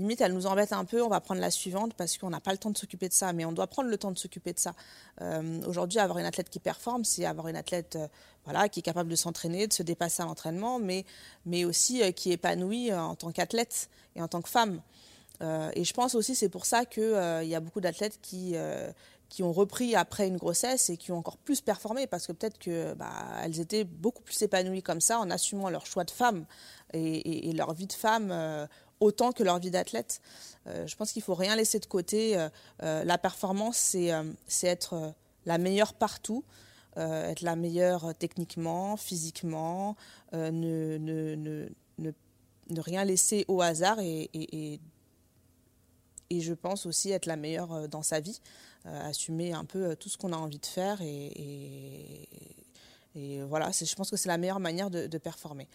limite, 0.00 0.20
elle 0.20 0.32
nous 0.32 0.46
embête 0.46 0.72
un 0.72 0.84
peu, 0.84 1.02
on 1.02 1.08
va 1.08 1.20
prendre 1.20 1.40
la 1.40 1.50
suivante 1.50 1.94
parce 1.94 2.18
qu'on 2.18 2.30
n'a 2.30 2.40
pas 2.40 2.52
le 2.52 2.58
temps 2.58 2.70
de 2.70 2.78
s'occuper 2.78 3.08
de 3.08 3.14
ça, 3.14 3.32
mais 3.32 3.44
on 3.44 3.52
doit 3.52 3.66
prendre 3.66 3.88
le 3.88 3.98
temps 3.98 4.10
de 4.10 4.18
s'occuper 4.18 4.52
de 4.52 4.58
ça. 4.58 4.74
Euh, 5.20 5.60
aujourd'hui, 5.66 5.98
avoir 5.98 6.18
une 6.18 6.26
athlète 6.26 6.50
qui 6.50 6.58
performe, 6.58 7.04
c'est 7.04 7.24
avoir 7.24 7.48
une 7.48 7.56
athlète 7.56 7.96
euh, 7.96 8.08
voilà, 8.44 8.68
qui 8.68 8.80
est 8.80 8.82
capable 8.82 9.10
de 9.10 9.16
s'entraîner, 9.16 9.66
de 9.66 9.72
se 9.72 9.82
dépasser 9.82 10.22
à 10.22 10.26
l'entraînement, 10.26 10.78
mais, 10.78 11.04
mais 11.46 11.64
aussi 11.64 12.02
euh, 12.02 12.10
qui 12.10 12.30
est 12.30 12.34
épanouie 12.34 12.92
en 12.92 13.14
tant 13.14 13.30
qu'athlète 13.30 13.88
et 14.16 14.22
en 14.22 14.28
tant 14.28 14.42
que 14.42 14.48
femme. 14.48 14.80
et 15.40 15.84
je 15.84 15.92
pense 15.94 16.14
aussi, 16.14 16.34
c'est 16.34 16.48
pour 16.48 16.66
ça 16.66 16.84
qu'il 16.84 17.02
y 17.44 17.54
a 17.54 17.60
beaucoup 17.60 17.80
d'athlètes 17.80 18.18
qui, 18.20 18.54
qui 19.30 19.42
ont 19.42 19.52
repris 19.52 19.94
après 19.94 20.26
une 20.26 20.36
grossesse 20.36 20.90
et 20.90 20.96
qui 20.96 21.12
ont 21.12 21.18
encore 21.18 21.38
plus 21.38 21.60
performé 21.60 22.06
parce 22.06 22.26
que 22.26 22.32
peut-être 22.32 22.58
qu'elles 22.58 22.96
bah, 22.96 23.46
étaient 23.46 23.84
beaucoup 23.84 24.22
plus 24.22 24.42
épanouies 24.42 24.82
comme 24.82 25.00
ça 25.00 25.18
en 25.18 25.30
assumant 25.30 25.70
leur 25.70 25.86
choix 25.86 26.04
de 26.04 26.10
femme 26.10 26.44
et 26.92 27.52
leur 27.54 27.72
vie 27.72 27.86
de 27.86 27.92
femme 27.92 28.68
autant 29.00 29.32
que 29.32 29.42
leur 29.42 29.58
vie 29.58 29.70
d'athlète. 29.70 30.20
Euh, 30.66 30.86
je 30.86 30.94
pense 30.96 31.12
qu'il 31.12 31.20
ne 31.20 31.24
faut 31.24 31.34
rien 31.34 31.56
laisser 31.56 31.78
de 31.80 31.86
côté. 31.86 32.36
Euh, 32.36 32.48
euh, 32.82 33.04
la 33.04 33.18
performance, 33.18 33.76
c'est 33.76 34.66
être 34.66 35.14
la 35.46 35.58
meilleure 35.58 35.94
partout, 35.94 36.44
être 36.96 37.40
la 37.40 37.56
meilleure 37.56 38.14
techniquement, 38.18 38.96
physiquement, 38.96 39.96
ne, 40.32 40.50
ne, 40.98 41.34
ne, 41.34 41.68
ne, 41.98 42.80
rien 42.80 43.04
laisser 43.04 43.44
au 43.48 43.62
hasard 43.62 44.00
et, 44.00 44.28
et, 44.34 44.80
et, 46.30 46.40
je 46.40 46.52
pense 46.52 46.84
aussi 46.86 47.10
être 47.10 47.26
la 47.26 47.36
meilleure 47.36 47.88
dans 47.88 48.02
sa 48.02 48.20
vie, 48.20 48.40
assumer 48.84 49.52
un 49.52 49.64
peu 49.64 49.96
tout 49.96 50.08
ce 50.08 50.18
qu'on 50.18 50.32
a 50.32 50.36
envie 50.36 50.58
de 50.58 50.66
faire 50.66 51.00
et, 51.00 52.28
et 53.14 53.42
voilà, 53.42 53.70
je 53.72 53.94
pense 53.94 54.10
que 54.10 54.16
c'est 54.16 54.28
la 54.28 54.38
meilleure 54.38 54.60
manière 54.60 54.90
de, 54.90 55.06
de 55.06 55.18
performer. 55.18 55.68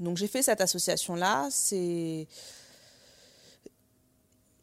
Donc 0.00 0.16
j'ai 0.16 0.28
fait 0.28 0.42
cette 0.42 0.60
association-là. 0.60 1.48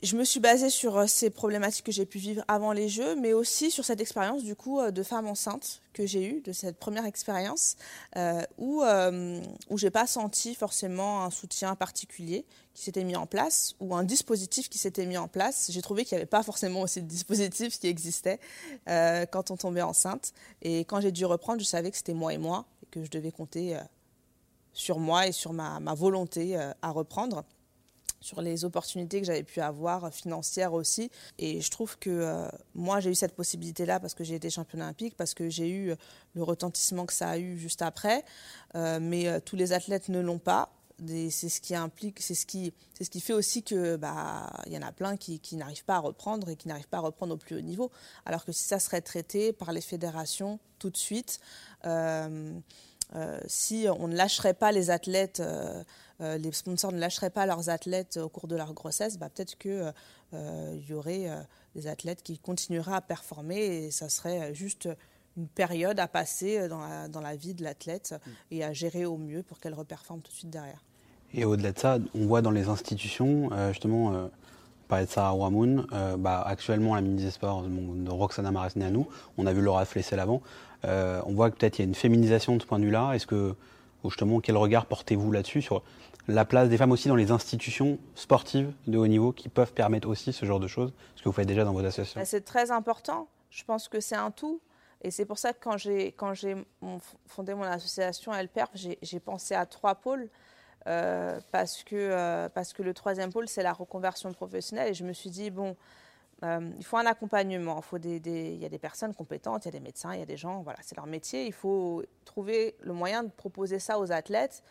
Je 0.03 0.17
me 0.17 0.23
suis 0.23 0.39
basée 0.39 0.69
sur 0.69 0.97
euh, 0.97 1.07
ces 1.07 1.31
problématiques 1.31 1.85
que 1.85 1.91
j'ai 1.91 2.05
pu 2.05 2.19
vivre 2.19 2.43
avant 2.47 2.73
les 2.73 2.89
Jeux, 2.89 3.15
mais 3.15 3.33
aussi 3.33 3.71
sur 3.71 3.83
cette 3.83 4.01
expérience 4.01 4.43
du 4.43 4.55
coup 4.55 4.79
euh, 4.79 4.91
de 4.91 5.01
femme 5.01 5.25
enceinte 5.25 5.81
que 5.93 6.05
j'ai 6.05 6.23
eue, 6.23 6.41
de 6.41 6.51
cette 6.51 6.77
première 6.77 7.05
expérience, 7.05 7.75
euh, 8.15 8.41
où, 8.59 8.83
euh, 8.83 9.41
où 9.69 9.77
j'ai 9.79 9.89
pas 9.89 10.05
senti 10.05 10.53
forcément 10.53 11.23
un 11.23 11.31
soutien 11.31 11.73
particulier 11.75 12.45
qui 12.75 12.83
s'était 12.83 13.03
mis 13.03 13.15
en 13.15 13.25
place, 13.25 13.73
ou 13.79 13.95
un 13.95 14.03
dispositif 14.03 14.69
qui 14.69 14.77
s'était 14.77 15.07
mis 15.07 15.17
en 15.17 15.27
place. 15.27 15.71
J'ai 15.71 15.81
trouvé 15.81 16.05
qu'il 16.05 16.17
n'y 16.17 16.21
avait 16.21 16.29
pas 16.29 16.43
forcément 16.43 16.81
aussi 16.81 17.01
de 17.01 17.07
dispositif 17.07 17.79
qui 17.79 17.87
existait 17.87 18.39
quand 18.85 19.49
on 19.49 19.55
tombait 19.55 19.81
enceinte. 19.81 20.33
Et 20.61 20.81
quand 20.81 20.99
j'ai 20.99 21.13
dû 21.13 21.25
reprendre, 21.25 21.61
je 21.61 21.65
savais 21.65 21.89
que 21.89 21.95
c'était 21.95 22.13
moi 22.13 22.33
et 22.33 22.37
moi, 22.37 22.65
et 22.83 22.87
que 22.87 23.01
je 23.05 23.09
devais 23.09 23.31
compter 23.31 23.79
sur 24.75 24.99
moi 24.99 25.25
et 25.25 25.31
sur 25.31 25.53
ma, 25.53 25.79
volonté 25.95 26.55
euh, 26.55 26.71
à 26.83 26.91
reprendre 26.91 27.43
sur 28.19 28.41
les 28.41 28.65
opportunités 28.65 29.21
que 29.21 29.27
j'avais 29.27 29.43
pu 29.43 29.61
avoir 29.61 30.11
financières 30.11 30.73
aussi. 30.73 31.11
Et 31.37 31.61
je 31.61 31.71
trouve 31.71 31.97
que 31.97 32.09
euh, 32.09 32.47
moi, 32.73 32.99
j'ai 32.99 33.11
eu 33.11 33.15
cette 33.15 33.35
possibilité-là 33.35 33.99
parce 33.99 34.13
que 34.13 34.23
j'ai 34.23 34.35
été 34.35 34.49
championne 34.49 34.81
olympique, 34.81 35.15
parce 35.15 35.33
que 35.33 35.49
j'ai 35.49 35.69
eu 35.69 35.93
le 36.33 36.43
retentissement 36.43 37.05
que 37.05 37.13
ça 37.13 37.29
a 37.29 37.37
eu 37.37 37.57
juste 37.57 37.81
après. 37.81 38.25
Euh, 38.75 38.99
mais 38.99 39.39
tous 39.41 39.55
les 39.55 39.73
athlètes 39.73 40.09
ne 40.09 40.19
l'ont 40.19 40.39
pas. 40.39 40.71
C'est 41.29 41.49
ce 41.49 41.59
qui 41.59 41.75
implique, 41.75 42.21
c'est 42.21 42.35
ce 42.35 42.45
qui, 42.45 42.73
c'est 42.97 43.03
ce 43.03 43.09
qui 43.09 43.19
fait 43.19 43.33
aussi 43.33 43.63
que 43.63 43.97
bah 43.97 44.49
il 44.65 44.71
y 44.71 44.77
en 44.77 44.81
a 44.81 44.93
plein 44.93 45.17
qui, 45.17 45.41
qui 45.41 45.57
n'arrivent 45.57 45.83
pas 45.83 45.95
à 45.95 45.99
reprendre 45.99 46.47
et 46.47 46.55
qui 46.55 46.69
n'arrivent 46.69 46.87
pas 46.87 46.99
à 46.99 47.01
reprendre 47.01 47.33
au 47.33 47.37
plus 47.37 47.57
haut 47.57 47.61
niveau. 47.61 47.91
Alors 48.25 48.45
que 48.45 48.53
si 48.53 48.63
ça 48.63 48.79
serait 48.79 49.01
traité 49.01 49.51
par 49.51 49.73
les 49.73 49.81
fédérations 49.81 50.57
tout 50.79 50.89
de 50.89 50.97
suite, 50.97 51.39
euh, 51.85 52.57
si 53.47 53.87
on 53.99 54.07
ne 54.07 54.15
lâcherait 54.15 54.53
pas 54.53 54.71
les 54.71 54.89
athlètes, 54.89 55.39
euh, 55.39 55.83
euh, 56.21 56.37
les 56.37 56.51
sponsors 56.51 56.91
ne 56.91 56.99
lâcheraient 56.99 57.29
pas 57.29 57.45
leurs 57.45 57.69
athlètes 57.69 58.17
au 58.17 58.29
cours 58.29 58.47
de 58.47 58.55
leur 58.55 58.73
grossesse, 58.73 59.17
bah, 59.17 59.29
peut-être 59.29 59.57
qu'il 59.57 59.93
y 60.33 60.93
aurait 60.93 61.29
des 61.75 61.87
athlètes 61.87 62.23
qui 62.23 62.37
continueraient 62.37 62.95
à 62.95 63.01
performer 63.01 63.57
et 63.57 63.91
ça 63.91 64.09
serait 64.09 64.53
juste 64.53 64.89
une 65.37 65.47
période 65.47 65.99
à 65.99 66.07
passer 66.07 66.67
dans 66.67 66.79
la, 66.79 67.07
dans 67.07 67.21
la 67.21 67.35
vie 67.35 67.53
de 67.53 67.63
l'athlète 67.63 68.15
et 68.51 68.63
à 68.63 68.73
gérer 68.73 69.05
au 69.05 69.17
mieux 69.17 69.43
pour 69.43 69.59
qu'elle 69.59 69.73
reperforme 69.73 70.21
tout 70.21 70.31
de 70.31 70.37
suite 70.37 70.49
derrière. 70.49 70.83
Et 71.33 71.43
au-delà 71.45 71.71
de 71.71 71.79
ça, 71.79 71.99
on 72.15 72.25
voit 72.25 72.41
dans 72.41 72.51
les 72.51 72.69
institutions, 72.69 73.49
justement, 73.69 74.13
euh, 74.13 74.27
parlait 74.87 75.05
de 75.05 75.11
Sarah 75.11 75.35
Wamoun, 75.35 75.87
bah, 76.17 76.41
actuellement 76.45 76.95
la 76.95 77.01
ministre 77.01 77.25
des 77.25 77.31
Sports 77.31 77.63
de 77.63 78.09
Roxana 78.09 78.51
nous 78.91 79.07
on 79.37 79.45
a 79.45 79.53
vu 79.53 79.61
Laura 79.61 79.85
Flessel 79.85 80.19
avant, 80.19 80.41
euh, 80.85 81.21
on 81.25 81.33
voit 81.33 81.51
que 81.51 81.57
peut-être 81.57 81.79
il 81.79 81.83
y 81.83 81.85
a 81.85 81.87
une 81.87 81.95
féminisation 81.95 82.55
de 82.55 82.61
ce 82.61 82.67
point 82.67 82.79
de 82.79 82.85
vue-là. 82.85 83.13
Est-ce 83.13 83.27
que, 83.27 83.55
justement, 84.03 84.39
quel 84.39 84.57
regard 84.57 84.85
portez-vous 84.85 85.31
là-dessus 85.31 85.61
sur 85.61 85.83
la 86.27 86.45
place 86.45 86.69
des 86.69 86.77
femmes 86.77 86.91
aussi 86.91 87.07
dans 87.07 87.15
les 87.15 87.31
institutions 87.31 87.99
sportives 88.15 88.71
de 88.87 88.97
haut 88.97 89.07
niveau 89.07 89.31
qui 89.31 89.49
peuvent 89.49 89.73
permettre 89.73 90.07
aussi 90.07 90.33
ce 90.33 90.45
genre 90.45 90.59
de 90.59 90.67
choses 90.67 90.93
Ce 91.15 91.23
que 91.23 91.29
vous 91.29 91.33
faites 91.33 91.47
déjà 91.47 91.63
dans 91.63 91.73
vos 91.73 91.79
associations? 91.79 92.19
Bah, 92.19 92.25
C'est 92.25 92.45
très 92.45 92.71
important. 92.71 93.27
Je 93.49 93.63
pense 93.63 93.87
que 93.87 93.99
c'est 93.99 94.15
un 94.15 94.31
tout. 94.31 94.59
Et 95.01 95.11
c'est 95.11 95.25
pour 95.25 95.37
ça 95.37 95.53
que 95.53 95.59
quand 95.61 95.77
j'ai, 95.77 96.15
fondé 97.27 97.53
mon 97.53 97.63
association 97.63 98.31
LPERF, 98.33 98.69
j'ai, 98.73 99.19
pensé 99.19 99.53
à 99.53 99.65
trois 99.65 99.95
pôles. 99.95 100.29
Euh, 100.87 101.39
parce, 101.51 101.83
que, 101.83 101.95
euh, 101.95 102.47
parce 102.49 102.71
que 102.71 102.83
le 102.83 102.93
troisième 102.93 103.31
pôle, 103.31 103.47
c'est 103.47 103.63
la 103.63 103.73
reconversion 103.73 104.31
professionnelle. 104.33 104.89
Et 104.89 104.93
je 104.93 105.03
me 105.03 105.13
suis 105.13 105.31
dit, 105.31 105.49
bon, 105.49 105.75
il 106.43 106.83
faut 106.83 106.97
un 106.97 107.05
accompagnement. 107.05 107.81
Il, 108.03 108.57
y 108.57 108.65
a 108.65 108.69
des 108.69 108.79
personnes 108.79 109.13
compétentes, 109.13 109.65
il 109.65 109.67
y 109.67 109.69
a 109.69 109.71
des 109.71 109.79
médecins, 109.79 110.13
il 110.13 110.19
y 110.19 110.23
a 110.23 110.27
des 110.27 110.37
gens, 110.37 110.61
voilà, 110.61 110.79
c'est 110.81 110.95
leur 110.95 111.07
métier. 111.07 111.45
Il 111.45 111.53
faut 111.53 112.03
trouver 112.25 112.75
le 112.81 112.93
moyen 112.93 113.23
de 113.23 113.31
proposer 113.31 113.79
ça 113.79 113.99
aux 113.99 114.11
athlètes 114.11 114.63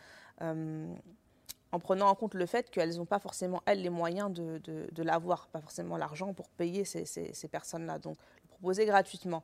en 1.75 1.79
prenant 1.79 2.07
en 2.07 2.15
compte 2.15 2.35
le 2.35 2.45
fait 2.45 2.69
qu'elles 2.69 2.95
n'ont 2.95 3.05
pas 3.05 3.19
forcément, 3.19 3.61
elles, 3.65 3.81
les 3.81 3.89
moyens 3.89 4.31
de, 4.31 5.03
l'avoir, 5.03 5.47
pas 5.49 5.59
forcément 5.59 5.97
l'argent 5.97 6.33
pour 6.33 6.47
payer 6.49 6.85
ces, 6.85 7.47
personnes-là. 7.51 7.99
Donc, 7.99 8.17
le 8.43 8.47
proposer 8.47 8.85
gratuitement. 8.85 9.43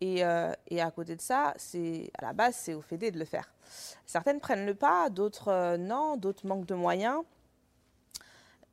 Et, 0.00 0.24
euh, 0.24 0.52
à 0.78 0.90
côté 0.92 1.16
de 1.16 1.20
ça, 1.20 1.54
à 1.56 2.22
la 2.22 2.32
base, 2.32 2.54
c'est 2.54 2.74
au 2.74 2.80
FEDE 2.80 3.12
de 3.12 3.18
le 3.18 3.24
faire. 3.24 3.52
Certaines 4.06 4.38
prennent 4.38 4.66
le 4.66 4.76
pas, 4.76 5.10
d'autres 5.10 5.48
euh, 5.48 5.76
non, 5.76 6.16
d'autres 6.16 6.46
manquent 6.46 6.66
de 6.66 6.76
moyens. 6.76 7.22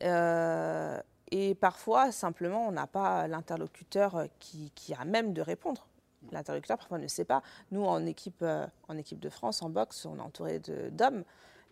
Euh, 0.03 0.99
et 1.38 1.54
parfois, 1.54 2.12
simplement, 2.12 2.65
on 2.67 2.71
n'a 2.71 2.88
pas 2.88 3.28
l'interlocuteur 3.28 4.28
qui, 4.39 4.71
qui, 4.74 4.93
a 4.93 5.04
même 5.04 5.34
de 5.34 5.41
répondre. 5.41 5.88
L'interlocuteur, 6.32 6.78
parfois, 6.78 6.98
ne 6.98 7.08
sait 7.08 7.26
pas. 7.26 7.41
Nous, 7.71 7.84
en 7.84 8.06
équipe, 8.06 8.43
en 8.88 8.98
équipe 8.98 9.19
de 9.19 9.30
France, 9.30 9.62
en 9.62 9.69
boxe, 9.69 10.06
on 10.06 10.17
est 10.17 10.21
entouré 10.21 10.60
d'hommes. 10.91 11.26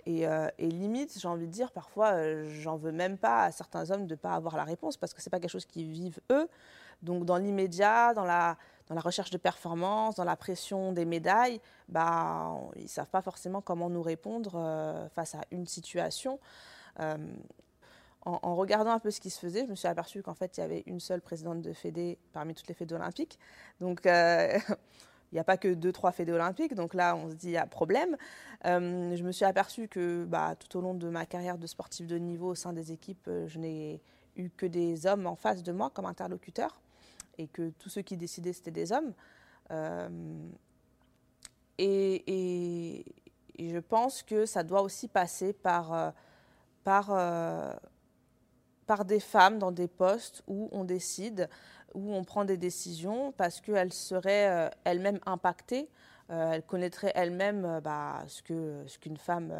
Euh, 0.08 0.49
et, 0.58 0.67
limite, 0.67 1.17
j'ai 1.17 1.28
envie 1.28 1.47
de 1.47 1.52
dire, 1.52 1.71
parfois, 1.71 2.13
euh, 2.13 2.49
j'en 2.62 2.76
veux 2.76 2.91
même 2.91 3.17
pas 3.17 3.45
à 3.45 3.52
certains 3.52 3.89
hommes 3.91 4.06
de 4.06 4.13
ne 4.13 4.19
pas 4.19 4.34
avoir 4.34 4.58
la 4.58 4.63
réponse 4.63 4.97
parce 4.97 5.13
que 5.13 5.21
ce 5.21 5.30
n'est 5.30 5.32
pas 5.32 5.39
quelque 5.39 5.52
chose 5.52 5.65
qu'ils 5.65 5.89
vivent 5.89 6.19
eux. 6.32 6.47
Donc, 7.02 7.26
dans 7.26 7.38
l'immédiat, 7.38 8.13
dans 8.13 8.26
la, 8.26 8.58
recherche 8.89 9.32
de 9.32 9.38
performance, 9.38 10.15
dans 10.15 10.23
la 10.23 10.36
pression 10.36 10.91
des 10.91 11.06
médailles, 11.06 11.60
bah, 11.89 12.54
ils 12.76 12.84
ne 12.84 12.88
savent 12.88 13.10
pas 13.10 13.21
forcément 13.21 13.62
comment 13.62 13.89
nous 13.89 14.04
répondre 14.04 14.54
euh, 14.56 15.08
face 15.10 15.36
à 15.36 15.41
une 15.52 15.67
situation. 15.67 16.39
En, 18.25 18.55
regardant 18.55 18.91
un 18.91 18.99
peu 18.99 19.12
ce 19.12 19.19
qui 19.19 19.29
se 19.29 19.38
faisait, 19.38 19.65
je 19.65 19.69
me 19.69 19.75
suis 19.75 19.88
aperçue 19.88 20.21
qu'en 20.23 20.33
fait, 20.33 20.57
il 20.57 20.62
y 20.62 20.63
avait 20.63 20.83
une 20.86 21.01
seule 21.01 21.19
présidente 21.19 21.62
de 21.62 21.73
Fédé 21.73 22.17
parmi 22.31 22.53
toutes 22.55 22.67
les 22.69 22.73
Fédés 22.73 22.95
olympiques. 22.95 23.38
Donc, 23.81 24.05
il 25.33 25.38
n'y 25.38 25.39
a 25.39 25.43
pas 25.43 25.57
que 25.57 25.73
deux, 25.73 25.91
trois 25.91 26.12
fédés 26.12 26.31
olympiques, 26.31 26.75
donc 26.75 26.93
là, 26.93 27.15
on 27.15 27.31
se 27.31 27.33
dit, 27.33 27.47
il 27.47 27.53
y 27.53 27.57
a 27.57 27.65
problème. 27.65 28.15
Euh, 28.65 29.15
je 29.15 29.23
me 29.23 29.31
suis 29.31 29.45
aperçue 29.45 29.88
que 29.88 30.25
bah, 30.25 30.53
tout 30.55 30.77
au 30.77 30.81
long 30.81 30.93
de 30.93 31.09
ma 31.09 31.25
carrière 31.25 31.57
de 31.57 31.65
sportif 31.65 32.05
de 32.05 32.17
niveau 32.17 32.49
au 32.49 32.55
sein 32.55 32.71
des 32.71 32.91
équipes, 32.91 33.27
euh, 33.27 33.47
je 33.47 33.57
n'ai 33.57 33.99
eu 34.36 34.51
que 34.51 34.67
des 34.67 35.07
hommes 35.07 35.25
en 35.25 35.36
face 35.36 35.63
de 35.63 35.71
moi 35.71 35.89
comme 35.89 36.05
interlocuteurs, 36.05 36.79
et 37.39 37.47
que 37.47 37.71
tous 37.79 37.89
ceux 37.89 38.03
qui 38.03 38.15
décidaient, 38.15 38.53
c'était 38.53 38.69
des 38.69 38.91
hommes. 38.91 39.13
Euh, 39.71 40.07
et, 41.79 43.03
je 43.57 43.79
pense 43.79 44.21
que 44.21 44.45
ça 44.45 44.62
doit 44.62 44.83
aussi 44.83 45.07
passer 45.07 45.51
par, 45.53 46.13
par, 46.83 47.12
par 48.86 49.06
des 49.06 49.19
femmes 49.19 49.60
dans 49.60 49.72
des 49.72 49.88
postes 49.88 50.43
où 50.48 50.69
on 50.72 50.84
décide 50.84 51.50
où 51.93 52.13
on 52.13 52.24
prend 52.24 52.46
des 52.46 52.58
décisions 52.58 53.32
parce 53.34 53.62
qu'elle 53.62 53.93
serait 53.93 54.50
euh, 54.50 54.69
elle-même 54.84 55.19
impactée, 55.26 55.89
euh, 56.30 56.54
elle 56.54 56.63
connaîtrait 56.63 57.12
elle-même 57.15 57.65
euh, 57.65 57.82
bah, 57.82 58.24
ce 58.28 58.41
qu'une 58.41 58.88
ce 58.88 58.98
qu'une 58.98 59.17
femme 59.17 59.54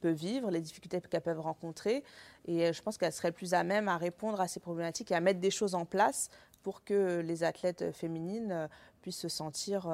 peut 0.00 0.10
vivre, 0.10 0.50
les 0.50 0.60
difficultés 0.60 1.00
qu'elle 1.00 1.20
peut 1.20 1.38
rencontrer. 1.38 2.04
Et 2.46 2.72
je 2.72 2.82
pense 2.82 2.98
qu'elle 2.98 3.12
serait 3.12 3.32
plus 3.32 3.54
à 3.54 3.62
même 3.62 3.88
à 3.88 3.96
répondre 3.96 4.40
à 4.40 4.48
ces 4.48 4.60
problématiques 4.60 5.10
et 5.10 5.14
à 5.14 5.20
mettre 5.20 5.40
des 5.40 5.50
choses 5.50 5.74
en 5.74 5.84
place 5.84 6.28
pour 6.62 6.84
que 6.84 7.20
les 7.20 7.44
athlètes 7.44 7.92
féminines 7.92 8.68
puissent 9.00 9.20
se 9.20 9.28
sentir 9.28 9.88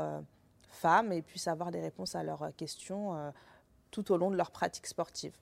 femmes 0.71 1.13
et 1.13 1.23
puissent 1.23 1.49
avoir 1.49 1.71
des 1.71 1.81
réponses 1.81 2.15
à 2.15 2.23
leurs 2.23 2.55
questions 2.57 3.33
tout 3.91 4.13
au 4.13 4.17
long 4.17 4.31
de 4.31 4.37
leur 4.37 4.51
pratique 4.51 4.87
sportive. 4.87 5.33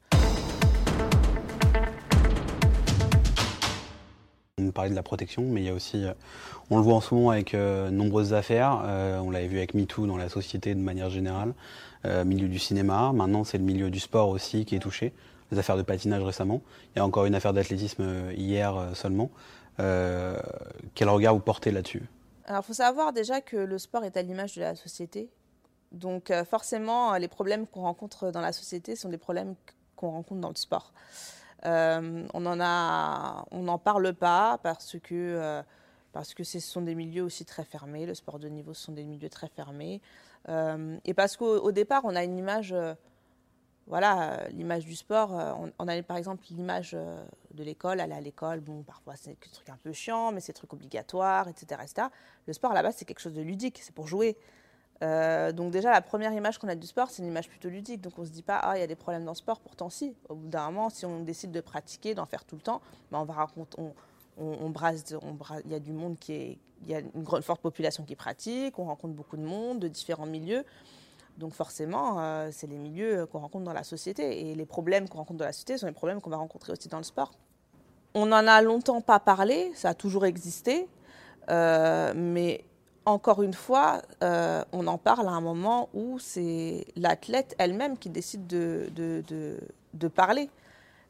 On 4.67 4.73
parlait 4.73 4.91
de 4.91 4.97
la 4.97 5.03
protection, 5.03 5.43
mais 5.43 5.61
il 5.61 5.67
y 5.67 5.69
a 5.69 5.75
aussi, 5.75 6.05
euh, 6.05 6.13
on 6.71 6.77
le 6.77 6.83
voit 6.83 6.95
en 6.95 7.01
ce 7.01 7.15
moment 7.15 7.31
avec 7.31 7.55
euh, 7.55 7.91
nombreuses 7.91 8.35
affaires. 8.35 8.83
Euh, 8.85 9.19
on 9.21 9.31
l'avait 9.31 9.47
vu 9.47 9.59
avec 9.59 9.75
MeToo 9.75 10.07
dans 10.07 10.17
la 10.17 10.29
société 10.29 10.75
de 10.75 10.81
manière 10.81 11.11
générale, 11.11 11.55
milieu 12.25 12.47
du 12.47 12.61
cinéma. 12.61 13.11
Maintenant, 13.13 13.43
c'est 13.43 13.59
le 13.59 13.65
milieu 13.65 13.91
du 13.91 13.99
sport 13.99 14.29
aussi 14.29 14.65
qui 14.65 14.77
est 14.77 14.81
touché. 14.81 15.13
Les 15.51 15.59
affaires 15.59 15.77
de 15.77 15.83
patinage 15.83 16.23
récemment. 16.23 16.63
Il 16.95 16.99
y 16.99 17.01
a 17.01 17.05
encore 17.05 17.27
une 17.27 17.35
affaire 17.35 17.53
d'athlétisme 17.53 18.31
hier 18.37 18.91
seulement. 18.95 19.29
quel 19.77 21.09
regard 21.09 21.35
vous 21.35 21.41
portez 21.41 21.73
là-dessus? 21.73 22.05
Alors, 22.45 22.63
il 22.63 22.67
faut 22.67 22.75
savoir 22.75 23.13
déjà 23.13 23.41
que 23.41 23.57
le 23.57 23.79
sport 23.79 24.05
est 24.05 24.17
à 24.17 24.23
l'image 24.23 24.55
de 24.55 24.61
la 24.61 24.77
société. 24.77 25.29
Donc, 25.91 26.33
forcément, 26.49 27.17
les 27.17 27.27
problèmes 27.27 27.67
qu'on 27.67 27.83
rencontre 27.83 28.31
dans 28.31 28.41
la 28.41 28.53
société 28.53 28.95
sont 28.95 29.09
des 29.09 29.19
problèmes 29.19 29.57
qu'on 29.97 30.13
rencontre 30.13 30.41
dans 30.41 30.51
le 30.51 30.55
sport. 30.55 30.93
Euh, 31.67 32.27
on 32.33 32.47
en 32.47 32.61
a, 32.61 33.45
on 33.51 33.63
n'en 33.63 33.79
parle 33.79 34.15
pas 34.15 34.59
parce 34.63 34.97
que 35.03 35.15
euh, 35.15 35.63
parce 36.13 36.33
que 36.33 36.45
ce 36.45 36.61
sont 36.61 36.83
des 36.83 36.95
milieux 36.95 37.23
aussi 37.23 37.45
très 37.45 37.65
fermés. 37.65 38.07
Le 38.07 38.15
sport 38.15 38.39
de 38.39 38.49
niveau, 38.49 38.73
ce 38.73 38.85
sont 38.85 38.93
des 38.93 39.05
milieux 39.05 39.29
très 39.29 39.49
fermés. 39.49 40.01
Euh, 40.49 40.97
et 41.05 41.13
parce 41.13 41.37
qu'au 41.37 41.73
départ, 41.73 42.03
on 42.05 42.15
a 42.15 42.25
une 42.25 42.39
image, 42.39 42.75
voilà, 43.87 44.49
l'image 44.51 44.87
du 44.87 44.97
sport. 44.97 45.33
On, 45.79 45.89
a 45.89 46.03
par 46.03 46.17
exemple 46.17 46.45
l'image 46.51 46.93
de 46.93 47.65
l'école, 47.65 48.01
aller 48.01 48.15
à 48.15 48.21
l'école. 48.21 48.61
Bon, 48.61 48.83
parfois 48.83 49.15
c'est 49.17 49.31
des 49.31 49.51
trucs 49.53 49.69
un 49.69 49.77
peu 49.83 49.93
chiant, 49.93 50.33
mais 50.33 50.41
c'est 50.41 50.53
des 50.53 50.59
trucs 50.59 50.73
obligatoires, 50.73 51.49
etc., 51.49 51.83
etc. 51.83 52.09
Le 52.47 52.53
sport, 52.55 52.71
à 52.71 52.75
la 52.75 52.83
base, 52.83 52.97
c'est 52.97 53.05
quelque 53.05 53.21
chose 53.21 53.35
de 53.35 53.43
ludique, 53.43 53.81
c'est 53.83 53.95
pour 53.95 54.07
jouer. 54.07 54.39
Euh, 55.03 55.53
donc 55.53 55.73
déjà, 55.73 55.91
la 55.91 56.01
première 56.01 56.33
image 56.33 56.59
qu'on 56.59 56.69
a 56.69 56.75
du 56.75 56.87
sport, 56.87 57.11
c'est 57.11 57.23
une 57.23 57.29
image 57.29 57.49
plutôt 57.49 57.69
ludique. 57.69 58.01
Donc 58.01 58.15
on 58.19 58.23
ne 58.23 58.27
se 58.27 58.33
dit 58.33 58.43
pas, 58.43 58.59
ah, 58.59 58.77
il 58.77 58.81
y 58.81 58.85
a 58.85 58.87
des 58.87 58.97
problèmes 58.97 59.25
dans 59.25 59.33
le 59.33 59.37
sport. 59.37 59.61
Pourtant, 59.61 59.91
si. 59.91 60.15
Au 60.29 60.35
bout 60.35 60.49
d'un 60.49 60.65
moment, 60.67 60.91
si 60.91 61.05
on 61.07 61.21
décide 61.21 61.53
de 61.53 61.61
pratiquer, 61.61 62.15
d'en 62.15 62.27
faire 62.27 62.45
tout 62.45 62.57
le 62.57 62.63
temps, 62.63 62.81
ben, 63.11 63.19
on 63.19 63.25
va 63.25 63.35
raconter, 63.35 63.77
on, 64.39 64.71
brasse, 64.71 65.05
il 65.65 65.71
y 65.71 65.75
a 65.75 65.81
du 65.81 65.93
monde 65.93 66.19
qui 66.19 66.59
il 66.83 66.91
y 66.91 66.95
a 66.95 67.01
une 67.01 67.23
grande, 67.23 67.43
forte 67.43 67.63
population 67.63 68.05
qui 68.05 68.17
pratique, 68.17 68.79
on 68.79 68.85
rencontre 68.85 69.15
beaucoup 69.15 69.39
de 69.39 69.43
monde, 69.43 69.79
de 69.79 69.89
différents 69.89 70.27
milieux. 70.27 70.65
Donc 71.39 71.53
forcément, 71.53 72.21
euh, 72.21 72.49
c'est 72.53 72.67
les 72.67 72.77
milieux 72.77 73.27
qu'on 73.27 73.41
rencontre 73.41 73.65
dans 73.65 73.73
la 73.73 73.85
société. 73.85 74.51
Et 74.51 74.55
les 74.55 74.67
problèmes 74.67 75.09
qu'on 75.09 75.19
rencontre 75.19 75.39
dans 75.39 75.45
la 75.45 75.53
société 75.53 75.79
sont 75.79 75.87
les 75.87 75.93
problèmes 75.93 76.21
qu'on 76.21 76.31
va 76.31 76.37
rencontrer 76.37 76.73
aussi 76.73 76.89
dans 76.89 76.99
le 76.99 77.05
sport. 77.05 77.33
On 78.15 78.27
n'en 78.27 78.47
a 78.47 78.63
longtemps 78.63 79.01
pas 79.01 79.21
parlé, 79.21 79.73
ça 79.75 79.91
a 79.91 79.95
toujours 79.95 80.25
existé. 80.25 80.89
Euh, 81.51 82.13
mais 82.17 82.65
encore 83.07 83.43
une 83.43 83.55
fois, 83.55 84.03
euh, 84.25 84.65
on 84.73 84.89
en 84.89 84.99
parle 84.99 85.29
à 85.29 85.31
un 85.31 85.41
moment 85.41 85.89
où 85.95 86.19
c'est 86.19 86.85
l'athlète 86.97 87.55
elle-même 87.59 87.97
qui 87.97 88.11
décide 88.11 88.47
de, 88.49 89.61
parler. 90.15 90.51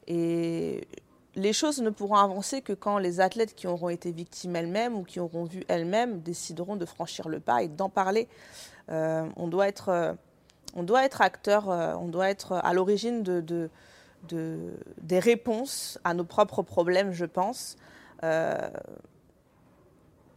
Et 0.06 0.86
les 1.34 1.52
choses 1.54 1.80
ne 1.80 1.90
pourront 1.90 2.16
avancer 2.16 2.60
que 2.60 2.74
quand 2.74 2.98
les 2.98 3.20
athlètes 3.20 3.54
qui 3.54 3.66
auront 3.66 3.88
été 3.88 4.12
victimes 4.12 4.56
elles-mêmes 4.56 4.94
ou 4.94 5.04
qui 5.04 5.20
auront 5.20 5.44
vu 5.44 5.64
elles-mêmes 5.68 6.20
décideront 6.20 6.76
de 6.76 6.84
franchir 6.84 7.28
le 7.28 7.40
pas 7.40 7.62
et 7.62 7.68
d'en 7.68 7.88
parler. 7.88 8.28
Euh, 8.90 9.26
on, 9.36 9.48
doit 9.48 9.66
être, 9.66 10.16
on 10.74 10.82
doit 10.82 11.04
être 11.04 11.22
acteur, 11.22 11.70
euh, 11.70 11.94
on 11.94 12.08
doit 12.08 12.28
être 12.28 12.52
à 12.52 12.74
l'origine 12.74 13.22
de, 13.22 13.40
de, 13.40 13.70
des 15.00 15.18
réponses 15.18 15.98
à 16.04 16.12
nos 16.12 16.24
propres 16.24 16.62
problèmes, 16.62 17.12
je 17.12 17.24
pense 17.24 17.76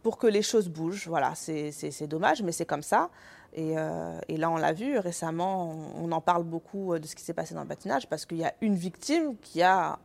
pour 0.02 0.18
que 0.18 0.26
les 0.26 0.42
choses 0.42 0.68
bougent. 0.68 1.08
Voilà, 1.08 1.34
c'est 1.34 2.06
dommage, 2.06 2.42
mais 2.42 2.52
c'est 2.52 2.66
comme 2.66 2.82
ça. 2.82 3.10
Euh, 3.58 4.20
et, 4.28 4.36
là, 4.36 4.50
on 4.50 4.56
l'a 4.56 4.72
vu 4.72 4.98
récemment, 4.98 5.74
on, 5.96 6.10
en 6.12 6.20
parle 6.20 6.44
beaucoup 6.44 6.94
euh, 6.94 6.98
de 6.98 7.06
ce 7.06 7.16
qui 7.16 7.22
s'est 7.24 7.34
passé 7.34 7.54
dans 7.54 7.62
le 7.62 7.68
patinage 7.68 8.08
parce 8.08 8.24
qu'il 8.24 8.38
y 8.38 8.44
a 8.44 8.54
une 8.60 8.76
victime 8.76 9.36
qui 9.38 9.62
a 9.62 9.98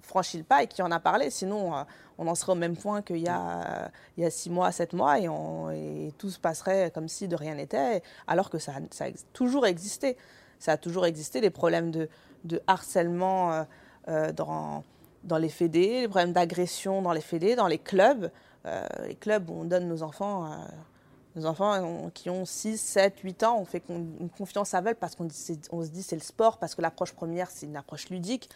franchi 0.00 0.38
le 0.38 0.44
pas 0.44 0.62
et 0.62 0.68
qui 0.68 0.80
en 0.80 0.90
a 0.90 1.00
parlé. 1.00 1.30
Sinon, 1.30 1.74
euh, 1.74 1.82
on 2.18 2.28
en 2.28 2.34
serait 2.36 2.52
au 2.52 2.56
même 2.56 2.76
point 2.76 3.02
qu'il 3.02 3.18
y, 3.18 3.28
a, 3.28 3.90
y 4.16 4.24
a 4.24 4.30
six 4.30 4.48
mois, 4.48 4.70
sept 4.70 4.92
mois 4.92 5.18
et, 5.18 6.12
tout 6.18 6.30
se 6.30 6.38
passerait 6.38 6.92
comme 6.94 7.08
si 7.08 7.26
de 7.26 7.34
rien 7.34 7.56
n'était, 7.56 8.02
alors 8.28 8.50
que 8.50 8.58
ça, 8.58 8.74
ça, 8.90 9.06
a 9.06 9.08
toujours 9.32 9.66
existé. 9.66 10.16
Ça 10.60 10.72
a 10.72 10.76
toujours 10.76 11.04
existé, 11.04 11.40
les 11.40 11.50
problèmes 11.50 11.90
de, 11.90 12.08
de 12.44 12.62
harcèlement 12.68 13.66
dans, 14.06 14.84
dans 15.24 15.36
les 15.36 15.48
fédés, 15.48 16.02
les 16.02 16.08
problèmes 16.08 16.32
d'agression 16.32 17.02
dans 17.02 17.12
les 17.12 17.20
fédés, 17.20 17.56
dans 17.56 17.66
les 17.66 17.78
clubs. 17.78 18.30
Euh, 18.66 18.86
les 19.06 19.14
clubs 19.14 19.48
où 19.50 19.54
on 19.54 19.64
donne 19.64 19.88
nos 19.88 20.02
enfants, 20.02 20.46
euh, 20.46 20.56
nos 21.36 21.46
enfants 21.46 22.10
qui 22.14 22.30
ont 22.30 22.44
6, 22.44 22.80
7, 22.80 23.18
8 23.20 23.42
ans, 23.42 23.58
on 23.58 23.64
fait 23.64 23.82
une 23.88 24.30
confiance 24.30 24.72
aveugle 24.74 24.98
parce 24.98 25.14
qu'on 25.16 25.28
se 25.28 25.90
dit 25.90 26.02
c'est 26.02 26.16
le 26.16 26.22
sport, 26.22 26.58
parce 26.58 26.74
que 26.74 26.82
l'approche 26.82 27.12
première 27.12 27.50
c'est 27.50 27.66
une 27.66 27.76
approche 27.76 28.08
ludique. 28.08 28.48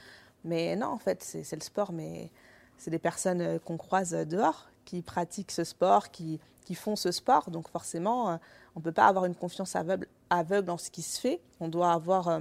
Mais 0.44 0.76
non, 0.76 0.86
en 0.86 0.98
fait, 0.98 1.22
c'est 1.22 1.56
le 1.56 1.62
sport, 1.62 1.92
mais 1.92 2.30
c'est 2.78 2.90
des 2.90 2.98
personnes 2.98 3.40
euh, 3.40 3.59
qu'on 3.59 3.76
croise 3.76 4.12
dehors 4.12 4.68
qui 4.84 5.02
pratiquent 5.02 5.50
ce 5.50 5.64
sport, 5.64 6.11
qui, 6.11 6.40
font 6.74 6.96
ce 6.96 7.12
sport. 7.12 7.50
Donc 7.50 7.68
forcément, 7.68 8.38
on 8.74 8.80
ne 8.80 8.84
peut 8.84 8.92
pas 8.92 9.06
avoir 9.06 9.24
une 9.24 9.34
confiance 9.34 9.74
aveugle, 9.74 10.06
aveugle 10.28 10.66
dans 10.66 10.76
ce 10.76 10.90
qui 10.90 11.00
se 11.00 11.18
fait. 11.18 11.40
On 11.61 11.68
doit 11.68 11.92
avoir 11.92 12.40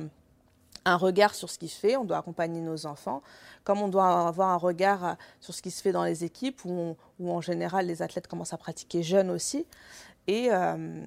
un 0.86 0.96
regard 0.96 1.36
sur 1.36 1.50
ce 1.50 1.60
qui 1.60 1.68
se 1.68 1.78
fait, 1.78 1.98
on 1.98 2.06
doit 2.06 2.18
accompagner 2.18 2.62
nos 2.62 2.86
enfants, 2.86 3.22
comme 3.64 3.82
on 3.82 3.90
doit 3.90 4.28
avoir 4.28 4.50
un 4.50 4.58
regard 4.58 5.06
euh, 5.06 5.14
sur 5.42 5.54
ce 5.54 5.62
qui 5.62 5.72
se 5.72 5.82
fait 5.82 5.92
dans 5.92 6.04
les 6.04 6.24
équipes, 6.24 6.62
où, 6.66 6.96
en 7.20 7.42
général 7.42 7.88
les 7.88 8.02
athlètes 8.02 8.28
commencent 8.28 8.54
à 8.54 8.58
pratiquer 8.58 9.04
jeunes 9.04 9.30
aussi. 9.30 9.66
Et, 10.28 10.50
euh, 10.52 11.02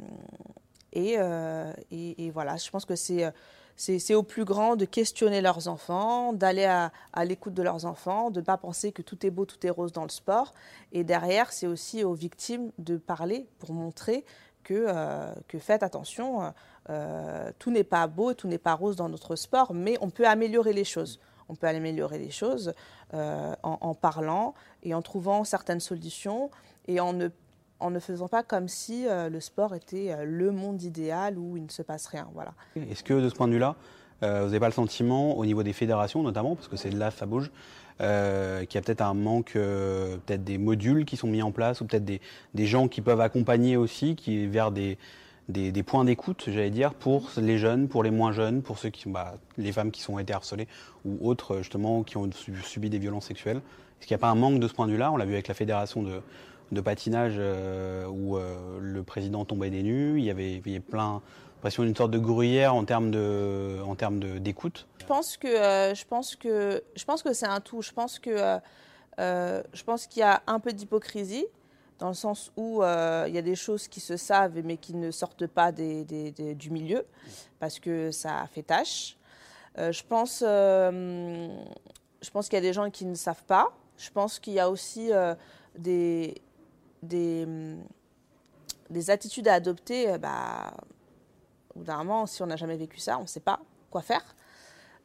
et, 0.92 2.30
voilà, 2.30 2.56
je 2.56 2.70
pense 2.70 2.84
que 2.84 2.96
c'est 2.96 3.32
c'est 3.76 4.14
aux 4.14 4.22
plus 4.22 4.44
grands 4.44 4.76
de 4.76 4.84
questionner 4.84 5.40
leurs 5.40 5.66
enfants, 5.66 6.34
d'aller 6.34 6.66
à, 6.66 6.92
l'écoute 7.24 7.54
de 7.54 7.62
leurs 7.62 7.86
enfants, 7.86 8.30
de 8.30 8.40
ne 8.40 8.44
pas 8.44 8.58
penser 8.58 8.92
que 8.92 9.00
tout 9.00 9.24
est 9.24 9.30
beau, 9.30 9.46
tout 9.46 9.66
est 9.66 9.70
rose 9.70 9.92
dans 9.92 10.02
le 10.02 10.10
sport. 10.10 10.52
Et 10.92 11.02
derrière, 11.02 11.50
c'est 11.50 11.66
aussi 11.66 12.04
aux 12.04 12.12
victimes 12.12 12.72
de 12.76 12.98
parler 12.98 13.46
pour 13.58 13.72
montrer 13.72 14.26
euh, 14.70 15.34
que 15.48 15.58
faites 15.58 15.82
attention, 15.82 16.52
euh, 16.88 17.50
tout 17.58 17.70
n'est 17.70 17.84
pas 17.84 18.06
beau, 18.06 18.34
tout 18.34 18.48
n'est 18.48 18.58
pas 18.58 18.74
rose 18.74 18.96
dans 18.96 19.08
notre 19.08 19.36
sport, 19.36 19.74
mais 19.74 19.96
on 20.00 20.10
peut 20.10 20.26
améliorer 20.26 20.72
les 20.72 20.84
choses. 20.84 21.20
On 21.48 21.54
peut 21.54 21.66
améliorer 21.66 22.18
les 22.18 22.30
choses 22.30 22.72
euh, 23.12 23.54
en, 23.62 23.94
parlant 23.94 24.54
et 24.82 24.94
en 24.94 25.02
trouvant 25.02 25.42
certaines 25.44 25.80
solutions 25.80 26.50
et 26.86 27.00
en 27.00 27.12
ne 27.12 27.28
en 27.82 27.90
ne 27.90 27.98
faisant 27.98 28.28
pas 28.28 28.42
comme 28.42 28.68
si 28.68 29.08
euh, 29.08 29.30
le 29.30 29.40
sport 29.40 29.74
était 29.74 30.14
le 30.26 30.50
monde 30.50 30.82
idéal 30.82 31.38
où 31.38 31.56
il 31.56 31.64
ne 31.64 31.70
se 31.70 31.80
passe 31.80 32.06
rien. 32.08 32.28
Voilà. 32.34 32.52
Est-ce 32.76 33.02
que 33.02 33.14
de 33.14 33.26
ce 33.30 33.34
point 33.34 33.48
de 33.48 33.54
vue-là, 33.54 33.74
vous 34.20 34.26
n'avez 34.26 34.60
pas 34.60 34.66
le 34.66 34.74
sentiment, 34.74 35.38
au 35.38 35.46
niveau 35.46 35.62
des 35.62 35.72
fédérations 35.72 36.22
notamment, 36.22 36.56
parce 36.56 36.68
que 36.68 36.76
c'est 36.76 36.90
de 36.90 36.98
là 36.98 37.10
ça 37.10 37.24
bouge, 37.24 37.50
qu'il 37.98 38.04
y 38.06 38.78
a 38.78 38.82
peut-être 38.82 39.00
un 39.00 39.14
manque, 39.14 39.52
peut-être 39.54 40.44
des 40.44 40.58
modules 40.58 41.06
qui 41.06 41.16
sont 41.16 41.26
mis 41.26 41.40
en 41.40 41.52
place, 41.52 41.80
ou 41.80 41.86
peut-être 41.86 42.04
des, 42.04 42.66
gens 42.66 42.86
qui 42.86 43.00
peuvent 43.00 43.22
accompagner 43.22 43.78
aussi, 43.78 44.14
qui 44.14 44.46
vers 44.46 44.72
des, 44.72 44.98
des, 45.50 45.82
points 45.82 46.04
d'écoute, 46.04 46.44
j'allais 46.46 46.70
dire, 46.70 46.94
pour 46.94 47.30
les 47.36 47.58
jeunes, 47.58 47.88
pour 47.88 48.02
les 48.02 48.10
moins 48.10 48.32
jeunes, 48.32 48.62
pour 48.62 48.78
ceux 48.78 48.90
qui, 48.90 49.08
bah, 49.08 49.34
les 49.58 49.72
femmes 49.72 49.90
qui 49.90 50.02
sont 50.02 50.18
été 50.18 50.32
harcelées 50.32 50.68
ou 51.04 51.28
autres 51.28 51.58
justement 51.58 52.02
qui 52.02 52.16
ont 52.16 52.28
subi 52.64 52.90
des 52.90 52.98
violences 52.98 53.26
sexuelles. 53.26 53.58
Est-ce 53.58 54.06
qu'il 54.06 54.14
n'y 54.14 54.20
a 54.20 54.22
pas 54.22 54.30
un 54.30 54.34
manque 54.34 54.60
de 54.60 54.68
ce 54.68 54.72
point 54.72 54.86
de 54.86 54.92
vue-là? 54.92 55.12
On 55.12 55.16
l'a 55.16 55.26
vu 55.26 55.34
avec 55.34 55.48
la 55.48 55.54
fédération 55.54 56.02
de, 56.02 56.22
de 56.72 56.80
patinage 56.80 57.34
euh, 57.36 58.06
où 58.06 58.36
euh, 58.36 58.78
le 58.80 59.02
président 59.02 59.44
tombait 59.44 59.70
des 59.70 59.82
nues. 59.82 60.18
Il 60.18 60.24
y 60.24 60.30
avait, 60.30 60.62
il 60.64 60.72
y 60.72 60.80
plein 60.80 61.20
l'impression 61.56 61.82
d'une 61.82 61.94
sorte 61.94 62.10
de 62.10 62.18
gruyère 62.18 62.74
en 62.74 62.84
termes 62.86 63.10
de, 63.10 63.80
en 63.84 63.94
termes 63.94 64.18
d'écoute. 64.38 64.86
Je 65.00 65.04
pense 65.04 65.36
que, 65.36 65.46
euh, 65.46 65.94
je 65.94 66.06
pense 66.06 66.34
que, 66.34 66.82
je 66.96 67.04
pense 67.04 67.22
que 67.22 67.34
c'est 67.34 67.46
un 67.46 67.60
tout. 67.60 67.82
Je 67.82 67.92
pense 67.92 68.18
que, 68.18 68.58
je 69.18 69.82
pense 69.84 70.06
qu'il 70.06 70.20
y 70.20 70.22
a 70.22 70.42
un 70.46 70.58
peu 70.58 70.72
d'hypocrisie 70.72 71.44
dans 72.00 72.08
le 72.08 72.14
sens 72.14 72.50
où 72.56 72.82
il 72.82 73.32
y 73.32 73.38
a 73.38 73.42
des 73.42 73.54
choses 73.54 73.86
qui 73.86 74.00
se 74.00 74.16
savent 74.16 74.60
mais 74.64 74.76
qui 74.76 74.94
ne 74.94 75.10
sortent 75.10 75.46
pas 75.46 75.70
des, 75.70 76.04
du 76.54 76.70
milieu 76.70 77.06
parce 77.60 77.78
que 77.78 78.10
ça 78.10 78.46
fait 78.52 78.62
tâche. 78.64 79.16
je 79.76 80.02
pense, 80.02 80.40
je 80.40 82.30
pense 82.32 82.48
qu'il 82.48 82.56
y 82.56 82.58
a 82.58 82.62
des 82.62 82.72
gens 82.72 82.90
qui 82.90 83.04
ne 83.06 83.14
savent 83.14 83.44
pas. 83.44 83.68
Je 83.96 84.10
pense 84.10 84.38
qu'il 84.38 84.54
y 84.54 84.60
a 84.60 84.68
aussi 84.70 85.10
des, 85.76 86.34
des, 87.02 87.44
hum, 87.44 87.84
des 88.90 89.10
attitudes 89.10 89.48
à 89.48 89.54
adopter, 89.54 90.10
euh, 90.10 90.18
bah, 90.18 90.74
au 91.76 92.26
si 92.26 92.42
on 92.42 92.46
n'a 92.46 92.56
jamais 92.56 92.76
vécu 92.76 92.98
ça, 92.98 93.18
on 93.18 93.22
ne 93.22 93.26
sait 93.26 93.40
pas 93.40 93.60
quoi 93.90 94.02
faire. 94.02 94.34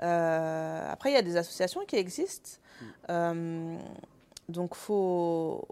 Euh, 0.02 0.92
après, 0.92 1.12
il 1.12 1.14
y 1.14 1.18
a 1.18 1.22
des 1.22 1.38
associations 1.38 1.86
qui 1.86 1.96
existent. 1.96 2.60
Mm. 2.82 2.86
Euh, 3.10 3.78
donc, 4.50 4.72
il 4.74 4.80
faut, 4.80 5.68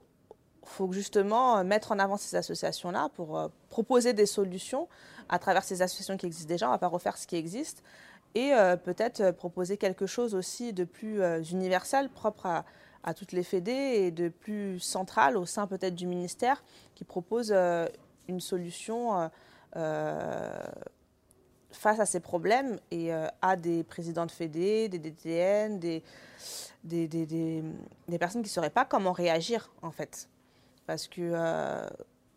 faut 0.65 0.91
justement 0.91 1.63
mettre 1.63 1.91
en 1.91 1.99
avant 1.99 2.17
ces 2.17 2.35
associations-là 2.35 3.09
pour 3.15 3.49
proposer 3.69 4.13
des 4.13 4.25
solutions 4.25 4.87
à 5.29 5.39
travers 5.39 5.63
ces 5.63 5.81
associations 5.81 6.17
qui 6.17 6.25
existent 6.25 6.47
déjà. 6.47 6.67
On 6.67 6.71
va 6.71 6.77
pas 6.77 6.87
refaire 6.87 7.17
ce 7.17 7.27
qui 7.27 7.35
existe. 7.35 7.83
Et 8.35 8.51
peut-être 8.83 9.31
proposer 9.31 9.77
quelque 9.77 10.07
chose 10.07 10.33
aussi 10.33 10.73
de 10.73 10.85
plus 10.85 11.21
universel, 11.51 12.09
propre 12.09 12.63
à, 13.03 13.13
toutes 13.13 13.33
les 13.33 13.43
fédés 13.43 13.71
et 13.71 14.11
de 14.11 14.29
plus 14.29 14.79
centrales 14.79 15.37
au 15.37 15.45
sein 15.45 15.67
peut-être 15.67 15.95
du 15.95 16.07
ministère 16.07 16.63
qui 16.95 17.03
propose 17.03 17.51
euh, 17.53 17.85
une 18.27 18.39
solution 18.39 19.19
euh, 19.19 19.27
euh, 19.75 20.63
face 21.71 21.99
à 21.99 22.05
ces 22.05 22.19
problèmes 22.19 22.79
et 22.91 23.11
à 23.41 23.55
des 23.55 23.83
présidents 23.83 24.27
de 24.27 24.31
fédés, 24.31 24.89
des 24.89 24.99
DTN, 24.99 25.79
des, 25.79 26.03
des, 26.83 27.07
des, 27.07 27.25
des, 27.25 28.17
personnes 28.19 28.43
qui 28.43 28.49
ne 28.49 28.53
sauraient 28.53 28.69
pas 28.69 28.85
comment 28.85 29.11
réagir 29.11 29.71
en 29.81 29.89
fait. 29.89 30.29
Parce 30.85 31.07
que, 31.07 31.33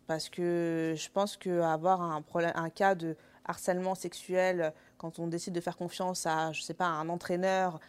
parce 0.07 0.29
que 0.29 0.93
je 0.95 1.09
pense 1.11 1.37
qu'avoir 1.37 2.01
un, 2.01 2.23
un 2.55 2.69
cas 2.69 2.95
de 2.95 3.15
harcèlement 3.45 3.95
sexuel 3.95 4.73
quand 4.97 5.19
on 5.19 5.27
décide 5.27 5.53
de 5.53 5.61
faire 5.61 5.77
confiance 5.77 6.25
à, 6.25 6.51
je 6.53 6.61
sais 6.61 6.73
pas, 6.73 6.85
un 6.85 7.09
entraîneur, 7.09 7.79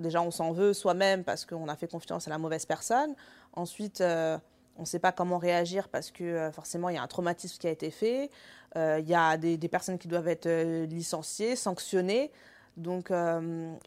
déjà 0.00 0.22
on 0.22 0.30
s'en 0.30 0.52
veut 0.52 0.72
soi-même 0.72 1.24
parce 1.24 1.46
qu'on 1.46 1.68
a 1.68 1.76
fait 1.76 1.88
confiance 1.88 2.26
à 2.26 2.30
la 2.30 2.38
mauvaise 2.38 2.66
personne. 2.66 3.14
Ensuite, 3.52 4.00
euh, 4.00 4.38
on 4.76 4.82
ne 4.82 4.86
sait 4.86 4.98
pas 4.98 5.12
comment 5.12 5.38
réagir 5.38 5.88
parce 5.88 6.10
que 6.10 6.24
euh, 6.24 6.52
forcément 6.52 6.88
il 6.88 6.96
y 6.96 6.98
a 6.98 7.02
un 7.02 7.06
traumatisme 7.06 7.58
qui 7.58 7.66
a 7.66 7.70
été 7.70 7.90
fait. 7.90 8.30
Euh, 8.76 8.98
il 9.00 9.08
y 9.08 9.14
a 9.14 9.36
des, 9.36 9.58
personnes 9.68 9.98
qui 9.98 10.08
doivent 10.08 10.28
être 10.28 10.48
licenciées, 10.84 11.56
sanctionnées. 11.56 12.32
Donc, 12.76 13.10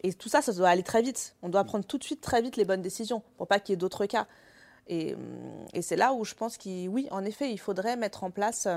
et 0.04 0.12
tout 0.12 0.28
ça, 0.28 0.40
ça 0.42 0.52
doit 0.52 0.68
aller 0.68 0.82
très 0.82 1.02
vite. 1.02 1.34
On 1.42 1.48
doit 1.48 1.64
prendre 1.64 1.84
tout 1.84 1.98
de 1.98 2.04
suite 2.04 2.20
très 2.20 2.42
vite 2.42 2.56
les 2.56 2.64
bonnes 2.64 2.82
décisions 2.82 3.22
pour 3.38 3.48
pas 3.48 3.58
qu'il 3.58 3.72
y 3.72 3.74
ait 3.74 3.78
d'autres 3.78 4.06
cas. 4.06 4.26
Et, 4.86 5.16
et 5.72 5.82
c'est 5.82 5.96
là 5.96 6.12
où 6.12 6.24
je 6.24 6.34
pense 6.34 6.56
qu'il, 6.56 6.88
oui, 6.88 7.08
en 7.10 7.24
effet, 7.24 7.50
il 7.50 7.58
faudrait 7.58 7.96
mettre 7.96 8.24
en 8.24 8.30
place 8.30 8.68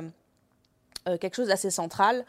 quelque 1.06 1.36
chose 1.36 1.48
d'assez 1.48 1.72
central 1.72 2.26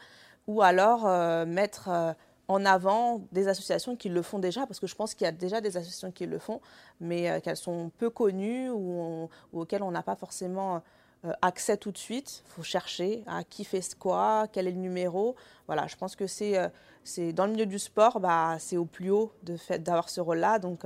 ou 0.47 0.61
alors 0.61 1.05
mettre 1.45 2.15
en 2.49 2.65
avant 2.65 3.21
des 3.31 3.47
associations 3.47 3.95
qui 3.95 4.09
le 4.09 4.23
font 4.23 4.39
déjà, 4.39 4.65
parce 4.65 4.79
que 4.79 4.87
je 4.87 4.95
pense 4.95 5.13
qu'il 5.13 5.25
y 5.25 5.27
a 5.27 5.31
déjà 5.31 5.61
des 5.61 5.77
associations 5.77 6.11
qui 6.11 6.25
le 6.25 6.39
font, 6.39 6.59
mais 6.99 7.29
euh, 7.29 7.39
qu'elles 7.39 7.55
sont 7.55 7.91
peu 7.99 8.09
connues 8.09 8.71
ou, 8.71 9.29
auxquelles 9.53 9.83
on 9.83 9.91
n'a 9.91 10.01
pas 10.01 10.15
forcément 10.15 10.81
euh, 11.25 11.33
accès 11.41 11.77
tout 11.77 11.91
de 11.91 11.97
suite. 11.97 12.43
Il 12.45 12.51
faut 12.51 12.63
chercher 12.63 13.23
à 13.27 13.43
qui 13.43 13.63
fait 13.63 13.95
quoi, 13.97 14.47
quel 14.51 14.67
est 14.67 14.71
le 14.71 14.77
numéro. 14.77 15.35
Voilà, 15.67 15.87
je 15.87 15.95
pense 15.95 16.15
que 16.15 16.27
c'est 16.27 16.57
euh, 16.57 17.31
dans 17.33 17.45
le 17.45 17.51
milieu 17.53 17.65
du 17.65 17.79
sport, 17.79 18.19
bah, 18.19 18.57
c'est 18.59 18.77
au 18.77 18.85
plus 18.85 19.09
haut 19.09 19.31
d'avoir 19.79 20.09
ce 20.09 20.21
rôle-là. 20.21 20.59
Donc 20.59 20.85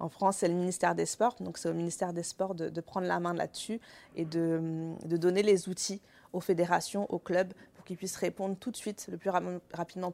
en 0.00 0.08
France, 0.08 0.38
c'est 0.38 0.48
le 0.48 0.54
ministère 0.54 0.94
des 0.94 1.06
Sports, 1.06 1.36
donc 1.40 1.58
c'est 1.58 1.68
au 1.68 1.74
ministère 1.74 2.12
des 2.12 2.22
Sports 2.22 2.54
de, 2.54 2.80
prendre 2.80 3.06
la 3.06 3.20
main 3.20 3.34
là-dessus 3.34 3.80
et 4.16 4.24
de, 4.24 4.92
de, 5.04 5.16
donner 5.16 5.42
les 5.42 5.68
outils 5.68 6.00
aux 6.32 6.40
fédérations, 6.40 7.06
aux 7.12 7.18
clubs, 7.18 7.52
pour 7.74 7.84
qu'ils 7.84 7.96
puissent 7.96 8.16
répondre 8.16 8.56
tout 8.58 8.70
de 8.70 8.76
suite, 8.76 9.08
le 9.10 9.18
plus 9.18 9.30
rapidement 9.30 10.12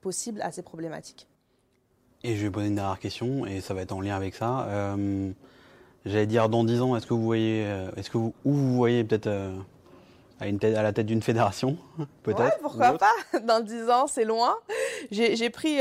possible 0.00 0.42
à 0.42 0.50
ces 0.50 0.62
problématiques. 0.62 1.26
Et 2.24 2.36
je 2.36 2.42
vais 2.42 2.50
poser 2.50 2.66
une 2.66 2.74
dernière 2.74 2.98
question, 2.98 3.46
et 3.46 3.60
ça 3.60 3.74
va 3.74 3.82
être 3.82 3.92
en 3.92 4.00
lien 4.00 4.16
avec 4.16 4.34
ça. 4.34 4.96
Euh, 6.06 6.10
j'allais 6.10 6.26
dire 6.26 6.48
dans 6.48 6.64
10 6.64 6.80
ans, 6.80 6.96
est-ce 6.96 7.06
que 7.06 7.14
vous 7.14 7.24
voyez, 7.24 7.64
euh, 7.66 7.90
est-ce 7.96 8.10
que 8.10 8.18
vous, 8.18 8.34
où 8.44 8.52
vous 8.52 8.76
voyez 8.76 9.04
peut-être 9.04 9.26
euh, 9.26 9.52
à, 10.40 10.48
une 10.48 10.58
tête, 10.58 10.76
à 10.76 10.82
la 10.82 10.92
tête 10.92 11.06
d'une 11.06 11.22
fédération, 11.22 11.76
peut-être? 12.22 12.40
Ouais, 12.40 12.58
pourquoi 12.62 12.98
pas? 12.98 13.40
Dans 13.40 13.60
10 13.60 13.90
ans, 13.90 14.06
c'est 14.06 14.24
loin. 14.24 14.56
J'ai 15.10 15.50
pris, 15.50 15.80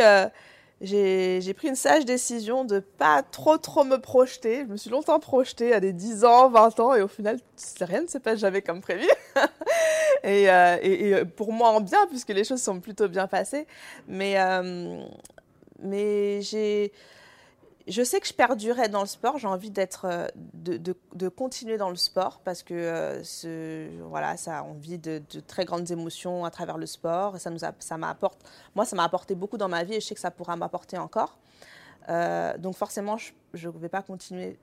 j'ai 0.81 1.53
pris 1.53 1.67
une 1.67 1.75
sage 1.75 2.05
décision 2.05 2.65
de 2.65 2.79
pas 2.79 3.23
trop 3.23 3.57
trop 3.57 3.83
me 3.83 3.97
projeter. 3.97 4.65
Je 4.67 4.71
me 4.71 4.77
suis 4.77 4.89
longtemps 4.89 5.19
projetée 5.19 5.73
à 5.73 5.79
des 5.79 5.93
10 5.93 6.25
ans, 6.25 6.49
20 6.49 6.79
ans, 6.79 6.93
et 6.93 7.01
au 7.01 7.07
final, 7.07 7.39
rien 7.81 8.01
ne 8.01 8.07
s'est 8.07 8.19
pas 8.19 8.35
jamais 8.35 8.61
comme 8.61 8.81
prévu. 8.81 9.07
Euh, 10.25 10.77
et, 10.81 11.09
et, 11.09 11.25
pour 11.25 11.53
moi 11.53 11.69
en 11.69 11.81
bien, 11.81 12.05
puisque 12.07 12.29
les 12.29 12.43
choses 12.43 12.61
sont 12.61 12.79
plutôt 12.79 13.07
bien 13.07 13.27
passées. 13.27 13.67
Mais, 14.07 14.33
euh, 14.37 15.03
mais 15.81 16.41
j'ai 16.41 16.91
je 17.87 18.03
sais 18.03 18.19
que 18.19 18.27
je 18.27 18.33
perdurais 18.33 18.89
dans 18.89 19.01
le 19.01 19.07
sport. 19.07 19.37
J'ai 19.37 19.47
envie 19.47 19.71
d'être, 19.71 20.05
euh, 20.05 20.27
de, 20.53 21.29
continuer 21.29 21.77
dans 21.77 21.89
le 21.89 21.95
sport 21.95 22.41
parce 22.43 22.63
que 22.63 23.21
ce, 23.23 23.87
voilà, 24.09 24.37
ça, 24.37 24.63
on 24.63 24.73
vit 24.73 24.97
de, 24.97 25.21
très 25.47 25.65
grandes 25.65 25.89
émotions 25.91 26.45
à 26.45 26.51
travers 26.51 26.77
le 26.77 26.85
sport. 26.85 27.39
Ça 27.39 27.49
nous 27.49 27.59
ça 27.79 27.97
m'apporte, 27.97 28.39
moi, 28.75 28.85
ça 28.85 28.95
m'a 28.95 29.03
apporté 29.03 29.35
beaucoup 29.35 29.57
dans 29.57 29.69
ma 29.69 29.83
vie 29.83 29.95
et 29.95 29.99
je 29.99 30.05
sais 30.05 30.15
que 30.15 30.21
ça 30.21 30.31
pourra 30.31 30.55
m'apporter 30.55 30.97
encore. 30.97 31.37
donc 32.59 32.75
forcément, 32.75 33.17
je 33.53 33.69
ne 33.69 33.77
vais 33.77 33.89
pas 33.89 34.01
continuer 34.01 34.57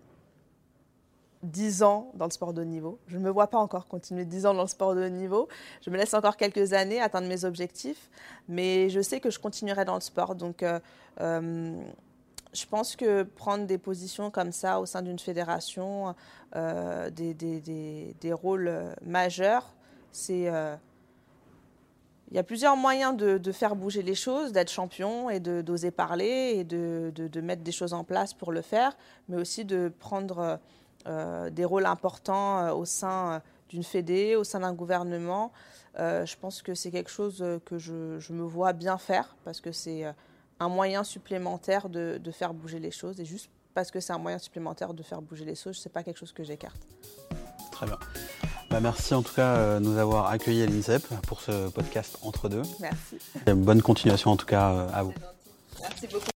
10 1.44 1.82
ans 1.82 2.10
dans 2.14 2.24
le 2.24 2.30
sport 2.30 2.52
de 2.52 2.62
haut 2.62 2.66
niveau. 2.66 2.98
Je 3.06 3.18
ne 3.18 3.22
me 3.22 3.30
vois 3.30 3.46
pas 3.46 3.58
encore 3.58 3.86
continuer 3.86 4.24
10 4.24 4.46
ans 4.46 4.54
dans 4.54 4.62
le 4.62 4.68
sport 4.68 4.94
de 4.94 5.04
haut 5.04 5.10
niveau. 5.10 5.48
Je 5.82 5.90
me 5.90 5.96
laisse 5.96 6.14
encore 6.14 6.36
quelques 6.36 6.72
années 6.72 7.00
atteindre 7.00 7.28
mes 7.28 7.44
objectifs, 7.44 8.10
mais 8.48 8.88
je 8.88 9.00
sais 9.00 9.20
que 9.20 9.30
je 9.30 9.38
continuerai 9.38 9.84
dans 9.84 9.94
le 9.94 10.00
sport. 10.00 10.34
Donc, 10.34 10.62
euh, 10.62 10.80
euh, 11.20 11.74
je 12.54 12.66
pense 12.66 12.96
que 12.96 13.22
prendre 13.22 13.66
des 13.66 13.78
positions 13.78 14.30
comme 14.30 14.52
ça 14.52 14.80
au 14.80 14.86
sein 14.86 15.02
d'une 15.02 15.18
fédération, 15.18 16.14
euh, 16.56 17.10
des, 17.10 17.34
des, 17.34 18.14
des, 18.20 18.32
rôles 18.32 18.94
majeurs, 19.04 19.74
c'est... 20.12 20.50
il 22.30 22.36
y 22.36 22.38
a 22.38 22.42
plusieurs 22.42 22.76
moyens 22.76 23.16
de, 23.16 23.38
de 23.38 23.52
faire 23.52 23.76
bouger 23.76 24.02
les 24.02 24.14
choses, 24.14 24.52
d'être 24.52 24.70
champion 24.70 25.30
et 25.30 25.40
d'oser 25.40 25.90
parler 25.90 26.54
et 26.56 26.64
de, 26.64 27.12
de, 27.14 27.40
mettre 27.40 27.62
des 27.62 27.72
choses 27.72 27.92
en 27.92 28.04
place 28.04 28.32
pour 28.32 28.52
le 28.52 28.62
faire, 28.62 28.96
mais 29.28 29.36
aussi 29.36 29.64
de 29.64 29.92
prendre 29.98 30.60
euh, 31.06 31.50
des 31.50 31.66
rôles 31.66 31.84
importants 31.84 32.60
euh, 32.60 32.72
au 32.72 32.86
sein 32.86 33.32
euh, 33.32 33.38
d'une 33.68 33.82
fédé, 33.82 34.36
au 34.36 34.44
sein 34.44 34.60
d'un 34.60 34.72
gouvernement. 34.72 35.52
je 35.98 36.36
pense 36.40 36.62
que 36.62 36.74
c'est 36.74 36.90
quelque 36.90 37.10
chose 37.10 37.44
que 37.66 37.78
je, 37.78 38.32
me 38.32 38.42
vois 38.42 38.72
bien 38.72 38.96
faire 38.96 39.36
parce 39.44 39.60
que 39.60 39.70
c'est 39.70 40.04
un 40.60 40.68
moyen 40.68 41.04
supplémentaire 41.04 41.88
de, 41.88 42.20
faire 42.32 42.54
bouger 42.54 42.78
les 42.78 42.90
choses. 42.90 43.20
Et 43.20 43.24
juste 43.24 43.50
parce 43.74 43.90
que 43.90 44.00
c'est 44.00 44.12
un 44.12 44.18
moyen 44.18 44.38
supplémentaire 44.38 44.94
de 44.94 45.02
faire 45.02 45.20
bouger 45.20 45.44
les 45.44 45.54
choses, 45.56 45.76
ce 45.76 45.88
n'est 45.88 45.92
pas 45.92 46.02
quelque 46.02 46.18
chose 46.18 46.32
que 46.32 46.44
j'écarte. 46.44 46.80
Très 47.72 47.86
bien. 47.86 47.98
Bah, 48.70 48.80
merci 48.80 49.14
en 49.14 49.22
tout 49.22 49.34
cas 49.34 49.78
de 49.78 49.84
nous 49.84 49.98
avoir 49.98 50.26
accueillis 50.26 50.62
à 50.62 50.66
l'INSEP 50.66 51.02
pour 51.26 51.40
ce 51.40 51.68
podcast 51.70 52.18
entre 52.22 52.48
deux. 52.48 52.62
Merci. 52.80 53.18
bonne 53.46 53.82
continuation 53.82 54.30
en 54.30 54.36
tout 54.36 54.46
cas 54.46 54.86
à 54.92 55.02
vous. 55.02 55.14
Merci 55.80 56.06
beaucoup. 56.06 56.33